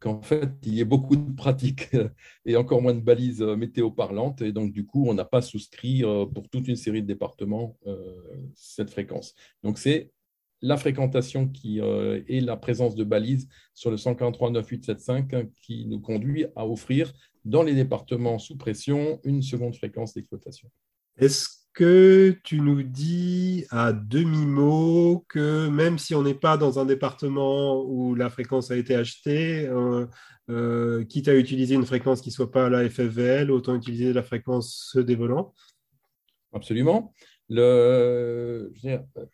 qu'en 0.01 0.21
fait, 0.21 0.49
il 0.63 0.73
y 0.73 0.81
ait 0.81 0.85
beaucoup 0.85 1.15
de 1.15 1.31
pratiques 1.33 1.89
et 2.45 2.57
encore 2.57 2.81
moins 2.81 2.95
de 2.95 2.99
balises 2.99 3.41
euh, 3.41 3.55
météo 3.55 3.91
parlantes. 3.91 4.41
Et 4.41 4.51
donc, 4.51 4.73
du 4.73 4.85
coup, 4.85 5.07
on 5.07 5.13
n'a 5.13 5.25
pas 5.25 5.41
souscrit 5.41 6.03
euh, 6.03 6.25
pour 6.25 6.49
toute 6.49 6.67
une 6.67 6.75
série 6.75 7.03
de 7.03 7.07
départements 7.07 7.77
euh, 7.87 8.17
cette 8.55 8.89
fréquence. 8.89 9.35
Donc, 9.63 9.77
c'est 9.77 10.11
la 10.63 10.77
fréquentation 10.77 11.47
qui 11.47 11.79
et 11.79 12.39
la 12.39 12.55
présence 12.55 12.93
de 12.93 13.03
balises 13.03 13.47
sur 13.73 13.89
le 13.89 13.97
143.9.875 13.97 15.49
qui 15.59 15.87
nous 15.87 15.99
conduit 15.99 16.45
à 16.55 16.67
offrir 16.67 17.11
dans 17.45 17.63
les 17.63 17.73
départements 17.73 18.37
sous 18.37 18.57
pression 18.57 19.19
une 19.23 19.41
seconde 19.41 19.75
fréquence 19.75 20.13
d'exploitation. 20.13 20.69
Est-ce 21.17 21.60
que 21.73 22.37
tu 22.43 22.59
nous 22.59 22.83
dis 22.83 23.65
à 23.69 23.93
demi-mot 23.93 25.25
que 25.29 25.69
même 25.69 25.97
si 25.97 26.13
on 26.15 26.23
n'est 26.23 26.33
pas 26.33 26.57
dans 26.57 26.79
un 26.79 26.85
département 26.85 27.81
où 27.83 28.13
la 28.13 28.29
fréquence 28.29 28.71
a 28.71 28.75
été 28.75 28.93
achetée, 28.95 29.67
euh, 29.67 30.05
euh, 30.49 31.05
quitte 31.05 31.29
à 31.29 31.35
utiliser 31.35 31.75
une 31.75 31.85
fréquence 31.85 32.21
qui 32.21 32.29
ne 32.29 32.33
soit 32.33 32.51
pas 32.51 32.69
la 32.69 32.89
FFVL, 32.89 33.51
autant 33.51 33.75
utiliser 33.75 34.11
la 34.11 34.23
fréquence 34.23 34.97
des 34.97 35.15
volants 35.15 35.53
Absolument. 36.53 37.13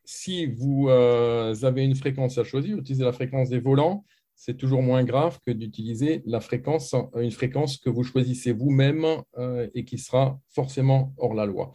Si 0.05 0.45
vous 0.45 0.87
euh, 0.89 1.55
avez 1.63 1.83
une 1.83 1.95
fréquence 1.95 2.37
à 2.37 2.43
choisir, 2.43 2.77
utilisez 2.77 3.03
la 3.03 3.13
fréquence 3.13 3.49
des 3.49 3.59
volants, 3.59 4.05
c'est 4.35 4.55
toujours 4.55 4.83
moins 4.83 5.03
grave 5.03 5.39
que 5.43 5.51
d'utiliser 5.51 6.21
la 6.27 6.39
fréquence, 6.39 6.93
une 7.15 7.31
fréquence 7.31 7.77
que 7.77 7.89
vous 7.89 8.03
choisissez 8.03 8.51
vous-même 8.51 9.03
et 9.73 9.83
qui 9.83 9.97
sera 9.97 10.39
forcément 10.49 11.15
hors 11.17 11.33
la 11.33 11.47
loi. 11.47 11.73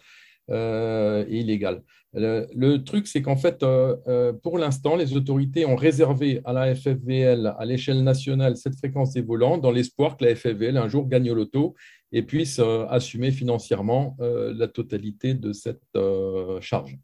Euh, 0.50 1.24
illégal. 1.28 1.82
Le, 2.14 2.76
truc, 2.78 3.06
c'est 3.06 3.22
qu'en 3.22 3.36
fait, 3.36 3.62
euh, 3.62 3.96
euh, 4.08 4.32
pour 4.32 4.58
l'instant, 4.58 4.96
les 4.96 5.16
autorités 5.16 5.64
ont 5.64 5.76
réservé 5.76 6.40
à 6.44 6.52
la 6.52 6.74
FFVL, 6.74 7.54
à 7.56 7.64
l'échelle 7.64 8.02
nationale, 8.02 8.56
cette 8.56 8.76
fréquence 8.76 9.12
des 9.12 9.22
volants 9.22 9.56
dans 9.56 9.70
l'espoir 9.70 10.16
que 10.16 10.24
la 10.24 10.34
FFVL 10.34 10.76
un 10.76 10.88
jour 10.88 11.08
gagne 11.08 11.30
au 11.30 11.34
loto 11.34 11.74
et 12.10 12.22
puisse 12.22 12.60
assumer 12.90 13.30
financièrement 13.30 14.16
la 14.18 14.68
totalité 14.68 15.32
de 15.32 15.54
cette 15.54 15.80
charge. 16.60 16.98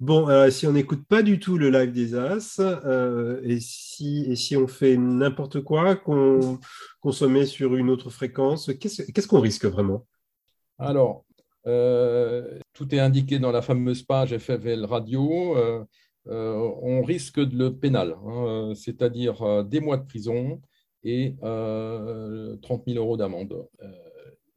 Bon, 0.00 0.26
alors 0.26 0.50
si 0.50 0.66
on 0.66 0.72
n'écoute 0.72 1.04
pas 1.06 1.22
du 1.22 1.38
tout 1.38 1.58
le 1.58 1.68
live 1.68 1.92
des 1.92 2.14
As, 2.14 2.58
et, 3.44 3.58
si, 3.60 4.24
et 4.26 4.36
si 4.36 4.56
on 4.56 4.66
fait 4.66 4.96
n'importe 4.96 5.60
quoi, 5.60 5.96
qu'on 5.96 6.58
se 7.10 7.24
met 7.26 7.44
sur 7.44 7.76
une 7.76 7.90
autre 7.90 8.08
fréquence, 8.08 8.70
qu'est-ce 8.80 9.28
qu'on 9.28 9.40
risque 9.40 9.66
vraiment? 9.66 10.06
Alors, 10.78 11.25
euh, 11.25 11.25
tout 11.66 12.94
est 12.94 13.00
indiqué 13.00 13.38
dans 13.38 13.50
la 13.50 13.62
fameuse 13.62 14.02
page 14.02 14.36
FFL 14.36 14.84
Radio. 14.84 15.56
Euh, 15.56 15.84
euh, 16.28 16.54
on 16.82 17.02
risque 17.02 17.40
de 17.40 17.56
le 17.56 17.76
pénal, 17.76 18.16
hein, 18.24 18.72
c'est-à-dire 18.74 19.64
des 19.64 19.80
mois 19.80 19.96
de 19.96 20.06
prison 20.06 20.60
et 21.02 21.34
30 21.40 22.82
000 22.86 22.98
euros 22.98 23.16
d'amende. 23.16 23.66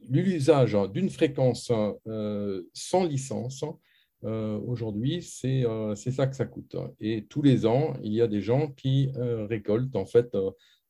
L'usage 0.08 0.76
d'une 0.92 1.10
fréquence 1.10 1.72
sans 2.74 3.04
licence, 3.04 3.64
aujourd'hui, 4.24 5.22
c'est 5.22 5.64
ça 5.96 6.26
que 6.26 6.36
ça 6.36 6.46
coûte. 6.46 6.76
Et 7.00 7.26
tous 7.26 7.44
les 7.44 7.68
ans, 7.68 7.94
il 8.04 8.14
y 8.14 8.22
a 8.22 8.28
des 8.28 8.42
gens 8.42 8.72
qui 8.72 9.12
récoltent 9.16 9.96
en 9.96 10.08
fait 10.08 10.36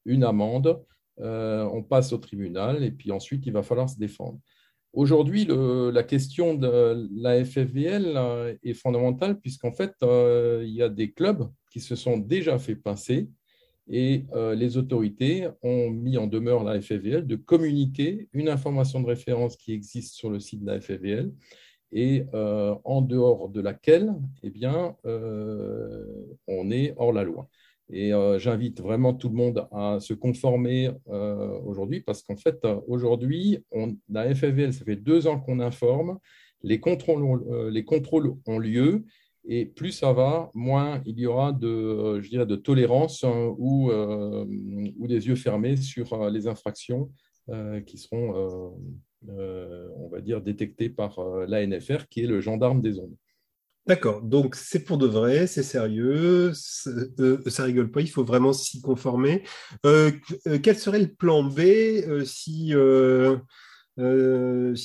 une 0.05 0.23
amende. 0.23 0.81
on 1.17 1.83
passe 1.83 2.13
au 2.13 2.19
tribunal 2.19 2.85
et 2.85 2.91
puis 2.91 3.11
ensuite, 3.11 3.45
il 3.45 3.51
va 3.51 3.63
falloir 3.63 3.89
se 3.89 3.99
défendre. 3.99 4.39
Aujourd'hui, 4.93 5.45
la 5.47 6.01
question 6.01 6.55
de 6.55 7.07
la 7.15 7.45
FFVL 7.45 8.13
euh, 8.15 8.55
est 8.63 8.73
fondamentale 8.73 9.39
puisqu'en 9.39 9.71
fait, 9.71 9.93
euh, 10.01 10.63
il 10.65 10.73
y 10.73 10.81
a 10.81 10.89
des 10.89 11.11
clubs 11.11 11.47
qui 11.71 11.79
se 11.79 11.95
sont 11.95 12.17
déjà 12.17 12.57
fait 12.57 12.75
pincer 12.75 13.29
et 13.87 14.25
euh, 14.33 14.55
les 14.55 14.77
autorités 14.77 15.47
ont 15.61 15.91
mis 15.91 16.17
en 16.17 16.25
demeure 16.25 16.63
la 16.63 16.81
FFVL 16.81 17.27
de 17.27 17.35
communiquer 17.35 18.29
une 18.33 18.49
information 18.49 18.99
de 18.99 19.05
référence 19.05 19.57
qui 19.57 19.73
existe 19.73 20.15
sur 20.15 20.31
le 20.31 20.39
site 20.39 20.61
de 20.61 20.71
la 20.71 20.81
FFVL 20.81 21.31
et 21.91 22.25
en 22.33 23.01
dehors 23.01 23.49
de 23.49 23.61
laquelle 23.61 24.13
eh 24.43 24.51
bien, 24.51 24.95
on 25.05 26.69
est 26.69 26.93
hors 26.97 27.11
la 27.11 27.23
loi. 27.23 27.49
Et 27.91 28.13
euh, 28.13 28.37
j'invite 28.37 28.81
vraiment 28.81 29.13
tout 29.13 29.29
le 29.29 29.35
monde 29.35 29.67
à 29.71 29.99
se 29.99 30.13
conformer 30.13 30.91
euh, 31.07 31.59
aujourd'hui 31.65 32.01
parce 32.01 32.21
qu'en 32.21 32.37
fait, 32.37 32.65
aujourd'hui, 32.87 33.63
la 34.09 34.33
FFVL, 34.33 34.73
ça 34.73 34.85
fait 34.85 34.95
deux 34.95 35.25
ans 35.27 35.39
qu'on 35.39 35.59
informe, 35.59 36.19
les 36.61 36.79
contrôles, 36.79 37.23
ont, 37.23 37.41
euh, 37.51 37.71
les 37.71 37.83
contrôles 37.83 38.35
ont 38.45 38.59
lieu 38.59 39.05
et 39.47 39.65
plus 39.65 39.91
ça 39.91 40.13
va, 40.13 40.51
moins 40.53 41.01
il 41.05 41.17
y 41.17 41.25
aura 41.25 41.51
de, 41.51 42.19
je 42.21 42.29
dirais, 42.29 42.45
de 42.45 42.55
tolérance 42.55 43.23
hein, 43.23 43.55
ou, 43.57 43.89
ou 43.89 45.07
des 45.07 45.27
yeux 45.27 45.35
fermés 45.35 45.77
sur 45.77 46.29
les 46.29 46.47
infractions 46.47 47.09
qui 47.87 47.97
seront, 47.97 48.75
on 49.27 50.09
va 50.11 50.21
dire, 50.21 50.41
détectées 50.41 50.89
par 50.89 51.19
l'ANFR, 51.47 52.07
qui 52.09 52.21
est 52.21 52.27
le 52.27 52.41
gendarme 52.41 52.81
des 52.81 52.99
ondes. 52.99 53.15
D'accord, 53.89 54.21
donc 54.21 54.53
c'est 54.53 54.83
pour 54.83 54.99
de 54.99 55.07
vrai, 55.07 55.47
c'est 55.47 55.63
sérieux, 55.63 56.53
euh, 57.19 57.39
ça 57.47 57.63
rigole 57.63 57.89
pas, 57.89 58.01
il 58.01 58.07
faut 58.07 58.23
vraiment 58.23 58.53
s'y 58.53 58.81
conformer. 58.81 59.41
Euh, 59.83 60.11
euh, 60.45 60.59
quel 60.61 60.77
serait 60.77 60.99
le 60.99 61.07
plan 61.07 61.43
B 61.43 61.61
si, 62.23 62.71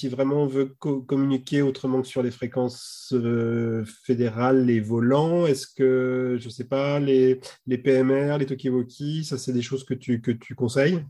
vraiment 0.09 0.45
on 0.45 0.47
veut 0.47 0.75
communiquer 1.07 1.61
autrement 1.61 2.01
que 2.01 2.09
sur 2.09 2.23
les 2.23 2.31
fréquences 2.31 3.15
fédérales, 4.07 4.65
les 4.65 4.81
volants? 4.81 5.47
Est-ce 5.47 5.67
que, 5.67 6.39
je 6.41 6.47
ne 6.47 6.51
sais 6.51 6.65
pas, 6.65 6.99
les, 6.99 7.39
PMR, 7.67 8.39
les 8.39 8.47
Tokiwoki, 8.47 9.23
ça 9.27 9.37
c'est 9.37 9.53
des 9.53 9.61
choses 9.61 9.85
que 9.85 9.93
tu, 9.93 10.23
conseilles? 10.57 11.05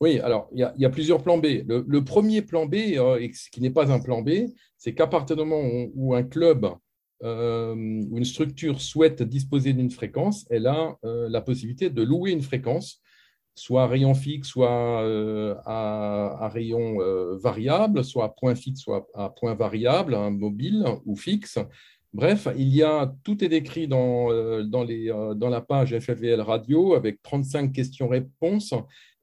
Oui, 0.00 0.18
alors 0.20 0.48
il 0.54 0.66
y, 0.78 0.84
a, 0.86 0.90
plusieurs 0.90 1.22
plans 1.22 1.36
B. 1.36 1.62
Le, 1.68 2.04
premier 2.04 2.40
plan 2.40 2.64
B, 2.64 2.76
qui 3.52 3.60
n'est 3.60 3.70
pas 3.70 3.92
un 3.92 4.00
plan 4.00 4.22
B, 4.22 4.30
c'est 4.78 4.94
qu'à 4.94 5.06
partir 5.06 5.36
du 5.36 5.44
moment 5.44 5.90
où 5.94 6.14
un 6.14 6.22
club 6.22 6.74
euh, 7.22 7.74
une 7.74 8.24
structure 8.24 8.80
souhaite 8.80 9.22
disposer 9.22 9.72
d'une 9.72 9.90
fréquence, 9.90 10.44
elle 10.50 10.66
a 10.66 10.96
euh, 11.04 11.28
la 11.28 11.40
possibilité 11.40 11.88
de 11.88 12.02
louer 12.02 12.32
une 12.32 12.42
fréquence, 12.42 13.00
soit 13.54 13.84
à 13.84 13.86
rayon 13.86 14.14
fixe, 14.14 14.48
soit 14.48 15.02
euh, 15.02 15.54
à, 15.64 16.48
rayon 16.52 16.96
variable, 17.36 18.04
soit 18.04 18.24
à 18.24 18.28
point 18.28 18.54
fixe, 18.54 18.80
soit 18.80 19.06
à 19.14 19.28
point 19.30 19.54
variable, 19.54 20.14
un 20.14 20.30
mobile 20.30 20.84
ou 21.04 21.16
fixe. 21.16 21.58
Bref, 22.14 22.46
il 22.56 22.68
y 22.68 22.82
a 22.82 23.14
tout 23.24 23.42
est 23.42 23.48
décrit 23.48 23.88
dans, 23.88 24.28
les, 24.86 25.06
dans 25.36 25.48
la 25.48 25.60
page 25.62 25.98
FFVL 25.98 26.42
Radio 26.42 26.94
avec 26.94 27.22
35 27.22 27.72
questions-réponses 27.72 28.74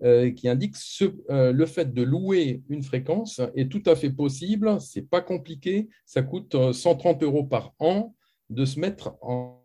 euh, 0.02 0.32
qui 0.32 0.48
indique 0.48 0.78
ce, 0.78 1.04
euh, 1.30 1.52
le 1.52 1.66
fait 1.66 1.94
de 1.94 2.04
louer 2.04 2.64
une 2.70 2.84
fréquence 2.84 3.42
est 3.54 3.70
tout 3.70 3.84
à 3.86 3.98
fait 3.98 4.10
possible, 4.10 4.80
c'est 4.80 5.02
pas 5.02 5.20
compliqué, 5.20 5.90
ça 6.06 6.24
coûte 6.24 6.56
130 6.72 7.22
euh, 7.22 7.26
euros 7.26 7.44
par 7.44 7.74
an 7.80 8.16
de 8.50 8.64
se 8.64 8.80
mettre 8.80 9.18
en, 9.22 9.62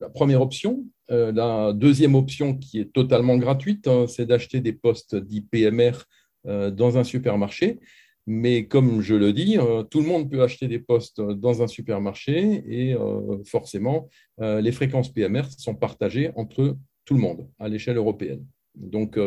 la 0.00 0.08
première 0.08 0.40
option. 0.40 0.86
la 1.10 1.74
deuxième 1.74 2.14
option 2.14 2.56
qui 2.56 2.80
est 2.80 2.92
totalement 2.94 3.36
gratuite, 3.36 3.86
hein, 3.86 4.06
c'est 4.08 4.24
d'acheter 4.24 4.60
des 4.60 4.72
postes 4.72 5.14
d'IPMR 5.14 5.92
dans 6.44 6.96
un 6.98 7.04
supermarché. 7.04 7.78
Mais 8.26 8.66
comme 8.66 9.02
je 9.02 9.14
le 9.14 9.32
dis, 9.32 9.58
tout 9.90 10.00
le 10.00 10.06
monde 10.06 10.30
peut 10.30 10.42
acheter 10.42 10.66
des 10.66 10.78
postes 10.78 11.20
dans 11.20 11.62
un 11.62 11.66
supermarché 11.66 12.64
et 12.66 12.96
forcément, 13.44 14.08
les 14.38 14.72
fréquences 14.72 15.12
PMR 15.12 15.42
sont 15.50 15.74
partagées 15.74 16.30
entre 16.34 16.76
tout 17.04 17.14
le 17.14 17.20
monde 17.20 17.46
à 17.58 17.68
l'échelle 17.68 17.98
européenne. 17.98 18.46
Donc, 18.74 19.18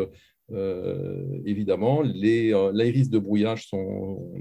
euh, 0.52 1.42
évidemment, 1.46 2.02
les, 2.02 2.54
euh, 2.54 2.72
risques 2.72 3.12
de 3.12 3.20
brouillage 3.20 3.68
sont, 3.68 4.34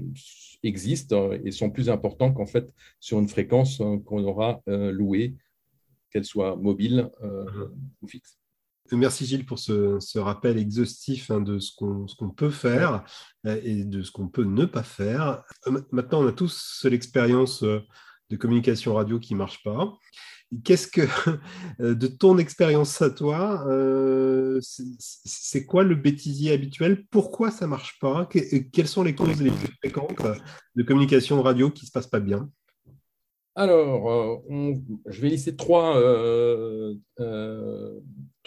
existent 0.63 1.31
et 1.33 1.51
sont 1.51 1.69
plus 1.69 1.89
importants 1.89 2.31
qu'en 2.31 2.45
fait 2.45 2.73
sur 2.99 3.19
une 3.19 3.27
fréquence 3.27 3.81
euh, 3.81 3.97
qu'on 3.97 4.23
aura 4.23 4.61
louée, 4.67 5.35
qu'elle 6.09 6.25
soit 6.25 6.55
mobile 6.55 7.09
mhm. 7.21 7.71
ou 8.01 8.07
fixe. 8.07 8.39
Merci 8.91 9.25
Gilles 9.25 9.45
pour 9.45 9.59
ce, 9.59 10.17
rappel 10.17 10.57
exhaustif 10.57 11.31
hein, 11.31 11.41
de 11.41 11.59
ce 11.59 11.71
qu'on 11.75 12.29
peut 12.29 12.49
faire 12.49 13.03
et 13.45 13.83
de 13.83 14.01
ce 14.01 14.11
qu'on 14.11 14.27
peut 14.27 14.43
ne 14.43 14.65
pas 14.65 14.83
faire. 14.83 15.43
Maintenant, 15.91 16.23
on 16.23 16.27
a 16.27 16.31
tous 16.31 16.85
l'expérience 16.89 17.63
de 17.63 18.35
communication 18.35 18.93
radio 18.93 19.19
qui 19.19 19.33
ne 19.33 19.39
marche 19.39 19.63
pas. 19.63 19.97
Qu'est-ce 20.63 20.87
que, 20.87 21.01
euh, 21.81 21.93
de 21.93 22.07
ton 22.07 22.37
expérience 22.37 23.01
à 23.01 23.09
toi, 23.09 23.67
euh, 23.67 24.59
c'est 24.61 25.65
quoi 25.65 25.83
le 25.83 25.95
bêtisier 25.95 26.53
habituel? 26.53 27.05
Pourquoi 27.09 27.51
ça 27.51 27.65
ne 27.65 27.71
marche 27.71 27.99
pas? 27.99 28.27
Quelles 28.71 28.87
sont 28.87 29.03
les 29.03 29.13
causes 29.13 29.41
les 29.41 29.51
plus 29.51 29.73
fréquentes 29.83 30.21
de 30.75 30.83
communication 30.83 31.41
radio 31.41 31.69
qui 31.69 31.83
ne 31.83 31.87
se 31.87 31.91
passe 31.91 32.07
pas 32.07 32.21
bien? 32.21 32.49
Alors, 33.55 34.43
euh, 34.49 34.73
je 35.07 35.21
vais 35.21 35.29
lister 35.29 35.55
trois, 35.55 35.99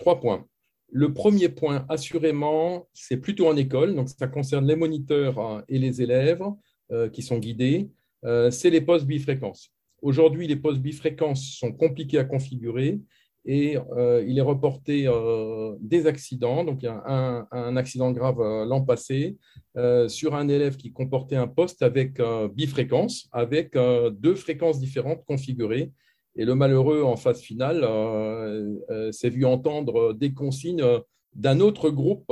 trois 0.00 0.18
points. 0.18 0.44
Le 0.92 1.12
premier 1.12 1.48
point, 1.48 1.86
assurément, 1.88 2.88
c'est 2.92 3.18
plutôt 3.18 3.46
en 3.46 3.56
école, 3.56 3.94
donc 3.94 4.08
ça 4.08 4.26
concerne 4.26 4.66
les 4.66 4.74
moniteurs 4.74 5.38
hein, 5.38 5.62
et 5.68 5.78
les 5.78 6.02
élèves 6.02 6.42
qui 7.12 7.22
sont 7.22 7.38
guidés, 7.38 7.88
c'est 8.50 8.70
les 8.70 8.80
postes 8.80 9.06
bifréquences. 9.06 9.72
Aujourd'hui, 10.02 10.48
les 10.48 10.56
postes 10.56 10.80
bifréquences 10.80 11.44
sont 11.44 11.72
compliqués 11.72 12.18
à 12.18 12.24
configurer 12.24 12.98
et 13.44 13.78
euh, 13.96 14.24
il 14.26 14.38
est 14.38 14.42
reporté 14.42 15.06
euh, 15.06 15.74
des 15.80 16.06
accidents. 16.06 16.64
Donc, 16.64 16.82
il 16.82 16.86
y 16.86 16.88
a 16.88 17.46
un, 17.50 17.76
accident 17.76 18.10
grave 18.10 18.40
euh, 18.40 18.64
l'an 18.64 18.82
passé 18.82 19.36
sur 20.08 20.34
un 20.34 20.48
élève 20.48 20.76
qui 20.76 20.92
comportait 20.92 21.36
un 21.36 21.46
poste 21.46 21.82
avec 21.82 22.20
bifréquence, 22.54 23.28
avec 23.32 23.78
deux 24.12 24.34
fréquences 24.34 24.80
différentes 24.80 25.24
configurées. 25.24 25.92
Et 26.40 26.44
le 26.46 26.54
malheureux, 26.54 27.02
en 27.02 27.16
phase 27.16 27.40
finale, 27.40 27.86
s'est 29.12 29.28
vu 29.28 29.44
entendre 29.44 30.14
des 30.14 30.32
consignes 30.32 30.82
d'un 31.34 31.60
autre 31.60 31.90
groupe 31.90 32.24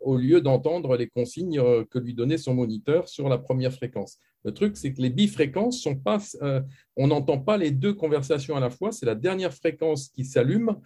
au 0.00 0.16
lieu 0.16 0.40
d'entendre 0.40 0.96
les 0.96 1.08
consignes 1.08 1.60
que 1.90 1.98
lui 1.98 2.14
donnait 2.14 2.38
son 2.38 2.54
moniteur 2.54 3.08
sur 3.08 3.28
la 3.28 3.36
première 3.36 3.72
fréquence. 3.72 4.20
Le 4.44 4.52
truc, 4.52 4.76
c'est 4.76 4.92
que 4.92 5.02
les 5.02 5.10
bifréquences 5.10 5.80
sont 5.80 5.96
pas, 5.96 6.18
euh, 6.42 6.62
on 6.96 7.08
n'entend 7.08 7.38
pas 7.38 7.56
les 7.58 7.70
deux 7.70 7.92
conversations 7.92 8.56
à 8.56 8.60
la 8.60 8.70
fois. 8.70 8.90
C'est 8.90 9.06
la 9.06 9.14
dernière 9.14 9.52
fréquence 9.52 10.08
qui 10.08 10.24
s'allume 10.24 10.76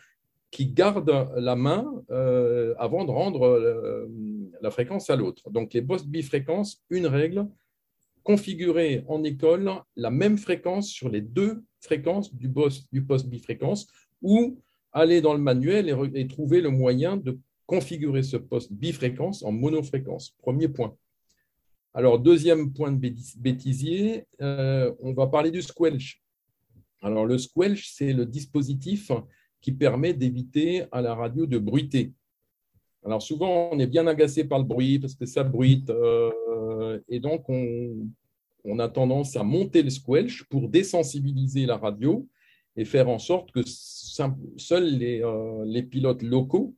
qui 0.51 0.67
garde 0.67 1.11
la 1.37 1.57
main 1.57 1.85
euh, 2.11 2.75
avant 2.79 3.05
de 3.05 3.11
rendre 3.11 3.45
euh, 3.45 4.09
la 4.61 4.71
fréquence 4.71 5.11
à 5.11 5.17
l'autre. 5.17 5.51
Donc 5.51 5.73
les 5.73 5.83
postes 5.83 6.07
bifréquences, 6.07 6.83
une 6.91 7.07
règle, 7.07 7.49
configurer 8.25 9.05
en 9.07 9.23
école 9.23 9.71
la 9.95 10.11
même 10.11 10.39
fréquence 10.39 10.89
sur 10.89 11.09
les 11.09 11.21
deux 11.21 11.63
fréquences 11.81 12.35
du, 12.35 12.49
poste 12.49 13.29
bifréquence 13.29 13.87
ou 14.23 14.59
aller 14.93 15.21
dans 15.21 15.35
le 15.35 15.41
manuel 15.41 15.95
et 16.15 16.27
trouver 16.27 16.61
le 16.61 16.71
moyen 16.71 17.17
de 17.17 17.39
configurer 17.67 18.23
ce 18.23 18.37
poste 18.37 18.73
bifréquence 18.73 19.43
en 19.43 19.53
monofréquence. 19.53 20.35
Premier 20.39 20.69
point. 20.69 20.97
Alors, 21.93 22.19
deuxième 22.19 22.73
point 22.73 22.91
de 22.91 23.15
bêtisier, 23.39 24.27
euh, 24.41 24.93
on 25.01 25.13
va 25.13 25.29
parler 25.29 25.51
du 25.51 25.63
squelch. 25.63 26.21
Alors, 27.03 27.27
le 27.27 27.39
squelch, 27.39 27.93
c'est 27.93 28.13
le 28.13 28.27
dispositif 28.27 29.13
qui 29.61 29.73
permet 29.73 30.13
d'éviter 30.13 30.85
à 30.91 31.01
la 31.01 31.15
radio 31.15 31.47
de 31.47 31.59
bruiter. 31.59 32.13
Alors, 33.05 33.23
souvent, 33.23 33.69
on 33.73 33.79
est 33.79 33.87
bien 33.87 34.07
agacé 34.07 34.45
par 34.45 34.59
le 34.59 34.65
bruit 34.65 34.99
parce 34.99 35.15
que 35.15 35.27
ça 35.27 35.45
bruite. 35.45 35.91
Euh, 35.91 37.01
et 37.09 37.21
donc, 37.21 37.45
on, 37.49 38.79
a 38.79 38.89
tendance 38.89 39.37
à 39.37 39.43
monter 39.43 39.83
le 39.83 39.91
squelch 39.91 40.45
pour 40.45 40.69
désensibiliser 40.69 41.67
la 41.67 41.77
radio 41.77 42.27
et 42.77 42.85
faire 42.85 43.09
en 43.09 43.19
sorte 43.19 43.53
que 43.53 43.61
seuls 43.67 44.99
les, 44.99 45.23
euh, 45.23 45.65
les 45.67 45.83
pilotes 45.83 46.23
locaux 46.23 46.75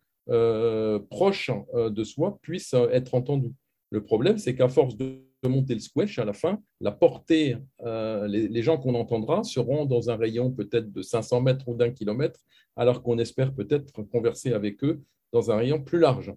proches 1.09 1.53
de 1.73 2.05
soi 2.05 2.39
puissent 2.43 2.75
être 2.91 3.15
entendus. 3.15 3.55
Le 3.91 4.03
problème, 4.03 4.39
c'est 4.39 4.57
qu'à 4.57 4.69
force 4.69 4.97
de 4.97 5.27
monter 5.49 5.75
le 5.75 5.81
squash, 5.81 6.19
à 6.19 6.25
la 6.25 6.33
fin, 6.33 6.61
la 6.81 6.93
portée, 6.93 7.57
euh, 7.85 8.27
les, 8.27 8.63
gens 8.63 8.79
qu'on 8.79 8.95
entendra 8.95 9.45
seront 9.45 9.85
dans 9.85 10.11
un 10.11 10.17
rayon 10.17 10.51
peut-être 10.51 10.93
de 10.93 11.03
500 11.03 11.41
mètres 11.41 11.69
ou 11.69 11.75
d'un 11.75 11.91
kilomètre, 11.91 12.41
alors 12.77 13.03
qu'on 13.03 13.19
espère 13.19 13.55
peut-être 13.55 14.03
converser 14.11 14.53
avec 14.53 14.83
eux 14.85 15.03
dans 15.37 15.51
un 15.51 15.57
rayon 15.57 15.81
plus 15.83 15.99
large. 15.99 16.33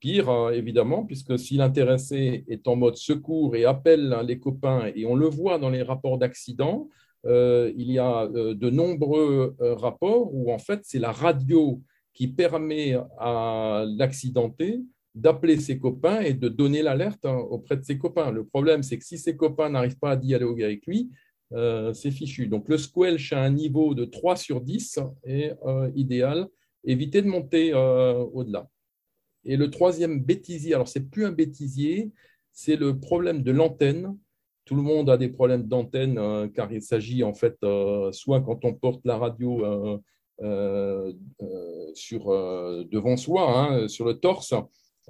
Pire, 0.00 0.28
euh, 0.28 0.50
évidemment, 0.50 1.04
puisque 1.04 1.38
si 1.38 1.56
l'intéressé 1.56 2.44
est 2.48 2.68
en 2.68 2.76
mode 2.76 2.96
secours 2.96 3.56
et 3.56 3.64
appelle 3.64 4.16
les 4.26 4.38
copains, 4.38 4.90
et 4.94 5.06
on 5.06 5.16
le 5.16 5.26
voit 5.26 5.58
dans 5.58 5.70
les 5.70 5.82
rapports 5.82 6.18
d'accident, 6.18 6.88
euh, 7.26 7.72
il 7.76 7.90
y 7.90 7.98
a 7.98 8.28
de 8.28 8.70
nombreux 8.70 9.56
rapports 9.58 10.34
où 10.34 10.52
en 10.52 10.58
fait 10.58 10.80
c'est 10.82 10.98
la 10.98 11.10
radio 11.10 11.80
qui 12.12 12.28
permet 12.28 12.96
à 13.18 13.84
l'accidenté 13.88 14.82
d'appeler 15.14 15.58
ses 15.58 15.78
copains 15.78 16.20
et 16.20 16.34
de 16.34 16.48
donner 16.48 16.82
l'alerte 16.82 17.24
hein, 17.24 17.36
auprès 17.36 17.76
de 17.76 17.84
ses 17.84 17.98
copains. 17.98 18.30
Le 18.30 18.44
problème, 18.44 18.82
c'est 18.82 18.98
que 18.98 19.04
si 19.04 19.16
ses 19.16 19.36
copains 19.36 19.70
n'arrivent 19.70 19.98
pas 19.98 20.12
à 20.12 20.16
dialoguer 20.16 20.64
avec 20.64 20.86
lui, 20.86 21.10
euh, 21.52 21.92
c'est 21.92 22.10
fichu. 22.10 22.48
Donc 22.48 22.68
le 22.68 22.78
squelch 22.78 23.32
à 23.32 23.40
un 23.40 23.50
niveau 23.50 23.94
de 23.94 24.04
3 24.04 24.36
sur 24.36 24.60
10 24.60 24.98
est 25.24 25.52
euh, 25.66 25.90
idéal. 25.94 26.48
Évitez 26.84 27.22
de 27.22 27.28
monter 27.28 27.72
euh, 27.72 28.24
au-delà. 28.32 28.68
Et 29.44 29.56
le 29.56 29.70
troisième 29.70 30.20
bêtisier, 30.20 30.74
alors 30.74 30.88
c'est 30.88 31.08
plus 31.08 31.26
un 31.26 31.32
bêtisier, 31.32 32.12
c'est 32.52 32.76
le 32.76 32.98
problème 32.98 33.42
de 33.42 33.50
l'antenne. 33.50 34.16
Tout 34.64 34.76
le 34.76 34.82
monde 34.82 35.10
a 35.10 35.18
des 35.18 35.28
problèmes 35.28 35.64
d'antenne 35.64 36.50
car 36.54 36.72
il 36.72 36.80
s'agit 36.80 37.22
en 37.22 37.34
fait 37.34 37.54
soit 38.12 38.40
quand 38.40 38.64
on 38.64 38.72
porte 38.72 39.04
la 39.04 39.18
radio 39.18 40.00
sur, 41.94 42.26
devant 42.90 43.16
soi, 43.18 43.60
hein, 43.60 43.88
sur 43.88 44.06
le 44.06 44.14
torse, 44.14 44.54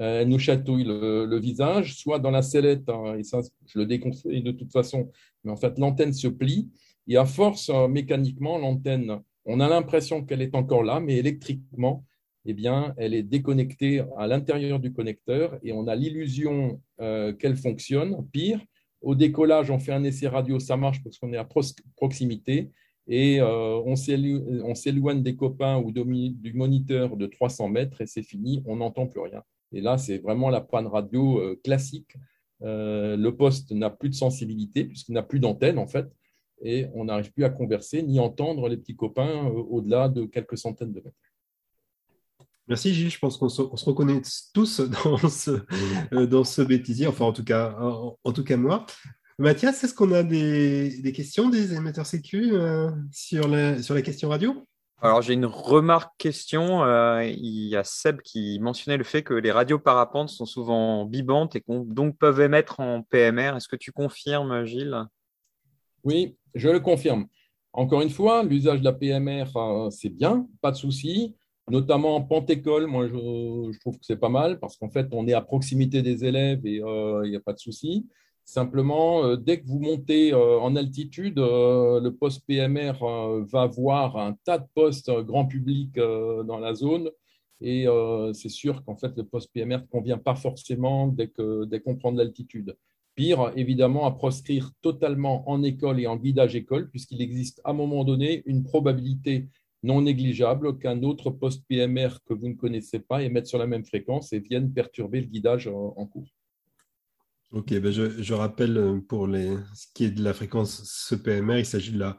euh, 0.00 0.22
elle 0.22 0.28
nous 0.28 0.38
chatouille 0.38 0.84
le, 0.84 1.38
visage, 1.38 1.96
soit 1.96 2.18
dans 2.18 2.30
la 2.30 2.42
sellette, 2.42 2.88
hein, 2.88 3.16
et 3.16 3.22
ça, 3.22 3.40
je 3.66 3.78
le 3.78 3.86
déconseille 3.86 4.42
de 4.42 4.50
toute 4.50 4.72
façon, 4.72 5.10
mais 5.44 5.52
en 5.52 5.56
fait, 5.56 5.78
l'antenne 5.78 6.12
se 6.12 6.28
plie, 6.28 6.68
et 7.06 7.16
à 7.16 7.24
force, 7.24 7.70
euh, 7.70 7.86
mécaniquement, 7.86 8.58
l'antenne, 8.58 9.20
on 9.44 9.60
a 9.60 9.68
l'impression 9.68 10.24
qu'elle 10.24 10.42
est 10.42 10.54
encore 10.54 10.82
là, 10.82 11.00
mais 11.00 11.16
électriquement, 11.16 12.04
eh 12.46 12.52
bien, 12.52 12.94
elle 12.96 13.14
est 13.14 13.22
déconnectée 13.22 14.04
à 14.18 14.26
l'intérieur 14.26 14.78
du 14.80 14.92
connecteur, 14.92 15.58
et 15.62 15.72
on 15.72 15.86
a 15.86 15.96
l'illusion 15.96 16.80
euh, 17.00 17.32
qu'elle 17.32 17.56
fonctionne. 17.56 18.26
Pire, 18.32 18.60
au 19.00 19.14
décollage, 19.14 19.70
on 19.70 19.78
fait 19.78 19.92
un 19.92 20.04
essai 20.04 20.28
radio, 20.28 20.58
ça 20.58 20.76
marche 20.76 21.02
parce 21.02 21.18
qu'on 21.18 21.32
est 21.32 21.38
à 21.38 21.48
proximité, 21.96 22.70
et 23.06 23.42
on 23.42 23.94
s'éloigne 23.96 25.22
des 25.22 25.36
copains 25.36 25.76
ou 25.76 25.92
du 25.92 26.52
moniteur 26.54 27.16
de 27.16 27.26
300 27.26 27.68
mètres, 27.68 28.00
et 28.00 28.06
c'est 28.06 28.22
fini, 28.22 28.62
on 28.66 28.76
n'entend 28.76 29.06
plus 29.06 29.20
rien. 29.20 29.42
Et 29.74 29.80
là, 29.80 29.98
c'est 29.98 30.18
vraiment 30.18 30.50
la 30.50 30.60
panne 30.60 30.86
radio 30.86 31.40
euh, 31.40 31.60
classique. 31.62 32.16
Euh, 32.62 33.16
le 33.16 33.36
poste 33.36 33.72
n'a 33.72 33.90
plus 33.90 34.08
de 34.08 34.14
sensibilité 34.14 34.84
puisqu'il 34.84 35.12
n'a 35.12 35.24
plus 35.24 35.40
d'antenne 35.40 35.78
en 35.78 35.88
fait, 35.88 36.06
et 36.64 36.88
on 36.94 37.04
n'arrive 37.04 37.32
plus 37.32 37.44
à 37.44 37.50
converser 37.50 38.02
ni 38.02 38.18
entendre 38.18 38.68
les 38.68 38.76
petits 38.76 38.96
copains 38.96 39.46
euh, 39.46 39.62
au-delà 39.70 40.08
de 40.08 40.24
quelques 40.24 40.58
centaines 40.58 40.92
de 40.92 41.00
mètres. 41.00 41.16
Merci 42.66 42.92
Gilles, 42.92 43.10
je 43.10 43.18
pense 43.18 43.36
qu'on 43.36 43.48
se, 43.48 43.62
reconnaît 43.62 44.22
tous 44.52 44.80
dans 45.04 45.28
ce, 45.28 46.24
dans 46.24 46.44
ce 46.44 46.62
bêtisier, 46.62 47.06
enfin 47.06 47.26
en 47.26 47.32
tout 47.32 47.44
cas, 47.44 47.76
en, 47.78 48.32
tout 48.32 48.42
cas 48.42 48.56
moi. 48.56 48.86
Mathias, 49.38 49.84
est-ce 49.84 49.94
qu'on 49.94 50.12
a 50.12 50.22
des, 50.22 51.12
questions 51.14 51.50
des 51.50 51.74
émetteurs 51.74 52.06
sécu 52.06 52.52
sur, 53.12 53.48
la, 53.48 53.82
sur 53.82 53.94
la 53.94 54.02
question 54.02 54.30
radio? 54.30 54.66
Alors 55.04 55.20
j'ai 55.20 55.34
une 55.34 55.44
remarque 55.44 56.14
question. 56.16 56.82
Euh, 56.82 57.24
il 57.24 57.68
y 57.68 57.76
a 57.76 57.84
Seb 57.84 58.22
qui 58.22 58.58
mentionnait 58.60 58.96
le 58.96 59.04
fait 59.04 59.22
que 59.22 59.34
les 59.34 59.52
radios 59.52 59.78
parapentes 59.78 60.30
sont 60.30 60.46
souvent 60.46 61.04
bibantes 61.04 61.56
et 61.56 61.64
donc 61.68 62.16
peuvent 62.16 62.40
émettre 62.40 62.80
en 62.80 63.02
PMR. 63.02 63.54
Est-ce 63.54 63.68
que 63.68 63.76
tu 63.76 63.92
confirmes, 63.92 64.64
Gilles? 64.64 65.04
Oui, 66.04 66.36
je 66.54 66.68
le 66.68 66.80
confirme. 66.80 67.26
Encore 67.72 68.02
une 68.02 68.10
fois, 68.10 68.44
l'usage 68.44 68.80
de 68.80 68.84
la 68.84 68.92
PMR, 68.92 69.44
euh, 69.56 69.90
c'est 69.90 70.10
bien, 70.10 70.46
pas 70.60 70.70
de 70.70 70.76
souci. 70.76 71.34
Notamment 71.68 72.16
en 72.16 72.22
Pantécole, 72.22 72.86
moi 72.86 73.08
je, 73.08 73.78
trouve 73.80 73.98
que 73.98 74.04
c'est 74.04 74.18
pas 74.18 74.28
mal 74.28 74.60
parce 74.60 74.76
qu'en 74.76 74.90
fait 74.90 75.08
on 75.12 75.26
est 75.26 75.32
à 75.32 75.40
proximité 75.40 76.02
des 76.02 76.26
élèves 76.26 76.66
et 76.66 76.82
euh, 76.82 77.22
il 77.24 77.30
n'y 77.30 77.36
a 77.36 77.40
pas 77.40 77.54
de 77.54 77.58
souci. 77.58 78.06
Simplement, 78.44 79.36
dès 79.36 79.60
que 79.60 79.66
vous 79.66 79.78
montez 79.78 80.34
en 80.34 80.76
altitude, 80.76 81.38
le 81.38 82.10
poste 82.10 82.44
PMR 82.46 82.92
va 83.46 83.66
voir 83.66 84.18
un 84.18 84.34
tas 84.44 84.58
de 84.58 84.66
postes 84.74 85.10
grand 85.22 85.46
public 85.46 85.94
dans 85.94 86.58
la 86.58 86.74
zone. 86.74 87.08
Et 87.62 87.86
c'est 88.34 88.50
sûr 88.50 88.84
qu'en 88.84 88.96
fait, 88.96 89.16
le 89.16 89.24
poste 89.24 89.50
PMR 89.54 89.78
ne 89.78 89.86
convient 89.86 90.18
pas 90.18 90.34
forcément 90.34 91.08
dès 91.08 91.28
qu'on 91.28 91.64
dès 91.64 91.80
prend 91.80 92.12
de 92.12 92.18
l'altitude. 92.18 92.76
Pire, 93.14 93.52
évidemment, 93.56 94.06
à 94.06 94.10
proscrire 94.10 94.72
totalement 94.82 95.48
en 95.48 95.62
école 95.62 96.00
et 96.00 96.06
en 96.06 96.16
guidage 96.16 96.56
école, 96.56 96.90
puisqu'il 96.90 97.22
existe 97.22 97.60
à 97.64 97.70
un 97.70 97.74
moment 97.74 98.04
donné 98.04 98.42
une 98.46 98.64
probabilité 98.64 99.48
non 99.82 100.02
négligeable 100.02 100.78
qu'un 100.78 101.02
autre 101.02 101.30
poste 101.30 101.64
PMR 101.68 102.08
que 102.26 102.34
vous 102.34 102.48
ne 102.48 102.54
connaissez 102.54 102.98
pas 102.98 103.22
émette 103.22 103.46
sur 103.46 103.58
la 103.58 103.66
même 103.66 103.84
fréquence 103.84 104.32
et 104.32 104.40
vienne 104.40 104.72
perturber 104.72 105.20
le 105.20 105.26
guidage 105.26 105.68
en 105.68 106.06
cours. 106.06 106.28
Ok, 107.54 107.72
ben 107.78 107.92
je, 107.92 108.34
rappelle 108.34 109.00
pour 109.08 109.28
les, 109.28 109.56
ce 109.76 109.86
qui 109.94 110.06
est 110.06 110.10
de 110.10 110.24
la 110.24 110.34
fréquence 110.34 110.82
CPMR, 111.08 111.60
il 111.60 111.64
s'agit 111.64 111.92
de 111.92 112.00
la 112.00 112.18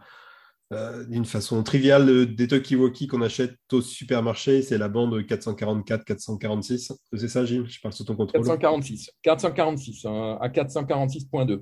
euh, 0.73 1.03
d'une 1.05 1.25
façon 1.25 1.61
triviale 1.61 2.33
des 2.33 2.47
talkie-walkie 2.47 3.07
qu'on 3.07 3.21
achète 3.21 3.55
au 3.71 3.81
supermarché, 3.81 4.63
c'est 4.63 4.79
la 4.79 4.89
bande 4.89 5.13
444-446. 5.21 6.91
C'est 7.13 7.27
ça, 7.27 7.45
Gilles? 7.45 7.67
Je 7.67 7.79
parle 7.79 7.93
sous 7.93 8.03
ton 8.03 8.15
contrôle. 8.15 8.41
446, 8.41 9.11
446 9.21 10.05
hein, 10.05 10.37
à 10.41 10.49
446.2. 10.49 11.61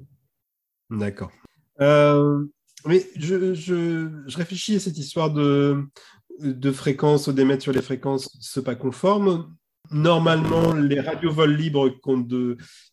D'accord. 0.89 1.31
Euh, 1.81 2.45
mais 2.85 3.05
je, 3.17 3.53
je, 3.53 4.09
je, 4.25 4.37
réfléchis 4.37 4.75
à 4.75 4.79
cette 4.79 4.97
histoire 4.97 5.31
de, 5.31 5.83
de 6.39 6.71
fréquence, 6.71 7.27
au 7.27 7.33
démettre 7.33 7.63
sur 7.63 7.73
les 7.73 7.81
fréquences, 7.81 8.29
ce 8.39 8.59
pas 8.59 8.75
conforme. 8.75 9.53
Normalement, 9.91 10.73
les 10.73 11.01
radios 11.01 11.31
vol 11.31 11.55
libres 11.55 11.89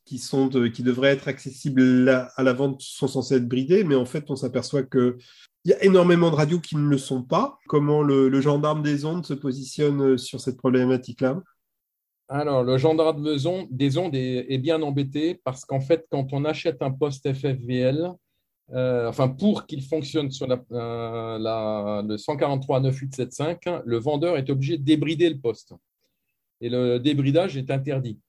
qui, 0.04 0.18
sont 0.18 0.48
qui 0.48 0.82
devraient 0.82 1.10
être 1.10 1.28
accessibles 1.28 2.08
à 2.08 2.42
la 2.42 2.52
vente 2.52 2.82
sont 2.82 3.06
censées 3.06 3.36
être 3.36 3.48
bridées, 3.48 3.84
mais 3.84 3.94
en 3.94 4.04
fait, 4.04 4.24
on 4.28 4.36
s'aperçoit 4.36 4.82
que 4.82 5.16
il 5.64 5.70
y 5.70 5.74
a 5.74 5.84
énormément 5.84 6.30
de 6.30 6.36
radios 6.36 6.60
qui 6.60 6.76
ne 6.76 6.88
le 6.88 6.98
sont 6.98 7.22
pas. 7.22 7.58
Comment 7.66 8.02
le, 8.02 8.40
gendarme 8.40 8.82
des 8.82 9.04
ondes 9.04 9.26
se 9.26 9.34
positionne 9.34 10.00
euh, 10.00 10.16
sur 10.16 10.40
cette 10.40 10.56
problématique-là? 10.56 11.42
Alors, 12.28 12.62
le 12.62 12.78
gendarme 12.78 13.22
des 13.70 13.96
ondes 13.96 14.14
est, 14.14 14.58
bien 14.58 14.80
embêté 14.82 15.40
parce 15.44 15.64
qu'en 15.64 15.80
fait, 15.80 16.06
quand 16.10 16.32
on 16.32 16.44
achète 16.44 16.80
un 16.80 16.92
poste 16.92 17.30
FFVL, 17.32 18.12
euh, 18.72 19.08
enfin 19.08 19.28
pour 19.28 19.66
qu'il 19.66 19.82
fonctionne 19.82 20.30
sur 20.30 20.46
la, 20.46 20.62
euh, 20.70 22.02
le 22.02 22.16
143.9875, 22.16 23.82
le 23.84 23.98
vendeur 23.98 24.36
est 24.36 24.48
obligé 24.48 24.78
de 24.78 24.84
débrider 24.84 25.28
le 25.28 25.40
poste. 25.40 25.74
Et 26.60 26.68
le 26.68 26.98
débridage 26.98 27.56
est 27.56 27.70
interdit. 27.70 28.20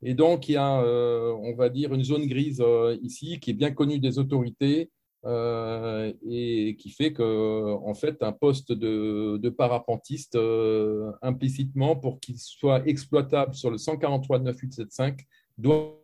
Et 0.00 0.14
donc, 0.14 0.48
il 0.48 0.52
y 0.52 0.56
a, 0.56 0.80
on 0.80 1.54
va 1.56 1.70
dire, 1.70 1.92
une 1.92 2.04
zone 2.04 2.26
grise 2.26 2.62
ici 3.02 3.40
qui 3.40 3.50
est 3.50 3.54
bien 3.54 3.72
connue 3.72 3.98
des 3.98 4.18
autorités 4.18 4.90
euh, 5.26 6.12
et 6.28 6.76
qui 6.78 6.90
fait 6.90 7.14
que, 7.14 7.72
en 7.72 7.94
fait, 7.94 8.22
un 8.22 8.32
poste 8.32 8.72
de, 8.72 9.48
parapentiste, 9.48 10.34
euh, 10.34 11.12
implicitement, 11.22 11.96
pour 11.96 12.20
qu'il 12.20 12.38
soit 12.38 12.86
exploitable 12.86 13.54
sur 13.54 13.70
le 13.70 13.78
143.9875, 13.78 15.16
doit 15.56 15.98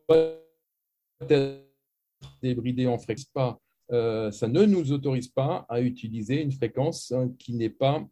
être 1.28 1.66
débridé 2.42 2.86
en 2.86 2.96
fréquence. 2.96 3.26
Pas, 3.26 3.60
euh, 3.92 4.30
ça 4.30 4.48
ne 4.48 4.64
nous 4.64 4.90
autorise 4.90 5.28
pas 5.28 5.66
à 5.68 5.82
utiliser 5.82 6.40
une 6.40 6.52
fréquence 6.52 7.12
hein, 7.12 7.30
qui 7.38 7.52
n'est 7.54 7.68
pas 7.68 8.02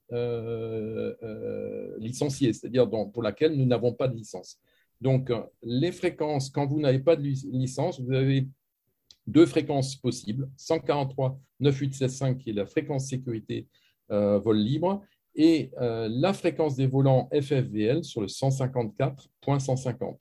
licenciée, 1.99 2.53
c'est-à-dire 2.53 2.87
pour 2.91 3.23
laquelle 3.23 3.57
nous 3.57 3.67
n'avons 3.67 3.95
pas 3.95 4.09
de 4.09 4.15
licence. 4.15 4.59
Donc, 5.01 5.33
les 5.63 5.93
fréquences, 5.93 6.51
quand 6.51 6.67
vous 6.67 6.81
n'avez 6.81 6.99
pas 6.99 7.17
de 7.17 7.23
licence, 7.23 7.99
vous 7.99 8.13
avez 8.13 8.47
deux 9.29 9.47
fréquences 9.47 9.95
possibles, 9.97 10.51
143 10.57 11.39
9865 11.61 12.39
qui 12.39 12.51
est 12.51 12.55
la 12.55 12.67
fréquence 12.67 13.09
sécurité 13.09 13.69
euh, 14.11 14.39
vol 14.39 14.59
libre 14.59 15.03
et 15.35 15.71
euh, 15.81 16.09
la 16.11 16.33
fréquence 16.33 16.77
des 16.77 16.87
volants 16.87 17.29
FFVL 17.33 18.05
sur 18.05 18.23
le 18.23 18.27
154.150. 18.27 20.19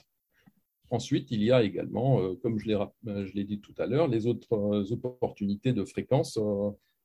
Ensuite, 0.89 1.31
il 1.31 1.43
y 1.43 1.51
a 1.51 1.63
également, 1.63 2.21
euh, 2.21 2.35
comme 2.41 2.59
je 2.59 2.67
l'ai 3.33 3.43
dit 3.43 3.59
tout 3.59 3.73
à 3.77 3.85
l'heure, 3.85 4.07
les 4.07 4.27
autres 4.27 4.91
opportunités 4.91 5.73
de 5.73 5.83
fréquences 5.85 6.39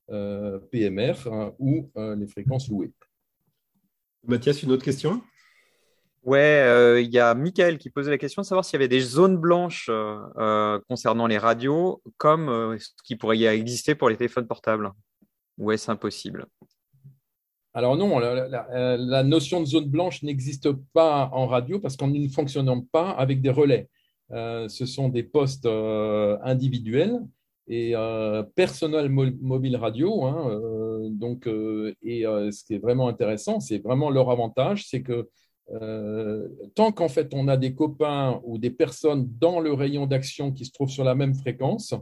PMR 0.09 1.15
hein, 1.27 1.55
ou 1.59 1.91
les 1.97 2.27
fréquences 2.27 2.69
louées. 2.69 2.93
Mathias, 4.25 4.63
une 4.63 4.73
autre 4.73 4.85
question? 4.85 5.23
Ouais, 6.25 6.39
euh, 6.39 7.01
il 7.01 7.11
y 7.11 7.19
a 7.19 7.35
Michael 7.35 7.79
qui 7.79 7.91
posait 7.91 8.11
la 8.11 8.19
question 8.19 8.43
de 8.43 8.47
savoir 8.47 8.65
s'il 8.65 8.75
y 8.75 8.77
avait 8.77 8.89
des 8.89 9.01
zones 9.01 9.37
blanches 9.37 9.89
euh, 9.91 10.19
euh, 10.39 10.79
concernant 10.89 11.27
les 11.27 11.37
radios, 11.37 12.01
comme 12.17 12.77
ce 12.79 12.91
qui 13.05 13.17
pourrait 13.17 13.39
y 13.39 13.47
exister 13.47 13.97
pour 13.97 14.09
les 14.09 14.17
téléphones 14.17 14.47
portables. 14.47 14.91
Ou 15.59 15.73
est-ce 15.73 15.91
impossible 15.91 16.47
alors 17.75 17.97
non, 17.97 18.19
la, 18.19 19.23
notion 19.23 19.61
de 19.61 19.65
zone 19.65 19.89
blanche 19.89 20.23
n'existe 20.23 20.71
pas 20.93 21.31
en 21.33 21.47
radio 21.47 21.81
parce 21.81 21.97
qu'on 21.97 22.09
ne 22.09 22.29
fonctionne 22.29 22.87
pas 22.89 23.13
avec 23.13 23.41
des 23.41 23.49
relais. 23.49 23.89
ce 24.31 24.85
sont 24.85 25.09
des 25.09 25.23
postes 25.23 25.65
individuels 25.65 27.19
et 27.69 27.95
personnel 28.55 29.09
mobile 29.09 29.77
radio. 29.77 30.23
Hein, 30.27 31.09
donc, 31.13 31.47
et 31.47 32.25
ce 32.25 32.65
qui 32.67 32.75
est 32.75 32.79
vraiment 32.79 33.09
intéressant, 33.09 33.59
c'est 33.59 33.79
vraiment 33.79 34.11
leur 34.11 34.31
avantage, 34.31 34.87
c'est 34.87 35.01
que 35.01 35.31
euh, 35.71 36.49
tant 36.75 36.93
qu'en 36.93 37.09
fait 37.09 37.33
on 37.35 37.49
a 37.49 37.57
des 37.57 37.75
copains 37.75 38.41
ou 38.45 38.59
des 38.59 38.71
personnes 38.71 39.31
dans 39.39 39.61
le 39.61 39.73
rayon 39.73 40.07
d'action 40.07 40.53
qui 40.53 40.67
se 40.67 40.73
trouvent 40.73 40.91
sur 40.91 41.05
la 41.05 41.15
même 41.15 41.35
fréquence, 41.35 41.95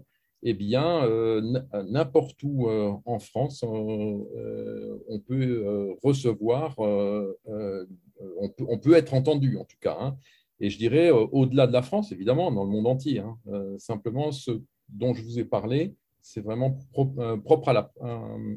eh 0.43 0.55
bien, 0.55 1.05
euh, 1.05 1.61
n'importe 1.87 2.43
où 2.43 2.69
euh, 2.69 2.93
en 3.05 3.19
France, 3.19 3.63
on 3.63 5.21
peut 5.27 5.97
recevoir, 6.03 6.75
on 6.79 8.79
peut, 8.79 8.95
être 8.95 9.15
entendu 9.15 9.59
en 9.59 9.65
tout 9.65 9.77
cas. 9.81 9.99
Hein. 10.01 10.17
Et 10.61 10.71
je 10.71 10.79
dirais, 10.79 11.11
au-delà 11.11 11.67
de 11.67 11.73
la 11.73 11.83
France, 11.83 12.13
évidemment, 12.13 12.51
dans 12.51 12.65
le 12.65 12.71
monde 12.71 12.87
entier. 12.87 13.19
Hein. 13.19 13.37
simplement, 13.79 14.33
ce 14.33 14.63
dont 14.89 15.15
je 15.15 15.23
vous 15.23 15.39
ai 15.39 15.45
parlé, 15.45 15.95
c'est 16.23 16.43
vraiment 16.43 16.79
propre 16.93 17.69
à 17.69 17.73
la, 17.73 17.93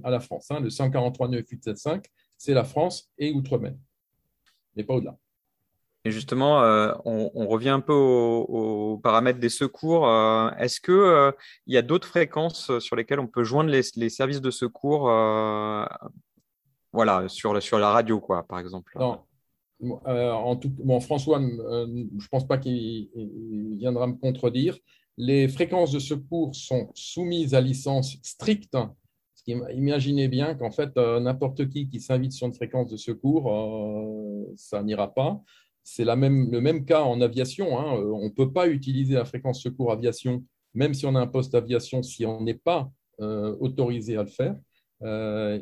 à 0.03 0.09
la 0.09 0.19
France. 0.19 0.51
Hein. 0.51 0.59
Le 0.59 0.69
143 0.69 1.29
9875, 1.29 2.01
c'est 2.37 2.53
la 2.53 2.63
France 2.63 3.09
et 3.17 3.31
Outre-mer 3.31 3.73
mais 4.75 4.83
pas 4.83 4.95
au-delà. 4.95 5.17
Et 6.05 6.11
justement, 6.11 6.61
euh, 6.61 6.93
on, 7.05 7.47
revient 7.47 7.69
un 7.69 7.79
peu 7.79 7.93
aux, 7.93 8.97
paramètres 8.97 9.39
des 9.39 9.49
secours. 9.49 10.05
Euh, 10.07 10.49
est-ce 10.59 10.81
qu'il 10.81 10.93
euh, 10.93 11.31
il 11.65 11.73
y 11.73 11.77
a 11.77 11.81
d'autres 11.81 12.07
fréquences 12.07 12.77
sur 12.79 12.97
lesquelles 12.97 13.21
on 13.21 13.27
peut 13.27 13.45
joindre 13.45 13.69
les, 13.69 14.09
services 14.09 14.41
de 14.41 14.51
secours 14.51 15.03
voilà, 16.91 17.27
sur, 17.27 17.61
sur 17.63 17.79
la 17.79 17.91
radio, 17.91 18.19
quoi, 18.19 18.43
par 18.43 18.59
exemple? 18.59 18.97
Non. 18.99 19.19
en 19.81 20.55
tout, 20.57 20.69
bon, 20.69 20.99
François, 20.99 21.39
je 21.39 21.45
ne 21.45 22.27
pense 22.29 22.45
pas 22.45 22.57
qu'il 22.57 23.09
viendra 23.77 24.07
me 24.07 24.15
contredire. 24.15 24.77
Les 25.15 25.47
fréquences 25.47 25.91
de 25.91 25.99
secours 25.99 26.53
sont 26.53 26.89
soumises 26.95 27.53
à 27.53 27.61
licence 27.61 28.17
stricte 28.23 28.75
Imaginez 29.47 30.27
bien 30.27 30.55
qu'en 30.55 30.71
fait, 30.71 30.91
euh, 30.97 31.19
n'importe 31.19 31.69
qui 31.69 31.89
qui 31.89 31.99
s'invite 31.99 32.31
sur 32.31 32.47
une 32.47 32.53
fréquence 32.53 32.89
de 32.89 32.97
secours, 32.97 33.53
euh, 33.53 34.53
ça 34.55 34.81
n'ira 34.83 35.13
pas. 35.13 35.41
C'est 35.83 36.05
le 36.05 36.15
même 36.15 36.85
cas 36.85 37.01
en 37.01 37.19
aviation. 37.19 37.77
Hein. 37.77 37.97
Euh, 37.97 38.11
on 38.11 38.25
ne 38.25 38.29
peut 38.29 38.53
pas 38.53 38.69
utiliser 38.69 39.15
la 39.15 39.25
fréquence 39.25 39.61
secours 39.61 39.91
aviation, 39.91 40.45
même 40.73 40.93
si 40.93 41.05
on 41.05 41.15
a 41.15 41.19
un 41.19 41.27
poste 41.27 41.55
aviation, 41.55 42.03
si 42.03 42.25
on 42.25 42.41
n'est 42.41 42.53
pas 42.53 42.91
autorisé 43.19 44.17
à 44.17 44.23
le 44.23 44.27
faire. 44.27 44.55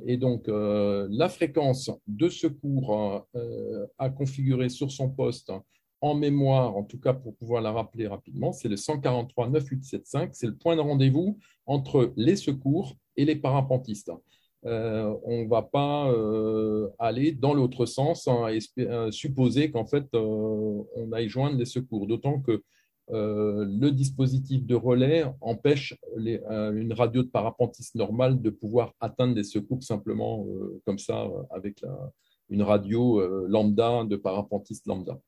et 0.07 0.17
donc, 0.17 0.45
la 0.47 1.29
fréquence 1.29 1.91
de 2.07 2.29
secours 2.29 3.27
à 3.97 4.09
configurer 4.09 4.69
sur 4.69 4.89
son 4.89 5.09
poste 5.09 5.51
en 6.01 6.15
mémoire, 6.15 6.75
en 6.75 6.83
tout 6.83 6.99
cas 6.99 7.13
pour 7.13 7.35
pouvoir 7.35 7.61
la 7.61 7.71
rappeler 7.71 8.07
rapidement, 8.07 8.51
c'est 8.51 8.67
le 8.67 8.77
143 8.77 9.49
9875. 9.49 10.29
C'est 10.33 10.47
le 10.47 10.55
point 10.55 10.75
de 10.75 10.81
rendez-vous 10.81 11.37
entre 11.67 12.11
les 12.17 12.35
secours 12.35 12.95
et 13.15 13.25
les 13.25 13.35
parapentistes. 13.35 14.11
Euh, 14.65 15.15
on 15.23 15.43
ne 15.43 15.47
va 15.47 15.63
pas 15.63 16.11
euh, 16.11 16.89
aller 16.99 17.31
dans 17.31 17.53
l'autre 17.53 17.87
sens 17.87 18.27
hein, 18.27 18.47
et 18.49 18.59
euh, 18.79 19.09
supposer 19.09 19.71
qu'en 19.71 19.85
fait 19.85 20.05
on 20.13 20.85
aille 21.13 21.29
joindre 21.29 21.57
les 21.57 21.65
secours, 21.65 22.07
d'autant 22.07 22.39
que 22.39 22.61
le 23.13 23.89
dispositif 23.89 24.65
de 24.65 24.73
relais 24.73 25.25
empêche 25.41 25.97
une 26.15 26.93
radio 26.93 27.23
de 27.23 27.27
parapentiste 27.27 27.95
normale 27.95 28.41
de 28.41 28.49
pouvoir 28.49 28.93
atteindre 29.01 29.35
des 29.35 29.43
secours 29.43 29.83
simplement 29.83 30.47
comme 30.85 30.97
ça 30.97 31.27
avec 31.49 31.83
une 32.47 32.61
radio 32.61 33.19
lambda 33.47 34.05
de 34.05 34.15
parapentiste 34.15 34.87
lambda. 34.87 35.19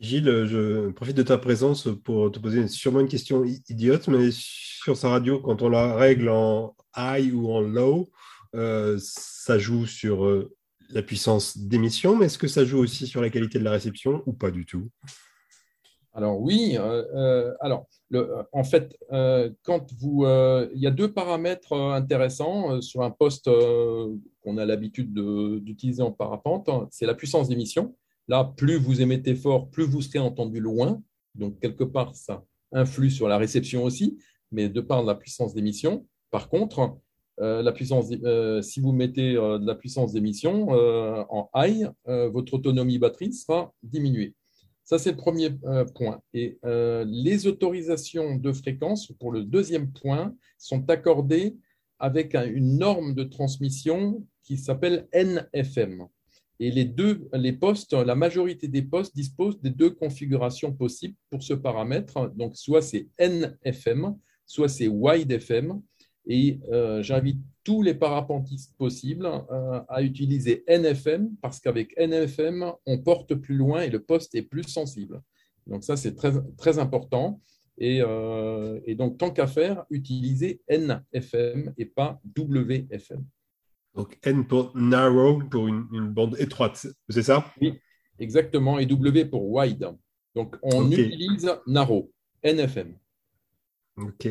Gilles, 0.00 0.44
je 0.46 0.90
profite 0.90 1.16
de 1.16 1.22
ta 1.22 1.38
présence 1.38 1.88
pour 2.02 2.30
te 2.32 2.38
poser 2.38 2.66
sûrement 2.66 3.00
une 3.00 3.08
question 3.08 3.44
idiote, 3.44 4.08
mais 4.08 4.28
sur 4.32 4.96
sa 4.96 5.08
radio, 5.08 5.40
quand 5.40 5.62
on 5.62 5.68
la 5.68 5.94
règle 5.94 6.28
en 6.28 6.74
high 6.96 7.32
ou 7.32 7.50
en 7.52 7.60
low, 7.60 8.10
euh, 8.56 8.98
ça 9.00 9.56
joue 9.58 9.86
sur 9.86 10.24
euh, 10.24 10.52
la 10.90 11.02
puissance 11.02 11.56
d'émission, 11.56 12.16
mais 12.16 12.26
est-ce 12.26 12.38
que 12.38 12.48
ça 12.48 12.64
joue 12.64 12.78
aussi 12.78 13.06
sur 13.06 13.20
la 13.20 13.30
qualité 13.30 13.58
de 13.58 13.64
la 13.64 13.70
réception 13.70 14.22
ou 14.26 14.32
pas 14.32 14.50
du 14.50 14.66
tout? 14.66 14.90
Alors 16.12 16.40
oui, 16.40 16.76
alors 17.60 17.88
en 18.52 18.62
fait, 18.62 18.96
quand 19.64 19.92
vous, 19.98 20.24
il 20.72 20.80
y 20.80 20.86
a 20.86 20.92
deux 20.92 21.12
paramètres 21.12 21.72
intéressants 21.72 22.80
sur 22.80 23.02
un 23.02 23.10
poste 23.10 23.50
qu'on 24.44 24.56
a 24.56 24.64
l'habitude 24.64 25.12
d'utiliser 25.12 26.02
en 26.02 26.12
parapente, 26.12 26.70
c'est 26.92 27.06
la 27.06 27.14
puissance 27.14 27.48
d'émission. 27.48 27.96
Là, 28.28 28.52
plus 28.56 28.76
vous 28.76 29.02
émettez 29.02 29.34
fort, 29.34 29.70
plus 29.70 29.84
vous 29.84 30.02
serez 30.02 30.18
entendu 30.18 30.60
loin. 30.60 31.02
Donc 31.34 31.60
quelque 31.60 31.84
part, 31.84 32.14
ça 32.14 32.44
influe 32.72 33.10
sur 33.10 33.28
la 33.28 33.38
réception 33.38 33.84
aussi, 33.84 34.18
mais 34.50 34.68
de 34.68 34.80
par 34.80 35.02
la 35.02 35.14
puissance 35.14 35.54
d'émission. 35.54 36.06
Par 36.30 36.48
contre, 36.48 36.96
la 37.38 37.72
puissance, 37.72 38.10
si 38.62 38.80
vous 38.80 38.92
mettez 38.92 39.34
de 39.34 39.66
la 39.66 39.74
puissance 39.74 40.12
d'émission 40.12 40.68
en 40.70 41.50
high, 41.54 41.90
votre 42.06 42.54
autonomie 42.54 42.98
batterie 42.98 43.32
sera 43.32 43.72
diminuée. 43.82 44.34
Ça, 44.84 44.98
c'est 44.98 45.12
le 45.12 45.16
premier 45.16 45.50
euh, 45.64 45.86
point. 45.86 46.20
Et 46.34 46.58
euh, 46.64 47.04
les 47.08 47.46
autorisations 47.46 48.36
de 48.36 48.52
fréquence, 48.52 49.10
pour 49.18 49.32
le 49.32 49.42
deuxième 49.42 49.90
point, 49.92 50.36
sont 50.58 50.88
accordées 50.90 51.56
avec 51.98 52.34
une 52.34 52.76
norme 52.78 53.14
de 53.14 53.24
transmission 53.24 54.26
qui 54.42 54.58
s'appelle 54.58 55.08
NFM. 55.12 56.06
Et 56.64 56.70
les 56.70 56.86
deux, 56.86 57.28
les 57.34 57.52
postes, 57.52 57.92
la 57.92 58.14
majorité 58.14 58.68
des 58.68 58.80
postes 58.80 59.14
disposent 59.14 59.60
des 59.60 59.68
deux 59.68 59.90
configurations 59.90 60.72
possibles 60.72 61.14
pour 61.28 61.42
ce 61.42 61.52
paramètre. 61.52 62.32
Donc, 62.36 62.56
soit 62.56 62.80
c'est 62.80 63.06
NFM, 63.18 64.16
soit 64.46 64.70
c'est 64.70 64.88
WideFM. 64.88 65.82
Et 66.26 66.60
euh, 66.72 67.02
j'invite 67.02 67.42
tous 67.64 67.82
les 67.82 67.92
parapentistes 67.92 68.74
possibles 68.78 69.26
euh, 69.26 69.82
à 69.88 70.00
utiliser 70.02 70.64
NFM 70.66 71.36
parce 71.42 71.60
qu'avec 71.60 71.94
NFM, 71.98 72.72
on 72.86 72.96
porte 72.96 73.34
plus 73.34 73.56
loin 73.56 73.82
et 73.82 73.90
le 73.90 74.02
poste 74.02 74.34
est 74.34 74.40
plus 74.40 74.62
sensible. 74.62 75.20
Donc 75.66 75.84
ça, 75.84 75.98
c'est 75.98 76.14
très, 76.14 76.32
très 76.56 76.78
important. 76.78 77.42
Et, 77.76 78.00
euh, 78.00 78.80
et 78.86 78.94
donc, 78.94 79.18
tant 79.18 79.32
qu'à 79.32 79.48
faire, 79.48 79.84
utilisez 79.90 80.62
NFM 80.70 81.74
et 81.76 81.84
pas 81.84 82.22
WFM. 82.34 83.22
Donc 83.94 84.18
N 84.22 84.46
pour 84.46 84.76
narrow, 84.76 85.38
pour 85.38 85.68
une, 85.68 85.86
une 85.92 86.08
bande 86.08 86.36
étroite, 86.38 86.86
c'est 87.08 87.22
ça? 87.22 87.52
Oui, 87.60 87.78
exactement. 88.18 88.78
Et 88.78 88.86
W 88.86 89.26
pour 89.26 89.48
wide. 89.50 89.94
Donc, 90.34 90.56
on 90.62 90.90
utilise 90.90 91.50
narrow, 91.66 92.10
NFM. 92.42 92.96
OK. 93.96 94.28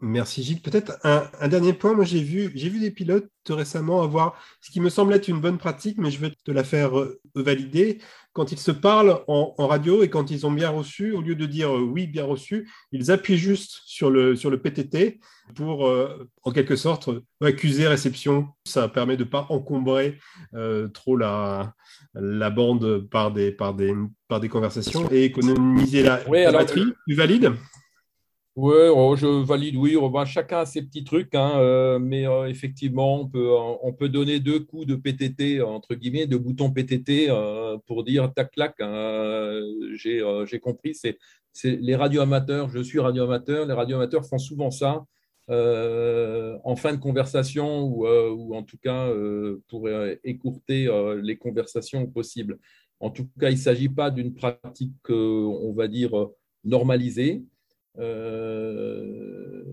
Merci 0.00 0.42
Gilles. 0.42 0.60
Peut-être 0.60 0.98
un, 1.04 1.48
dernier 1.48 1.72
point. 1.72 1.94
Moi, 1.94 2.04
j'ai 2.04 2.20
vu, 2.20 2.50
j'ai 2.56 2.68
vu 2.68 2.80
des 2.80 2.90
pilotes 2.90 3.30
récemment 3.48 4.02
avoir 4.02 4.36
ce 4.60 4.72
qui 4.72 4.80
me 4.80 4.90
semble 4.90 5.14
être 5.14 5.28
une 5.28 5.40
bonne 5.40 5.58
pratique, 5.58 5.98
mais 5.98 6.10
je 6.10 6.18
vais 6.18 6.32
te 6.44 6.50
la 6.50 6.64
faire 6.64 6.98
euh, 6.98 7.20
valider. 7.36 7.98
Quand 8.38 8.52
ils 8.52 8.60
se 8.60 8.70
parlent 8.70 9.18
en, 9.26 9.66
radio 9.66 10.04
et 10.04 10.10
quand 10.10 10.30
ils 10.30 10.46
ont 10.46 10.52
bien 10.52 10.70
reçu, 10.70 11.10
au 11.10 11.20
lieu 11.20 11.34
de 11.34 11.44
dire 11.44 11.74
euh, 11.74 11.80
oui, 11.80 12.06
bien 12.06 12.24
reçu, 12.24 12.70
ils 12.92 13.10
appuient 13.10 13.36
juste 13.36 13.80
sur 13.84 14.10
le, 14.10 14.36
sur 14.36 14.48
le 14.48 14.62
PTT 14.62 15.18
pour, 15.56 15.88
euh, 15.88 16.30
en 16.44 16.52
quelque 16.52 16.76
sorte, 16.76 17.10
accuser 17.42 17.88
réception. 17.88 18.46
Ça 18.64 18.86
permet 18.86 19.16
de 19.16 19.24
ne 19.24 19.28
pas 19.28 19.46
encombrer 19.48 20.20
trop 20.94 21.16
la, 21.16 21.74
la 22.14 22.50
bande 22.50 23.08
par 23.10 23.32
des, 23.32 23.50
par, 23.50 23.74
des, 23.74 23.92
par 24.28 24.38
des 24.38 24.48
conversations 24.48 25.10
et 25.10 25.24
économiser 25.24 26.04
la, 26.04 26.18
batterie. 26.52 26.92
Tu 27.08 27.14
valides? 27.16 27.52
Oui, 28.60 28.74
oh, 28.92 29.14
je 29.14 29.26
valide, 29.44 29.76
oui. 29.76 29.96
chacun 30.26 30.58
a 30.58 30.66
ses 30.66 30.82
petits 30.82 31.04
trucs, 31.04 31.32
hein, 31.36 31.60
euh, 31.60 32.00
mais 32.00 32.26
euh, 32.26 32.48
effectivement, 32.48 33.20
on 33.20 33.28
peut, 33.28 33.52
on 33.82 33.92
peut 33.92 34.08
donner 34.08 34.40
deux 34.40 34.58
coups 34.58 34.84
de 34.84 34.96
PTT, 34.96 35.62
entre 35.62 35.94
guillemets, 35.94 36.26
de 36.26 36.36
boutons 36.36 36.72
PTT 36.72 37.28
euh, 37.30 37.78
pour 37.86 38.02
dire 38.02 38.34
tac, 38.34 38.50
clac, 38.50 38.74
hein, 38.80 39.60
j'ai 39.94 40.58
compris. 40.60 40.96
C'est 40.96 41.18
les 41.62 41.94
radioamateurs, 41.94 42.68
je 42.68 42.80
suis 42.80 42.98
radioamateur, 42.98 43.64
les 43.64 43.74
radioamateurs 43.74 44.26
font 44.26 44.38
souvent 44.38 44.72
ça 44.72 45.04
en 45.48 46.76
fin 46.76 46.92
de 46.92 47.00
conversation 47.00 47.82
ou, 47.84 48.08
ou 48.08 48.56
en 48.56 48.64
tout 48.64 48.78
cas 48.78 49.08
pour 49.68 49.88
écourter 50.24 50.88
les 51.22 51.36
conversations 51.36 52.08
possibles. 52.08 52.58
En 52.98 53.10
tout 53.10 53.28
cas, 53.38 53.50
il 53.50 53.54
ne 53.54 53.60
s'agit 53.60 53.88
pas 53.88 54.10
d'une 54.10 54.34
pratique, 54.34 55.10
on 55.10 55.72
va 55.74 55.86
dire, 55.86 56.10
normalisée. 56.64 57.44
Euh, 57.98 59.64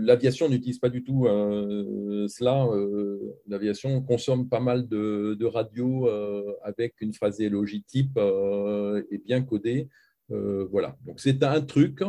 l'aviation 0.00 0.48
n'utilise 0.48 0.78
pas 0.78 0.88
du 0.88 1.04
tout 1.04 1.26
euh, 1.26 2.26
cela. 2.28 2.66
Euh, 2.66 3.34
l'aviation 3.46 4.02
consomme 4.02 4.48
pas 4.48 4.60
mal 4.60 4.88
de, 4.88 5.36
de 5.38 5.46
radios 5.46 6.08
avec 6.62 7.00
une 7.00 7.12
phraséologie 7.12 7.82
type 7.82 8.18
et 9.10 9.18
bien 9.18 9.42
codée. 9.42 9.88
voilà. 10.28 10.96
Donc 11.04 11.20
c'est 11.20 11.42
un 11.42 11.60
truc. 11.60 12.00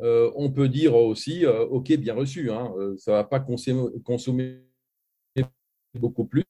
on 0.00 0.52
peut 0.52 0.68
dire 0.68 0.94
aussi, 0.94 1.46
OK, 1.46 1.92
bien 1.96 2.14
reçu. 2.14 2.50
Hein, 2.50 2.72
ça 2.98 3.12
ne 3.12 3.16
va 3.16 3.24
pas 3.24 3.40
consommer, 3.40 4.60
beaucoup 5.94 6.24
plus 6.24 6.44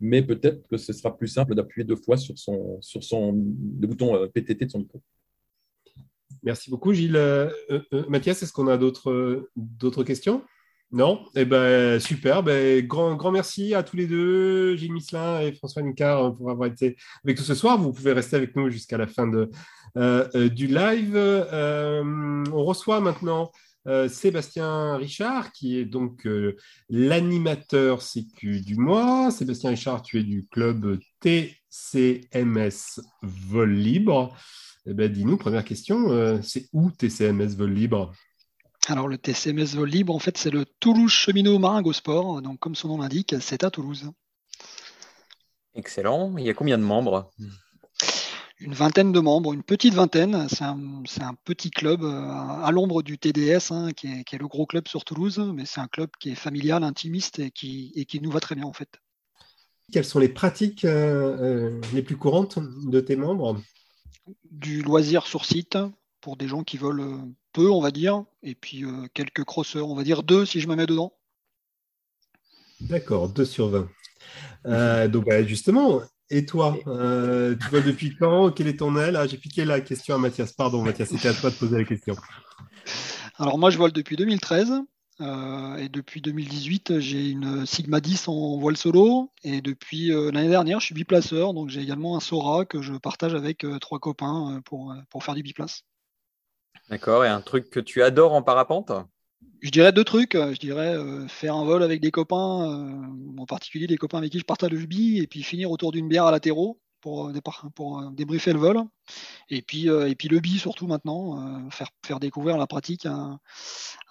mais 0.00 0.22
peut-être 0.22 0.66
que 0.68 0.76
ce 0.76 0.92
sera 0.92 1.16
plus 1.16 1.28
simple 1.28 1.54
d'appuyer 1.54 1.84
deux 1.84 1.96
fois 1.96 2.18
sur 2.18 2.36
son, 2.36 3.32
le 3.32 3.86
bouton 3.86 4.28
PTT 4.28 4.66
de 4.66 4.70
son 4.70 4.80
micro. 4.80 5.00
Merci 6.44 6.70
beaucoup, 6.70 6.92
Gilles. 6.92 7.16
Euh, 7.16 7.48
euh, 7.70 7.80
euh, 7.94 8.04
Mathias, 8.10 8.42
est-ce 8.42 8.52
qu'on 8.52 8.68
a 8.68 8.76
d'autres 8.76 10.04
questions? 10.04 10.42
Non? 10.92 11.24
Eh 11.34 11.46
ben 11.46 11.98
super. 11.98 12.42
Ben, 12.42 12.86
grand, 12.86 13.16
grand 13.16 13.32
merci 13.32 13.74
à 13.74 13.82
tous 13.82 13.96
les 13.96 14.06
deux, 14.06 14.76
Gilles 14.76 14.92
Misselin 14.92 15.40
et 15.40 15.52
François 15.52 15.80
Nicard, 15.80 16.34
pour 16.34 16.50
avoir 16.50 16.68
été 16.68 16.96
avec 17.24 17.38
nous 17.38 17.44
ce 17.44 17.54
soir. 17.54 17.78
Vous 17.78 17.92
pouvez 17.92 18.12
rester 18.12 18.36
avec 18.36 18.54
nous 18.56 18.68
jusqu'à 18.68 18.98
la 18.98 19.06
fin 19.06 19.26
de, 19.26 19.50
du 20.48 20.66
live. 20.66 21.16
on 21.16 22.64
reçoit 22.64 23.00
maintenant 23.00 23.50
Sébastien 24.08 24.96
Richard, 24.96 25.50
qui 25.50 25.78
est 25.78 25.84
donc 25.84 26.28
l'animateur 26.90 28.00
CQ 28.02 28.60
du 28.60 28.76
mois. 28.76 29.30
Sébastien 29.32 29.70
Richard, 29.70 30.02
tu 30.02 30.20
es 30.20 30.22
du 30.22 30.46
club 30.46 30.98
TCMS 31.20 33.00
Vol 33.22 33.72
Libre. 33.72 34.36
Eh 34.86 34.92
ben, 34.92 35.10
dis-nous, 35.10 35.38
première 35.38 35.64
question, 35.64 36.10
euh, 36.10 36.38
c'est 36.42 36.68
où 36.74 36.90
TCMS 36.90 37.56
Vol 37.56 37.72
Libre? 37.72 38.12
Alors 38.86 39.08
le 39.08 39.16
TCMS 39.16 39.76
Vol 39.76 39.88
Libre, 39.88 40.14
en 40.14 40.18
fait, 40.18 40.36
c'est 40.36 40.50
le 40.50 40.66
Toulouse 40.78 41.10
Cheminot 41.10 41.58
Maringo 41.58 41.94
Sport. 41.94 42.42
Donc, 42.42 42.58
comme 42.58 42.74
son 42.74 42.88
nom 42.88 42.98
l'indique, 42.98 43.34
c'est 43.40 43.64
à 43.64 43.70
Toulouse. 43.70 44.10
Excellent. 45.74 46.36
Il 46.36 46.44
y 46.44 46.50
a 46.50 46.54
combien 46.54 46.76
de 46.76 46.82
membres? 46.82 47.32
Une 48.60 48.74
vingtaine 48.74 49.10
de 49.10 49.20
membres, 49.20 49.54
une 49.54 49.62
petite 49.62 49.94
vingtaine. 49.94 50.46
C'est 50.50 50.64
un, 50.64 51.34
petit 51.44 51.70
club 51.70 52.04
euh, 52.04 52.28
à 52.28 52.70
l'ombre 52.70 53.02
du 53.02 53.18
TDS, 53.18 53.72
hein, 53.72 53.92
qui, 53.92 54.08
est, 54.08 54.38
le 54.38 54.46
gros 54.46 54.66
club 54.66 54.86
sur 54.86 55.04
Toulouse, 55.04 55.38
mais 55.54 55.64
c'est 55.64 55.80
un 55.80 55.88
club 55.88 56.10
qui 56.20 56.30
est 56.30 56.34
familial, 56.34 56.84
intimiste 56.84 57.38
et 57.38 57.50
qui, 57.50 57.92
et 57.96 58.04
qui 58.04 58.20
nous 58.20 58.30
va 58.30 58.40
très 58.40 58.54
bien 58.54 58.66
en 58.66 58.72
fait. 58.74 58.90
Quelles 59.92 60.04
sont 60.04 60.18
les 60.18 60.28
pratiques 60.28 60.84
euh, 60.84 61.80
les 61.92 62.02
plus 62.02 62.16
courantes 62.16 62.58
de 62.86 63.00
tes 63.00 63.16
membres? 63.16 63.60
Du 64.50 64.82
loisir 64.82 65.26
sur 65.26 65.44
site 65.44 65.78
pour 66.20 66.36
des 66.36 66.48
gens 66.48 66.62
qui 66.62 66.78
veulent 66.78 67.00
euh, 67.00 67.18
peu, 67.52 67.70
on 67.70 67.80
va 67.80 67.90
dire, 67.90 68.24
et 68.42 68.54
puis 68.54 68.84
euh, 68.84 69.06
quelques 69.12 69.44
crosseurs, 69.44 69.88
on 69.88 69.94
va 69.94 70.04
dire 70.04 70.22
deux 70.22 70.46
si 70.46 70.60
je 70.60 70.68
me 70.68 70.74
mets 70.74 70.86
dedans. 70.86 71.12
D'accord, 72.80 73.28
2 73.28 73.44
sur 73.44 73.68
20. 73.68 73.88
Euh, 74.66 75.08
donc 75.08 75.26
bah, 75.26 75.44
justement, 75.44 76.00
et 76.30 76.46
toi, 76.46 76.74
tu 76.76 77.68
vois 77.70 77.80
depuis 77.80 78.16
quand? 78.16 78.50
Quel 78.52 78.66
est 78.66 78.78
ton 78.78 78.96
aile? 78.96 79.16
Ah, 79.16 79.26
J'ai 79.26 79.36
piqué 79.36 79.64
la 79.64 79.80
question 79.80 80.14
à 80.14 80.18
Mathias. 80.18 80.52
Pardon 80.52 80.82
Mathias, 80.82 81.10
c'était 81.10 81.28
à 81.28 81.34
toi 81.34 81.50
de 81.50 81.56
poser 81.56 81.76
la 81.76 81.84
question. 81.84 82.16
Alors 83.36 83.58
moi 83.58 83.70
je 83.70 83.78
vole 83.78 83.92
depuis 83.92 84.16
2013. 84.16 84.72
Euh, 85.20 85.76
et 85.76 85.88
depuis 85.88 86.20
2018, 86.20 86.98
j'ai 86.98 87.30
une 87.30 87.66
Sigma 87.66 88.00
10 88.00 88.28
en 88.28 88.58
voile 88.58 88.76
solo. 88.76 89.30
Et 89.42 89.60
depuis 89.60 90.12
euh, 90.12 90.30
l'année 90.30 90.48
dernière, 90.48 90.80
je 90.80 90.86
suis 90.86 90.94
biplaceur. 90.94 91.54
Donc 91.54 91.70
j'ai 91.70 91.80
également 91.80 92.16
un 92.16 92.20
Sora 92.20 92.64
que 92.64 92.82
je 92.82 92.94
partage 92.94 93.34
avec 93.34 93.64
euh, 93.64 93.78
trois 93.78 93.98
copains 93.98 94.60
pour, 94.64 94.94
pour 95.10 95.24
faire 95.24 95.34
du 95.34 95.42
biplace. 95.42 95.82
D'accord. 96.90 97.24
Et 97.24 97.28
un 97.28 97.40
truc 97.40 97.70
que 97.70 97.80
tu 97.80 98.02
adores 98.02 98.32
en 98.32 98.42
parapente? 98.42 98.92
Je 99.60 99.70
dirais 99.70 99.92
deux 99.92 100.04
trucs. 100.04 100.34
Je 100.34 100.58
dirais 100.58 100.96
faire 101.28 101.54
un 101.54 101.64
vol 101.64 101.82
avec 101.82 102.00
des 102.00 102.10
copains, 102.10 103.08
en 103.38 103.46
particulier 103.46 103.86
des 103.86 103.96
copains 103.96 104.18
avec 104.18 104.32
qui 104.32 104.38
je 104.38 104.44
partage 104.44 104.70
le 104.70 104.84
bi, 104.84 105.18
et 105.18 105.26
puis 105.26 105.42
finir 105.42 105.70
autour 105.70 105.92
d'une 105.92 106.08
bière 106.08 106.26
à 106.26 106.30
latéraux 106.30 106.78
pour, 107.04 107.30
pour 107.74 108.10
débriefer 108.10 108.54
le 108.54 108.58
vol. 108.58 108.78
Et 109.50 109.60
puis, 109.60 109.88
et 109.88 110.14
puis 110.14 110.28
le 110.28 110.40
bi 110.40 110.58
surtout 110.58 110.86
maintenant, 110.86 111.68
faire, 111.70 111.90
faire 112.04 112.18
découvrir 112.18 112.56
la 112.56 112.66
pratique 112.66 113.04
à, 113.04 113.38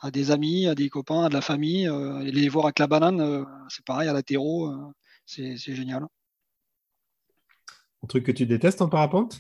à 0.04 0.12
des 0.12 0.32
amis, 0.32 0.68
à 0.68 0.76
des 0.76 0.90
copains, 0.90 1.24
à 1.24 1.30
de 1.30 1.34
la 1.34 1.42
famille. 1.42 1.88
Euh, 1.88 2.20
les 2.24 2.50
voir 2.50 2.66
avec 2.66 2.80
la 2.80 2.88
banane, 2.88 3.22
euh, 3.22 3.44
c'est 3.70 3.86
pareil, 3.86 4.10
à 4.10 4.14
la 4.14 4.22
terreau, 4.22 4.68
euh, 4.68 4.94
c'est 5.26 5.58
génial. 5.58 6.06
Un 8.04 8.08
truc 8.08 8.26
que 8.26 8.32
tu 8.32 8.46
détestes 8.46 8.82
en 8.82 8.90
parapente? 8.90 9.40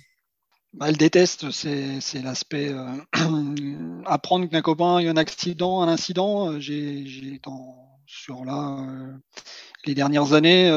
Bah, 0.71 0.87
Elle 0.87 0.97
déteste, 0.97 1.51
c'est 1.51 2.21
l'aspect 2.23 2.73
apprendre 4.05 4.47
qu'un 4.47 4.61
copain 4.61 4.97
a 4.97 5.03
eu 5.03 5.09
un 5.09 5.17
accident, 5.17 5.81
un 5.81 5.89
incident. 5.89 6.59
J'ai 6.59 7.39
sur 8.05 8.45
là 8.45 8.85
les 9.85 9.93
dernières 9.93 10.33
années 10.33 10.69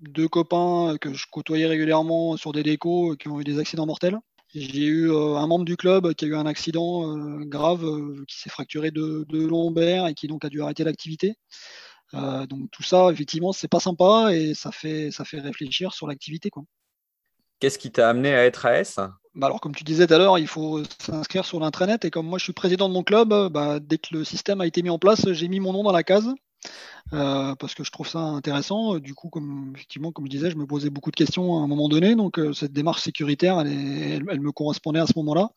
deux 0.00 0.28
copains 0.28 0.96
que 1.00 1.12
je 1.12 1.26
côtoyais 1.30 1.66
régulièrement 1.66 2.36
sur 2.36 2.52
des 2.52 2.62
décos 2.62 3.16
qui 3.16 3.28
ont 3.28 3.40
eu 3.40 3.44
des 3.44 3.58
accidents 3.58 3.86
mortels. 3.86 4.18
J'ai 4.54 4.86
eu 4.86 5.14
un 5.14 5.46
membre 5.46 5.64
du 5.64 5.76
club 5.76 6.14
qui 6.14 6.24
a 6.24 6.28
eu 6.28 6.34
un 6.34 6.46
accident 6.46 7.14
grave, 7.44 7.84
qui 8.26 8.38
s'est 8.38 8.48
fracturé 8.48 8.90
de, 8.90 9.26
de 9.28 9.46
lombaire 9.46 10.06
et 10.06 10.14
qui 10.14 10.26
donc 10.26 10.44
a 10.44 10.48
dû 10.48 10.62
arrêter 10.62 10.84
l'activité. 10.84 11.34
donc 12.12 12.70
tout 12.72 12.82
ça, 12.82 13.10
effectivement, 13.12 13.52
c'est 13.52 13.68
pas 13.68 13.80
sympa 13.80 14.30
et 14.32 14.54
ça 14.54 14.72
fait, 14.72 15.10
ça 15.10 15.26
fait 15.26 15.40
réfléchir 15.40 15.92
sur 15.92 16.06
l'activité. 16.06 16.50
Qu'est-ce 17.60 17.78
qui 17.78 17.90
t'a 17.90 18.08
amené 18.08 18.34
à 18.34 18.44
être 18.46 18.64
AS 18.64 19.00
bah 19.38 19.46
alors, 19.46 19.60
comme 19.60 19.74
tu 19.74 19.84
disais 19.84 20.08
tout 20.08 20.14
à 20.14 20.18
l'heure, 20.18 20.36
il 20.38 20.48
faut 20.48 20.82
s'inscrire 20.98 21.44
sur 21.44 21.60
l'intranet. 21.60 22.04
Et 22.04 22.10
comme 22.10 22.26
moi, 22.26 22.38
je 22.38 22.44
suis 22.44 22.52
président 22.52 22.88
de 22.88 22.94
mon 22.94 23.04
club, 23.04 23.32
bah, 23.52 23.78
dès 23.78 23.96
que 23.96 24.08
le 24.10 24.24
système 24.24 24.60
a 24.60 24.66
été 24.66 24.82
mis 24.82 24.90
en 24.90 24.98
place, 24.98 25.30
j'ai 25.32 25.46
mis 25.46 25.60
mon 25.60 25.72
nom 25.72 25.84
dans 25.84 25.92
la 25.92 26.02
case. 26.02 26.34
Euh, 27.14 27.54
parce 27.54 27.74
que 27.74 27.84
je 27.84 27.90
trouve 27.90 28.06
ça 28.06 28.18
intéressant. 28.18 28.98
Du 28.98 29.14
coup, 29.14 29.30
comme 29.30 29.72
effectivement, 29.74 30.12
comme 30.12 30.26
je 30.26 30.30
disais, 30.30 30.50
je 30.50 30.56
me 30.56 30.66
posais 30.66 30.90
beaucoup 30.90 31.10
de 31.10 31.16
questions 31.16 31.58
à 31.58 31.62
un 31.62 31.66
moment 31.66 31.88
donné. 31.88 32.14
Donc, 32.14 32.38
euh, 32.38 32.52
cette 32.52 32.72
démarche 32.72 33.02
sécuritaire, 33.02 33.60
elle, 33.60 34.24
elle, 34.28 34.40
me 34.40 34.52
correspondait 34.52 35.00
à 35.00 35.06
ce 35.06 35.14
moment-là. 35.16 35.50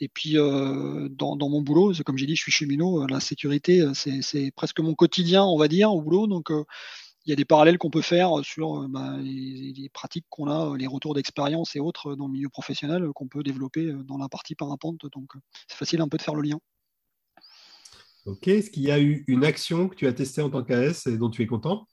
Et 0.00 0.08
puis, 0.08 0.36
euh, 0.36 1.08
dans, 1.10 1.36
mon 1.36 1.62
boulot, 1.62 1.92
comme 2.04 2.18
j'ai 2.18 2.26
dit, 2.26 2.34
je 2.34 2.42
suis 2.42 2.52
cheminot. 2.52 3.06
La 3.06 3.20
sécurité, 3.20 3.84
c'est 3.94 4.50
presque 4.56 4.80
mon 4.80 4.94
quotidien, 4.94 5.44
on 5.44 5.56
va 5.56 5.68
dire, 5.68 5.92
au 5.92 6.02
boulot. 6.02 6.26
Donc, 6.26 6.50
il 7.28 7.30
y 7.30 7.32
a 7.34 7.36
des 7.36 7.44
parallèles 7.44 7.76
qu'on 7.76 7.90
peut 7.90 8.00
faire 8.00 8.30
sur 8.42 8.82
euh, 8.82 8.86
bah, 8.88 9.16
les, 9.20 9.90
pratiques 9.92 10.24
qu'on 10.30 10.48
a, 10.48 10.74
les 10.78 10.86
retours 10.86 11.12
d'expérience 11.12 11.76
et 11.76 11.80
autres 11.80 12.14
dans 12.14 12.26
le 12.26 12.32
milieu 12.32 12.48
professionnel 12.48 13.06
qu'on 13.14 13.28
peut 13.28 13.42
développer 13.42 13.88
euh, 13.88 14.02
dans 14.02 14.16
la 14.16 14.30
partie 14.30 14.54
parapente. 14.54 15.04
Donc, 15.12 15.36
euh, 15.36 15.40
c'est 15.68 15.76
facile 15.76 16.00
un 16.00 16.08
peu 16.08 16.16
de 16.16 16.22
faire 16.22 16.34
le 16.34 16.40
lien. 16.40 16.58
Ok. 18.28 18.48
Est-ce 18.48 18.70
qu'il 18.70 18.82
y 18.82 18.90
a 18.90 19.00
eu 19.00 19.24
une 19.26 19.44
action 19.44 19.88
que 19.88 19.94
tu 19.94 20.06
as 20.06 20.12
testée 20.12 20.42
en 20.42 20.50
tant 20.50 20.62
qu'AS 20.62 21.06
et 21.06 21.16
dont 21.16 21.30
tu 21.30 21.42
es 21.42 21.46
content? 21.46 21.86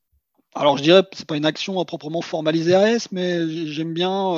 Alors 0.54 0.78
je 0.78 0.84
dirais 0.84 1.04
c'est 1.12 1.28
pas 1.28 1.36
une 1.36 1.46
action 1.46 1.80
à 1.80 1.86
proprement 1.86 2.22
formaliser 2.22 2.74
AS, 2.74 3.12
mais 3.12 3.68
j'aime 3.68 3.94
bien 3.94 4.34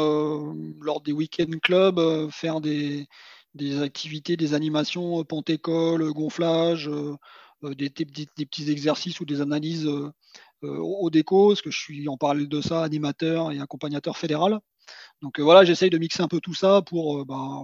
lors 0.81 1.01
des 1.01 1.11
week-end 1.11 1.51
clubs 1.61 1.99
faire 2.31 2.59
des, 2.59 3.07
activités, 3.81 4.35
des 4.35 4.55
animations, 4.55 5.23
pente-école, 5.25 6.11
gonflage, 6.13 6.89
des, 7.61 7.89
petits 7.89 8.71
exercices 8.71 9.19
ou 9.19 9.25
des 9.25 9.41
analyses 9.41 9.87
euh, 10.63 10.77
au 10.77 11.11
déco, 11.11 11.49
parce 11.49 11.61
que 11.61 11.69
je 11.69 11.77
suis 11.77 12.09
en 12.09 12.17
parallèle 12.17 12.49
de 12.49 12.61
ça 12.61 12.83
animateur 12.83 13.51
et 13.51 13.59
accompagnateur 13.59 14.17
fédéral. 14.17 14.59
Donc 15.21 15.39
euh, 15.39 15.43
voilà, 15.43 15.63
j'essaye 15.65 15.91
de 15.91 15.97
mixer 15.99 16.23
un 16.23 16.27
peu 16.27 16.39
tout 16.39 16.55
ça 16.55 16.81
pour 16.81 17.21
euh, 17.21 17.25
bah, 17.25 17.61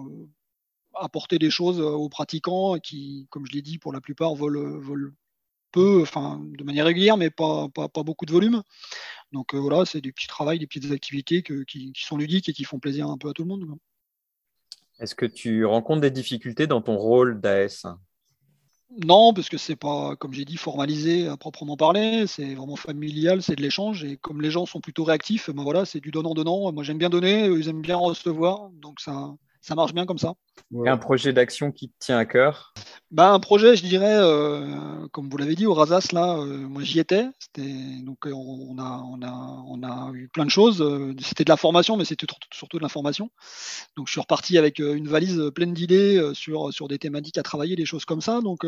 apporter 0.96 1.40
des 1.40 1.50
choses 1.50 1.80
aux 1.80 2.10
pratiquants 2.10 2.78
qui, 2.80 3.28
comme 3.30 3.46
je 3.46 3.54
l'ai 3.54 3.62
dit, 3.62 3.78
pour 3.78 3.94
la 3.94 4.02
plupart 4.02 4.36
volent, 4.36 4.80
peu, 5.72 6.02
enfin 6.02 6.42
de 6.58 6.64
manière 6.64 6.86
régulière, 6.86 7.18
mais 7.18 7.30
pas, 7.30 7.68
pas, 7.70 8.04
beaucoup 8.04 8.26
de 8.26 8.32
volume. 8.32 8.62
Donc 9.32 9.56
voilà, 9.56 9.86
c'est 9.86 10.02
des 10.02 10.12
petits 10.12 10.28
travaux, 10.28 10.56
des 10.56 10.68
petites 10.68 10.92
activités 10.92 11.42
qui, 11.44 11.66
qui, 11.66 12.04
sont 12.04 12.18
ludiques 12.18 12.48
et 12.50 12.54
qui 12.54 12.64
font 12.64 12.80
plaisir 12.80 13.10
un 13.10 13.18
peu 13.18 13.30
à 13.30 13.34
tout 13.34 13.44
le 13.44 13.50
monde. 13.50 13.66
Est-ce 15.00 15.16
que 15.16 15.26
tu 15.26 15.66
rencontres 15.66 16.02
des 16.02 16.12
difficultés 16.12 16.68
dans 16.68 16.82
ton 16.82 16.96
rôle 16.96 17.42
d'AS? 17.42 17.86
Non, 19.04 19.34
parce 19.34 19.50
que 19.50 19.58
c'est 19.58 19.76
pas, 19.76 20.16
comme 20.16 20.34
j'ai 20.34 20.46
dit, 20.46 20.56
formalisé 20.56 21.28
à 21.28 21.36
proprement 21.36 21.76
parler. 21.76 22.28
C'est 22.28 22.54
vraiment 22.54 22.76
familial, 22.76 23.42
c'est 23.42 23.56
de 23.56 23.62
l'échange. 23.62 24.04
Et 24.04 24.18
comme 24.18 24.40
les 24.40 24.52
gens 24.52 24.68
sont 24.68 24.82
plutôt 24.82 25.04
réactifs, 25.04 25.50
ben 25.50 25.64
voilà, 25.64 25.86
c'est 25.86 26.00
du 26.00 26.12
donnant-donnant. 26.12 26.72
Moi, 26.72 26.84
j'aime 26.84 27.00
bien 27.00 27.10
donner, 27.10 27.48
ils 27.48 27.70
aiment 27.70 27.82
bien 27.82 27.98
recevoir. 27.98 28.70
Donc, 28.82 29.00
ça, 29.00 29.34
ça 29.64 29.76
marche 29.76 29.94
bien 29.94 30.06
comme 30.06 30.18
ça. 30.18 30.34
Et 30.86 30.90
un 30.90 30.98
projet 30.98 31.32
d'action 31.32 31.72
qui 31.72 31.88
te 31.88 31.94
tient 31.98 32.18
à 32.18 32.26
cœur? 32.26 32.74
Bah, 33.12 33.32
Un 33.32 33.40
projet, 33.40 33.78
je 33.78 33.84
dirais, 33.86 34.18
euh, 34.18 35.08
comme 35.14 35.30
vous 35.30 35.38
l'avez 35.38 35.56
dit, 35.56 35.66
au 35.66 35.74
Razas, 35.74 36.10
là, 36.12 36.36
euh, 36.38 36.68
moi 36.68 36.84
j'y 36.84 37.00
étais. 37.00 37.26
Donc 37.56 38.28
euh, 38.28 38.34
on 38.34 38.78
a, 38.78 39.02
on, 39.06 39.22
a, 39.22 39.64
on 39.68 39.84
a 39.84 40.12
eu 40.14 40.28
plein 40.28 40.44
de 40.44 40.50
choses. 40.50 40.84
C'était 41.22 41.46
de 41.46 41.50
la 41.50 41.56
formation, 41.56 41.96
mais 41.96 42.04
c'était 42.04 42.28
surtout 42.52 42.78
de 42.78 42.84
l'information. 42.84 43.32
Donc 43.96 44.08
je 44.08 44.12
suis 44.12 44.22
reparti 44.22 44.58
avec 44.58 44.80
une 44.80 45.08
valise 45.08 45.50
pleine 45.56 45.74
d'idées 45.74 46.32
sur, 46.34 46.74
sur 46.74 46.90
des 46.90 47.00
thématiques 47.00 47.38
à 47.38 47.44
travailler, 47.44 47.78
des 47.78 47.86
choses 47.86 48.04
comme 48.04 48.22
ça. 48.22 48.42
Donc 48.42 48.66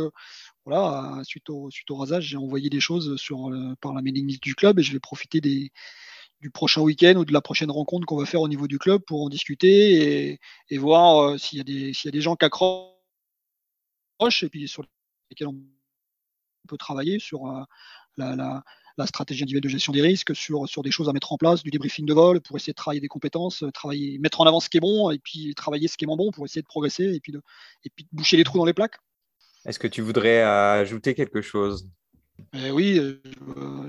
voilà, 0.65 1.19
suite 1.23 1.49
au, 1.49 1.69
suite 1.71 1.91
au 1.91 1.97
Razas, 1.97 2.21
j'ai 2.21 2.37
envoyé 2.37 2.69
des 2.69 2.79
choses 2.79 3.17
sur, 3.17 3.51
par 3.81 3.93
la 3.93 4.01
mailing 4.01 4.27
list 4.27 4.41
du 4.41 4.55
club 4.55 4.79
et 4.79 4.83
je 4.83 4.93
vais 4.93 4.99
profiter 4.99 5.41
des, 5.41 5.71
du 6.45 6.51
prochain 6.51 6.81
week-end 6.81 7.15
ou 7.15 7.25
de 7.25 7.33
la 7.33 7.41
prochaine 7.41 7.71
rencontre 7.71 8.05
qu'on 8.05 8.17
va 8.17 8.27
faire 8.27 8.41
au 8.41 8.47
niveau 8.47 8.67
du 8.67 8.77
club 8.77 9.01
pour 9.01 9.23
en 9.23 9.29
discuter 9.29 10.37
et, 10.69 10.77
voir 10.77 11.17
euh, 11.17 11.37
s'il 11.39 11.57
y, 11.57 11.61
a 11.61 11.63
des, 11.63 11.91
y 11.91 12.07
a 12.07 12.11
des 12.11 12.21
gens 12.21 12.35
qui 12.35 12.45
accrochent 12.45 12.93
et 14.43 14.49
puis 14.49 14.67
sur 14.67 14.83
lesquels 15.31 15.47
on 15.47 15.55
peut 16.67 16.77
travailler 16.77 17.17
sur 17.17 17.47
euh, 17.47 17.63
la, 18.17 18.63
stratégie 19.07 19.41
individuelle 19.41 19.63
de 19.63 19.69
gestion 19.69 19.91
des 19.91 20.03
risques, 20.03 20.35
sur, 20.35 20.67
des 20.83 20.91
choses 20.91 21.09
à 21.09 21.13
mettre 21.13 21.33
en 21.33 21.37
place, 21.37 21.63
du 21.63 21.71
débriefing 21.71 22.05
de 22.05 22.13
vol 22.13 22.41
pour 22.41 22.57
essayer 22.57 22.73
de 22.73 22.75
travailler 22.75 23.01
des 23.01 23.07
compétences, 23.07 23.63
travailler, 23.73 24.19
mettre 24.19 24.39
en 24.39 24.45
avant 24.45 24.59
ce 24.59 24.69
qui 24.69 24.77
est 24.77 24.81
bon 24.81 25.09
et 25.09 25.17
puis 25.17 25.55
travailler 25.55 25.87
ce 25.87 25.97
qui 25.97 26.05
est 26.05 26.07
moins 26.07 26.15
bon 26.15 26.29
pour 26.29 26.45
essayer 26.45 26.61
de 26.61 26.67
progresser 26.67 27.05
et 27.05 27.19
puis 27.19 27.31
de, 27.31 27.41
et 27.85 27.89
puis 27.89 28.03
de 28.03 28.09
boucher 28.11 28.37
les 28.37 28.43
trous 28.43 28.59
dans 28.59 28.65
les 28.65 28.73
plaques. 28.75 28.99
Est-ce 29.65 29.79
que 29.79 29.87
tu 29.87 30.01
voudrais 30.01 30.43
ajouter 30.43 31.15
quelque 31.15 31.41
chose? 31.41 31.89
Eh 32.53 32.71
oui, 32.71 32.99
euh, 32.99 33.21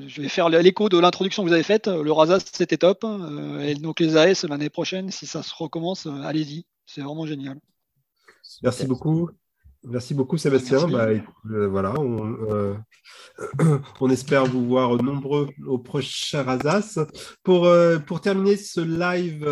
je 0.06 0.22
vais 0.22 0.28
faire 0.28 0.48
l'écho 0.48 0.88
de 0.88 0.98
l'introduction 0.98 1.42
que 1.42 1.48
vous 1.48 1.54
avez 1.54 1.62
faite. 1.62 1.86
Le 1.86 2.10
Razas, 2.12 2.40
c'était 2.52 2.76
top. 2.76 3.04
Euh, 3.04 3.60
et 3.60 3.74
donc 3.74 4.00
les 4.00 4.16
AS 4.16 4.44
l'année 4.48 4.70
prochaine, 4.70 5.10
si 5.10 5.26
ça 5.26 5.42
se 5.42 5.54
recommence, 5.54 6.06
euh, 6.06 6.22
allez-y. 6.22 6.66
C'est 6.84 7.00
vraiment 7.00 7.26
génial. 7.26 7.58
Merci 8.62 8.86
beaucoup. 8.86 9.30
Merci 9.88 10.14
beaucoup 10.14 10.36
Sébastien. 10.36 10.88
Bah, 10.88 11.10
euh, 11.50 11.68
voilà, 11.68 11.94
euh, 11.96 12.74
on, 14.00 14.10
espère 14.10 14.44
vous 14.44 14.66
voir 14.66 15.00
nombreux 15.00 15.48
au 15.64 15.78
prochain 15.78 16.42
Razas. 16.42 16.98
Pour, 17.44 17.66
euh, 17.66 18.00
pour 18.00 18.20
terminer 18.20 18.56
ce 18.56 18.80
live, 18.80 19.46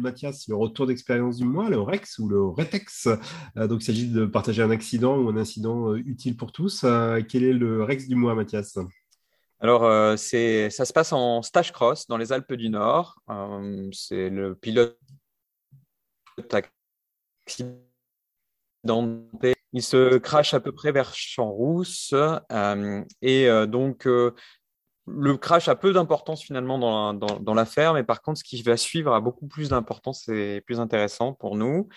Mathias, 0.00 0.48
le 0.48 0.56
retour 0.56 0.88
d'expérience 0.88 1.36
du 1.36 1.44
mois, 1.44 1.70
le 1.70 1.80
Rex 1.80 2.18
ou 2.18 2.28
le 2.28 2.42
Retex. 2.42 3.08
donc 3.54 3.82
il 3.82 3.84
s'agit 3.84 4.08
de 4.08 4.26
partager 4.26 4.62
un 4.62 4.70
accident 4.70 5.16
ou 5.16 5.28
un 5.28 5.36
incident 5.36 5.94
utile 5.94 6.36
pour 6.36 6.50
tous. 6.50 6.84
quel 7.28 7.44
est 7.44 7.52
le 7.52 7.84
Rex 7.84 8.08
du 8.08 8.16
mois, 8.16 8.34
Mathias? 8.34 8.78
Alors, 9.60 10.18
c'est, 10.18 10.70
ça 10.70 10.84
se 10.84 10.92
passe 10.92 11.12
en 11.12 11.42
stage 11.42 11.72
cross 11.72 12.08
dans 12.08 12.16
les 12.16 12.32
Alpes 12.32 12.54
du 12.54 12.68
Nord. 12.68 13.20
c'est 13.92 14.28
le 14.28 14.56
pilote 14.56 14.98
il 19.72 19.82
se 19.82 20.16
crache 20.16 20.54
à 20.54 20.60
peu 20.60 20.72
près 20.72 20.90
vers 20.90 21.14
Champs-Rousse. 21.14 22.14
Euh, 22.14 23.04
et 23.20 23.48
euh, 23.48 23.66
donc, 23.66 24.06
euh, 24.06 24.34
le 25.06 25.36
crash 25.36 25.68
a 25.68 25.76
peu 25.76 25.92
d'importance 25.92 26.42
finalement 26.42 26.78
dans, 27.12 27.54
l'affaire, 27.54 27.92
mais 27.92 28.02
par 28.02 28.22
contre, 28.22 28.38
ce 28.38 28.44
qui 28.44 28.62
va 28.62 28.76
suivre 28.76 29.12
a 29.12 29.20
beaucoup 29.20 29.46
plus 29.46 29.68
d'importance 29.68 30.28
et 30.28 30.62
plus 30.62 30.80
intéressant 30.80 31.32
pour 31.32 31.56
nous. 31.56 31.88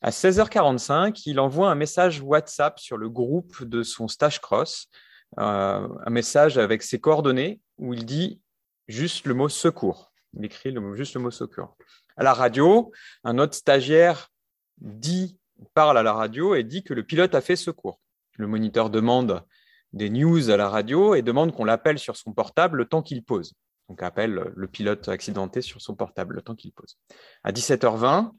À 0.00 0.10
16h45, 0.10 1.22
il 1.26 1.40
envoie 1.40 1.70
un 1.70 1.74
message 1.74 2.22
WhatsApp 2.22 2.78
sur 2.78 2.96
le 2.96 3.08
groupe 3.08 3.64
de 3.64 3.82
son 3.82 4.08
stage 4.08 4.40
cross, 4.40 4.88
un 5.36 5.88
message 6.08 6.56
avec 6.56 6.82
ses 6.82 7.00
coordonnées 7.00 7.60
où 7.78 7.92
il 7.92 8.06
dit 8.06 8.40
juste 8.88 9.26
le 9.26 9.34
mot 9.34 9.48
secours. 9.48 10.12
Il 10.34 10.44
écrit 10.44 10.70
le, 10.70 10.94
juste 10.94 11.14
le 11.14 11.20
mot 11.20 11.30
secours. 11.30 11.76
À 12.16 12.22
la 12.22 12.32
radio, 12.32 12.92
un 13.24 13.38
autre 13.38 13.54
stagiaire 13.54 14.30
dit 14.78 15.38
parle 15.64 15.98
à 15.98 16.02
la 16.02 16.12
radio 16.12 16.54
et 16.54 16.64
dit 16.64 16.82
que 16.82 16.94
le 16.94 17.02
pilote 17.02 17.34
a 17.34 17.40
fait 17.40 17.56
secours. 17.56 18.00
Le 18.36 18.46
moniteur 18.46 18.90
demande 18.90 19.44
des 19.92 20.10
news 20.10 20.50
à 20.50 20.56
la 20.56 20.68
radio 20.68 21.14
et 21.14 21.22
demande 21.22 21.52
qu'on 21.52 21.64
l'appelle 21.64 21.98
sur 21.98 22.16
son 22.16 22.32
portable 22.32 22.78
le 22.78 22.84
temps 22.84 23.02
qu'il 23.02 23.24
pose. 23.24 23.54
Donc 23.88 24.02
appelle 24.02 24.52
le 24.54 24.66
pilote 24.66 25.08
accidenté 25.08 25.62
sur 25.62 25.80
son 25.80 25.94
portable 25.94 26.34
le 26.34 26.42
temps 26.42 26.54
qu'il 26.54 26.72
pose. 26.72 26.98
À 27.42 27.52
17h20, 27.52 28.32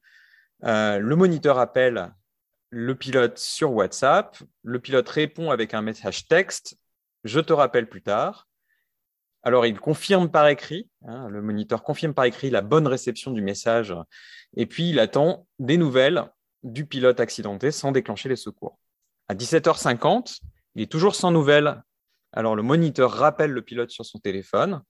euh, 0.63 0.99
le 0.99 1.15
moniteur 1.15 1.59
appelle 1.59 2.11
le 2.71 2.95
pilote 2.95 3.37
sur 3.37 3.71
WhatsApp. 3.71 4.37
Le 4.63 4.79
pilote 4.79 5.07
répond 5.07 5.51
avec 5.51 5.73
un 5.73 5.81
message 5.81 6.27
texte. 6.27 6.77
Je 7.23 7.39
te 7.39 7.53
rappelle 7.53 7.87
plus 7.87 8.01
tard. 8.01 8.47
Alors, 9.45 9.67
il 9.67 9.79
confirme 9.79 10.31
par 10.31 10.47
écrit, 10.47 10.89
hein, 11.07 11.29
le 11.29 11.39
moniteur 11.39 11.83
confirme 11.83 12.15
par 12.15 12.25
écrit 12.25 12.49
la 12.49 12.61
bonne 12.61 12.87
réception 12.87 13.29
du 13.29 13.43
message, 13.43 13.93
et 14.57 14.65
puis 14.65 14.89
il 14.89 14.99
attend 14.99 15.45
des 15.59 15.77
nouvelles 15.77 16.31
du 16.65 16.85
pilote 16.85 17.19
accidenté 17.19 17.71
sans 17.71 17.91
déclencher 17.91 18.27
les 18.27 18.35
secours. 18.35 18.77
À 19.29 19.35
17h50, 19.35 20.39
il 20.75 20.81
est 20.81 20.91
toujours 20.91 21.15
sans 21.15 21.31
nouvelles. 21.31 21.81
Alors 22.33 22.55
le 22.55 22.63
moniteur 22.63 23.11
rappelle 23.11 23.51
le 23.51 23.61
pilote 23.61 23.91
sur 23.91 24.05
son 24.05 24.19
téléphone. 24.19 24.81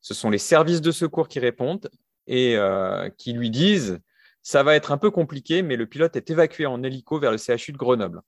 Ce 0.00 0.14
sont 0.14 0.30
les 0.30 0.38
services 0.38 0.80
de 0.80 0.92
secours 0.92 1.28
qui 1.28 1.40
répondent 1.40 1.90
et 2.28 2.56
euh, 2.56 3.10
qui 3.18 3.32
lui 3.32 3.50
disent 3.50 4.00
ça 4.42 4.62
va 4.62 4.76
être 4.76 4.92
un 4.92 4.96
peu 4.96 5.10
compliqué, 5.10 5.62
mais 5.62 5.76
le 5.76 5.86
pilote 5.86 6.16
est 6.16 6.30
évacué 6.30 6.64
en 6.64 6.82
hélico 6.82 7.18
vers 7.18 7.32
le 7.32 7.36
CHU 7.36 7.72
de 7.72 7.76
Grenoble. 7.76 8.22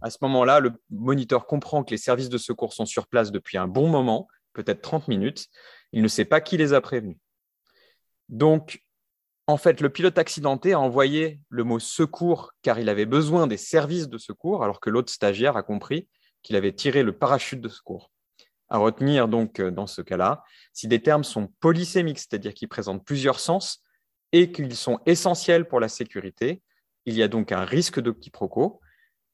À 0.00 0.10
ce 0.10 0.18
moment-là, 0.22 0.60
le 0.60 0.72
moniteur 0.90 1.46
comprend 1.46 1.82
que 1.82 1.90
les 1.90 1.96
services 1.96 2.28
de 2.28 2.38
secours 2.38 2.72
sont 2.72 2.86
sur 2.86 3.08
place 3.08 3.32
depuis 3.32 3.58
un 3.58 3.66
bon 3.66 3.88
moment, 3.88 4.28
peut-être 4.52 4.82
30 4.82 5.08
minutes. 5.08 5.48
Il 5.92 6.02
ne 6.02 6.08
sait 6.08 6.24
pas 6.24 6.40
qui 6.40 6.56
les 6.56 6.72
a 6.72 6.80
prévenus. 6.80 7.16
Donc, 8.28 8.83
en 9.46 9.56
fait, 9.56 9.80
le 9.80 9.90
pilote 9.90 10.18
accidenté 10.18 10.72
a 10.72 10.80
envoyé 10.80 11.40
le 11.50 11.64
mot 11.64 11.78
secours 11.78 12.52
car 12.62 12.78
il 12.78 12.88
avait 12.88 13.04
besoin 13.04 13.46
des 13.46 13.58
services 13.58 14.08
de 14.08 14.18
secours, 14.18 14.64
alors 14.64 14.80
que 14.80 14.90
l'autre 14.90 15.12
stagiaire 15.12 15.56
a 15.56 15.62
compris 15.62 16.08
qu'il 16.42 16.56
avait 16.56 16.72
tiré 16.72 17.02
le 17.02 17.16
parachute 17.16 17.60
de 17.60 17.68
secours. 17.68 18.10
À 18.70 18.78
retenir 18.78 19.28
donc 19.28 19.60
euh, 19.60 19.70
dans 19.70 19.86
ce 19.86 20.00
cas-là, 20.00 20.42
si 20.72 20.88
des 20.88 21.02
termes 21.02 21.24
sont 21.24 21.48
polysémiques, 21.60 22.18
c'est-à-dire 22.18 22.54
qu'ils 22.54 22.68
présentent 22.68 23.04
plusieurs 23.04 23.38
sens, 23.38 23.82
et 24.32 24.50
qu'ils 24.50 24.74
sont 24.74 24.98
essentiels 25.06 25.68
pour 25.68 25.78
la 25.78 25.88
sécurité, 25.88 26.60
il 27.06 27.14
y 27.14 27.22
a 27.22 27.28
donc 27.28 27.52
un 27.52 27.64
risque 27.64 28.00
de 28.00 28.10
quiproquo. 28.10 28.80